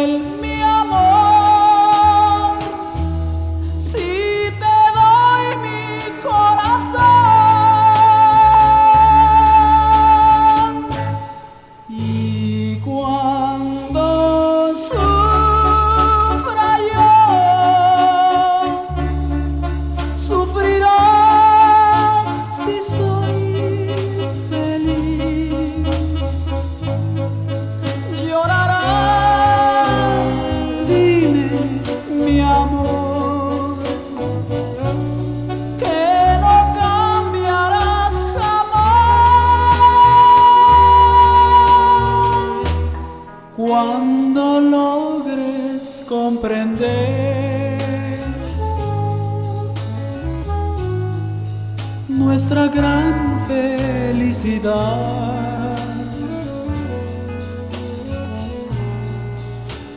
felicidad. 54.73 55.77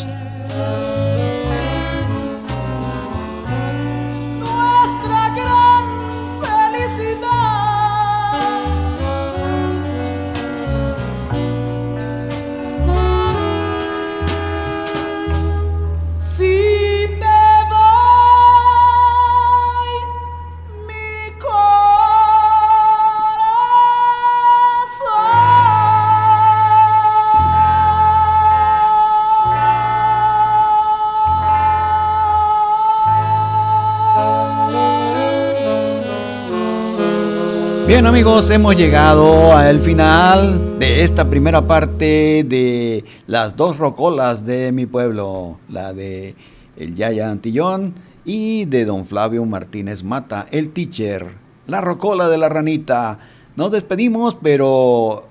Bien 38.00 38.08
amigos, 38.08 38.50
hemos 38.50 38.78
llegado 38.78 39.54
al 39.54 39.82
final 39.82 40.80
de 40.80 41.04
esta 41.04 41.30
primera 41.30 41.68
parte 41.68 42.46
de 42.48 43.04
las 43.28 43.58
dos 43.58 43.76
rocolas 43.78 44.46
de 44.46 44.72
mi 44.72 44.86
pueblo, 44.86 45.60
la 45.68 45.92
de 45.92 46.34
el 46.78 46.96
Yaya 46.96 47.30
Antillón 47.30 47.96
y 48.24 48.64
de 48.64 48.86
don 48.86 49.06
Flavio 49.06 49.44
Martínez 49.44 50.06
Mata, 50.06 50.46
el 50.50 50.70
teacher, 50.70 51.36
la 51.68 51.82
rocola 51.82 52.30
de 52.30 52.38
la 52.38 52.48
ranita. 52.48 53.20
Nos 53.58 53.70
despedimos, 53.70 54.38
pero 54.42 55.28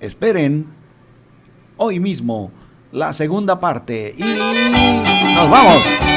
esperen 0.00 0.64
hoy 1.76 2.00
mismo 2.00 2.50
la 2.90 3.12
segunda 3.12 3.60
parte 3.60 4.14
y 4.16 4.22
nos 5.34 5.50
vamos. 5.50 6.07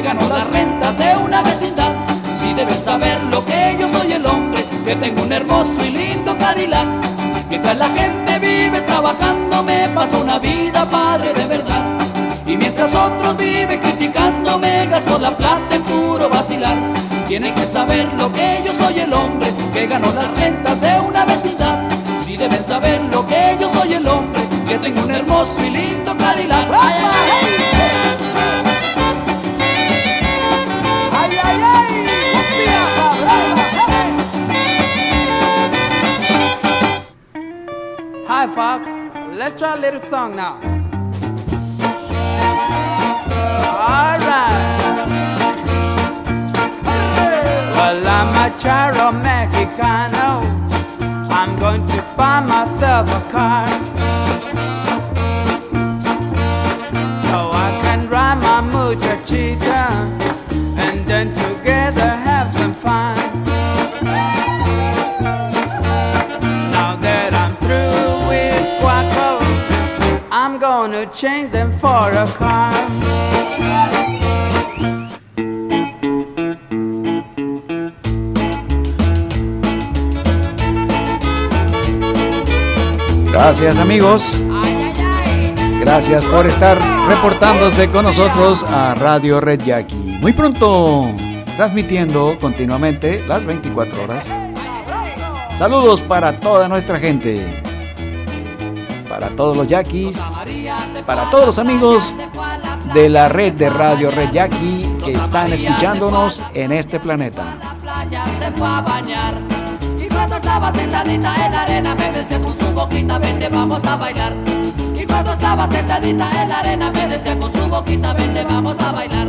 Ganó 0.00 0.28
las 0.28 0.48
rentas 0.50 0.96
de 0.98 1.16
una 1.16 1.42
vecindad 1.42 1.94
Si 2.40 2.52
deben 2.54 2.80
saber 2.80 3.22
lo 3.24 3.44
que 3.44 3.76
yo 3.78 3.88
soy 3.88 4.12
el 4.12 4.26
hombre 4.26 4.64
que 4.84 4.96
tengo 4.96 5.22
un 5.22 5.32
hermoso 5.32 5.84
y 5.84 5.90
lindo 5.90 6.36
Cadillac 6.38 6.86
Mientras 7.48 7.76
la 7.76 7.88
gente 7.88 8.38
vive 8.38 8.80
trabajando 8.82 9.62
me 9.62 9.88
paso 9.88 10.20
una 10.20 10.38
vida 10.38 10.84
padre 10.90 11.32
de 11.34 11.46
verdad 11.46 11.98
y 12.48 12.56
mientras 12.56 12.94
otros 12.94 13.36
viven 13.36 13.78
criticándome, 13.78 14.86
gasto 14.86 15.18
la 15.18 15.36
plata 15.36 15.76
en 15.76 15.82
puro 15.82 16.30
vacilar. 16.30 16.78
Tienen 17.26 17.54
que 17.54 17.66
saber 17.66 18.10
lo 18.14 18.32
que 18.32 18.62
yo 18.64 18.72
soy 18.72 19.00
el 19.00 19.12
hombre 19.12 19.50
que 19.74 19.86
ganó 19.86 20.10
las 20.14 20.30
rentas 20.40 20.80
de 20.80 20.98
una 20.98 21.26
vecindad. 21.26 21.78
Si 22.24 22.38
deben 22.38 22.64
saber 22.64 23.02
lo 23.12 23.26
que 23.26 23.54
yo 23.60 23.68
soy 23.68 23.92
el 23.92 24.08
hombre 24.08 24.40
que 24.66 24.78
tengo 24.78 25.02
un 25.02 25.10
hermoso 25.10 25.52
y 25.62 25.67
Fox. 38.58 38.90
Let's 39.38 39.54
try 39.54 39.76
a 39.76 39.80
little 39.80 40.00
song 40.00 40.34
now. 40.34 40.54
All 43.94 44.18
right. 44.28 45.06
Well, 47.76 48.08
I'm 48.16 48.34
a 48.34 48.50
charro 48.58 49.12
mexicano. 49.22 50.42
I'm 51.30 51.56
going 51.60 51.86
to 51.86 52.02
buy 52.16 52.40
myself 52.40 53.06
a 53.06 53.30
car. 53.30 53.87
Change 71.18 71.50
them 71.50 71.72
for 71.80 72.12
a 72.14 72.26
car. 72.38 72.72
Gracias 83.32 83.78
amigos. 83.78 84.40
Gracias 85.80 86.24
por 86.24 86.46
estar 86.46 86.78
reportándose 87.08 87.88
con 87.88 88.04
nosotros 88.04 88.62
a 88.62 88.94
Radio 88.94 89.40
Red 89.40 89.62
Jackie. 89.62 90.18
Muy 90.20 90.32
pronto, 90.32 91.10
transmitiendo 91.56 92.38
continuamente 92.40 93.24
las 93.26 93.44
24 93.44 94.04
horas. 94.04 94.24
Saludos 95.58 96.00
para 96.00 96.38
toda 96.38 96.68
nuestra 96.68 97.00
gente. 97.00 97.44
Para 99.08 99.30
todos 99.30 99.56
los 99.56 99.66
yaquis. 99.66 100.16
Para 101.08 101.30
todos 101.30 101.46
los 101.46 101.58
amigos 101.58 102.14
de 102.92 103.08
la 103.08 103.30
red 103.30 103.54
de 103.54 103.70
Radio 103.70 104.10
Red 104.10 104.30
Jackie 104.30 104.94
que 105.02 105.12
están 105.12 105.50
escuchándonos 105.50 106.42
en 106.52 106.70
este 106.70 107.00
planeta. 107.00 107.56
Y 109.98 110.08
cuando 110.08 110.36
estaba 110.36 110.70
sentadita 110.70 111.46
en 111.46 111.52
la 111.52 111.62
arena 111.62 111.94
me 111.94 112.12
decía 112.12 112.38
con 112.38 112.52
su 112.58 112.66
boquita, 112.74 113.18
vente 113.18 113.48
vamos 113.48 113.82
a 113.86 113.96
bailar. 113.96 114.34
Y 115.00 115.06
cuando 115.06 115.32
estaba 115.32 115.66
sentadita 115.68 116.42
en 116.42 116.48
la 116.50 116.58
arena 116.58 116.90
me 116.90 117.06
decía 117.06 117.38
con 117.38 117.52
su 117.54 117.68
boquita, 117.70 118.12
vente 118.12 118.44
vamos 118.44 118.76
a 118.78 118.92
bailar. 118.92 119.28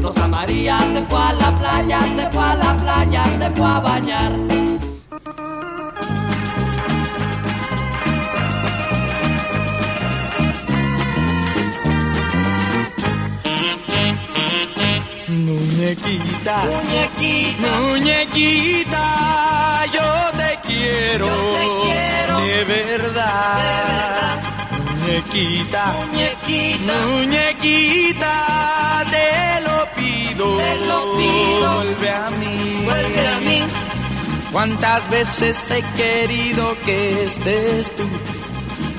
Rosa 0.00 0.26
María 0.26 0.78
se 0.78 1.02
fue 1.02 1.20
a 1.20 1.34
la 1.34 1.54
playa, 1.54 2.00
se 2.16 2.30
fue 2.30 2.42
a 2.42 2.54
la 2.54 2.76
playa, 2.78 3.24
se 3.38 3.50
fue 3.50 3.66
a 3.66 3.78
bañar. 3.80 4.59
Muñequita, 18.30 19.86
yo 19.92 20.38
te 20.38 20.68
quiero, 20.68 21.26
de, 22.40 22.64
verdad. 22.64 24.40
Muñequita, 25.00 25.92
muñequita, 25.92 26.94
muñequita, 27.06 28.34
te 29.10 29.60
lo 29.62 29.86
pido, 29.96 30.56
te 30.56 30.86
lo 30.86 31.16
pido, 31.16 31.74
vuelve 31.74 32.10
a 32.10 32.30
mí, 32.30 32.82
vuelve 32.84 33.28
a 33.28 33.40
mí. 33.40 33.62
Cuántas 34.52 35.10
veces 35.10 35.70
he 35.70 35.82
querido 35.96 36.76
que 36.84 37.24
estés 37.24 37.94
tú, 37.96 38.08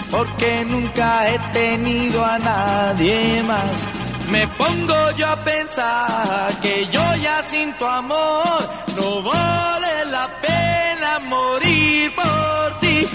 porque 0.10 0.66
nunca 0.66 1.30
he 1.30 1.40
tenido 1.54 2.26
a 2.26 2.40
nadie 2.40 3.44
más. 3.44 3.88
Me 4.32 4.48
pongo 4.48 5.12
yo 5.18 5.28
a 5.28 5.36
pensar 5.44 6.52
que 6.62 6.88
yo 6.92 7.02
ya 7.22 7.42
sin 7.44 7.74
tu 7.74 7.86
amor 7.86 8.60
no 8.98 9.22
vale 9.22 10.06
la 10.10 10.28
pena 10.42 11.20
morir 11.30 12.12
por 12.16 12.80
ti. 12.80 13.08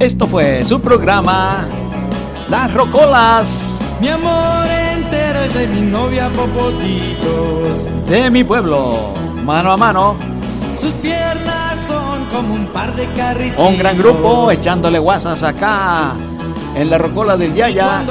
Esto 0.00 0.26
fue 0.26 0.64
su 0.64 0.80
programa 0.80 1.66
Las 2.48 2.72
Rocolas 2.72 3.78
Mi 4.00 4.08
amor 4.08 4.66
entero 4.94 5.40
es 5.40 5.54
de 5.54 5.66
mi 5.66 5.80
novia 5.80 6.28
Popotitos. 6.30 8.06
de 8.08 8.30
mi 8.30 8.44
pueblo. 8.44 9.12
Mano 9.44 9.72
a 9.72 9.76
mano, 9.76 10.16
Sus 10.78 10.92
piernas 10.94 11.67
como 12.32 12.54
un 12.54 12.66
par 12.66 12.94
de 12.94 13.08
un 13.58 13.78
gran 13.78 13.96
grupo 13.96 14.50
echándole 14.50 14.98
guasas 14.98 15.42
acá 15.42 16.12
en 16.74 16.90
la 16.90 16.98
Rocola 16.98 17.36
del 17.36 17.54
Yaya 17.54 18.02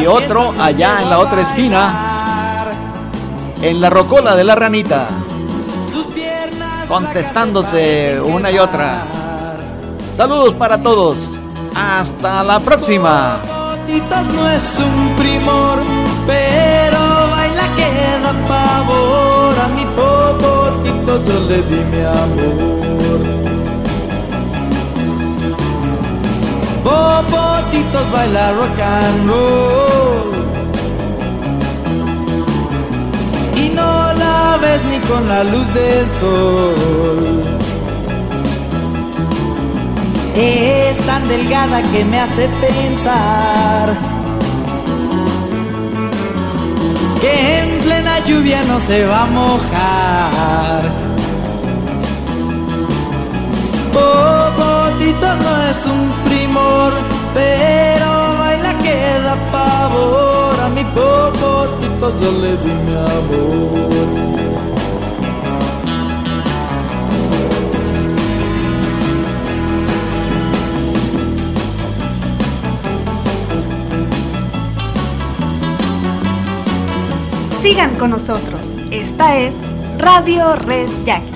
y 0.00 0.06
otro 0.06 0.54
allá 0.58 1.02
en 1.02 1.10
la 1.10 1.18
otra 1.18 1.42
esquina 1.42 2.14
en 3.60 3.80
la 3.80 3.88
Rocola 3.88 4.36
de 4.36 4.44
la 4.44 4.54
Ranita. 4.54 5.08
Contestándose 6.86 8.20
una 8.20 8.50
y 8.50 8.58
otra. 8.58 9.04
Saludos 10.14 10.54
para 10.54 10.78
todos. 10.78 11.40
Hasta 11.74 12.42
la 12.42 12.60
próxima. 12.60 13.38
Popotitos 13.42 14.26
no 14.26 14.50
es 14.50 14.78
un 14.78 15.16
primor, 15.16 15.78
pero 16.26 17.30
baila 17.30 17.64
que 17.74 17.88
da 18.22 18.32
pavor. 18.48 19.54
A 19.58 19.68
mi 19.68 19.84
Popotitos 19.96 21.26
yo 21.26 21.40
le 21.48 21.62
di 21.62 21.84
mi 21.84 22.04
amor. 22.04 22.93
Popotitos 26.84 28.06
baila 28.12 28.52
rock 28.52 28.80
and 28.80 29.28
roll. 29.28 30.30
Y 33.62 33.70
no 33.70 34.12
la 34.22 34.58
ves 34.62 34.82
ni 34.90 34.98
con 35.08 35.26
la 35.28 35.44
luz 35.44 35.66
del 35.72 36.06
sol. 36.20 37.44
Es 40.34 40.98
tan 41.06 41.26
delgada 41.28 41.80
que 41.90 42.04
me 42.04 42.20
hace 42.20 42.48
pensar 42.48 43.94
que 47.20 47.60
en 47.60 47.78
plena 47.84 48.18
lluvia 48.26 48.62
no 48.64 48.80
se 48.80 49.06
va 49.06 49.22
a 49.22 49.26
mojar. 49.26 51.03
Popotito 53.94 55.36
no 55.36 55.52
es 55.70 55.86
un 55.86 56.10
primor, 56.24 56.92
pero 57.32 58.36
baila 58.38 58.76
que 58.82 59.20
da 59.22 59.36
pavor. 59.52 60.60
A 60.60 60.68
mi 60.68 60.84
popotito 60.84 62.06
yo 62.20 62.32
le 62.42 62.56
di 62.62 62.74
mi 62.84 62.94
amor. 62.94 64.34
Sigan 77.62 77.94
con 77.94 78.10
nosotros. 78.10 78.60
Esta 78.90 79.38
es 79.38 79.54
Radio 79.98 80.54
Red 80.56 80.88
Jackie. 81.04 81.33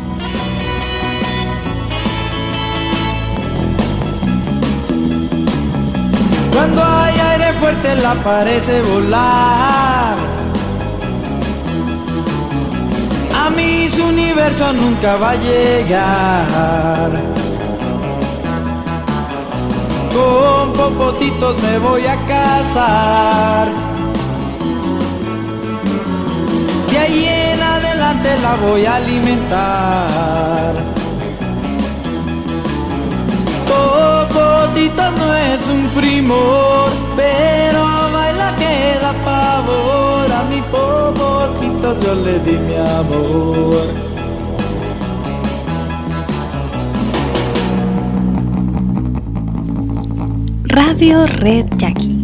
Cuando 6.59 6.83
hay 6.83 7.17
aire 7.21 7.53
fuerte 7.61 7.95
la 7.95 8.15
parece 8.15 8.83
volar. 8.83 10.17
A 13.43 13.51
mis 13.51 13.97
universo 13.97 14.73
nunca 14.73 15.15
va 15.19 15.31
a 15.31 15.37
llegar. 15.37 17.11
Con 20.13 20.73
popotitos 20.73 21.63
me 21.63 21.79
voy 21.79 22.07
a 22.07 22.17
casar. 22.23 23.69
De 26.91 26.99
ahí 26.99 27.25
en 27.53 27.63
adelante 27.63 28.37
la 28.43 28.57
voy 28.57 28.85
a 28.85 28.97
alimentar. 28.97 30.75
Popotito 33.69 34.18
no 35.29 35.35
es 35.35 35.69
un 35.69 35.83
primor, 35.89 36.91
pero 37.15 37.81
baila 38.15 38.55
que 38.57 38.99
da 39.03 39.13
pavor. 39.27 40.27
A 40.41 40.43
mi 40.51 40.61
popotito 40.73 41.89
yo 42.03 42.15
le 42.25 42.39
di 42.47 42.57
mi 42.67 42.77
amor. 43.01 43.87
Radio 50.79 51.27
Red 51.27 51.67
Jackie. 51.77 52.18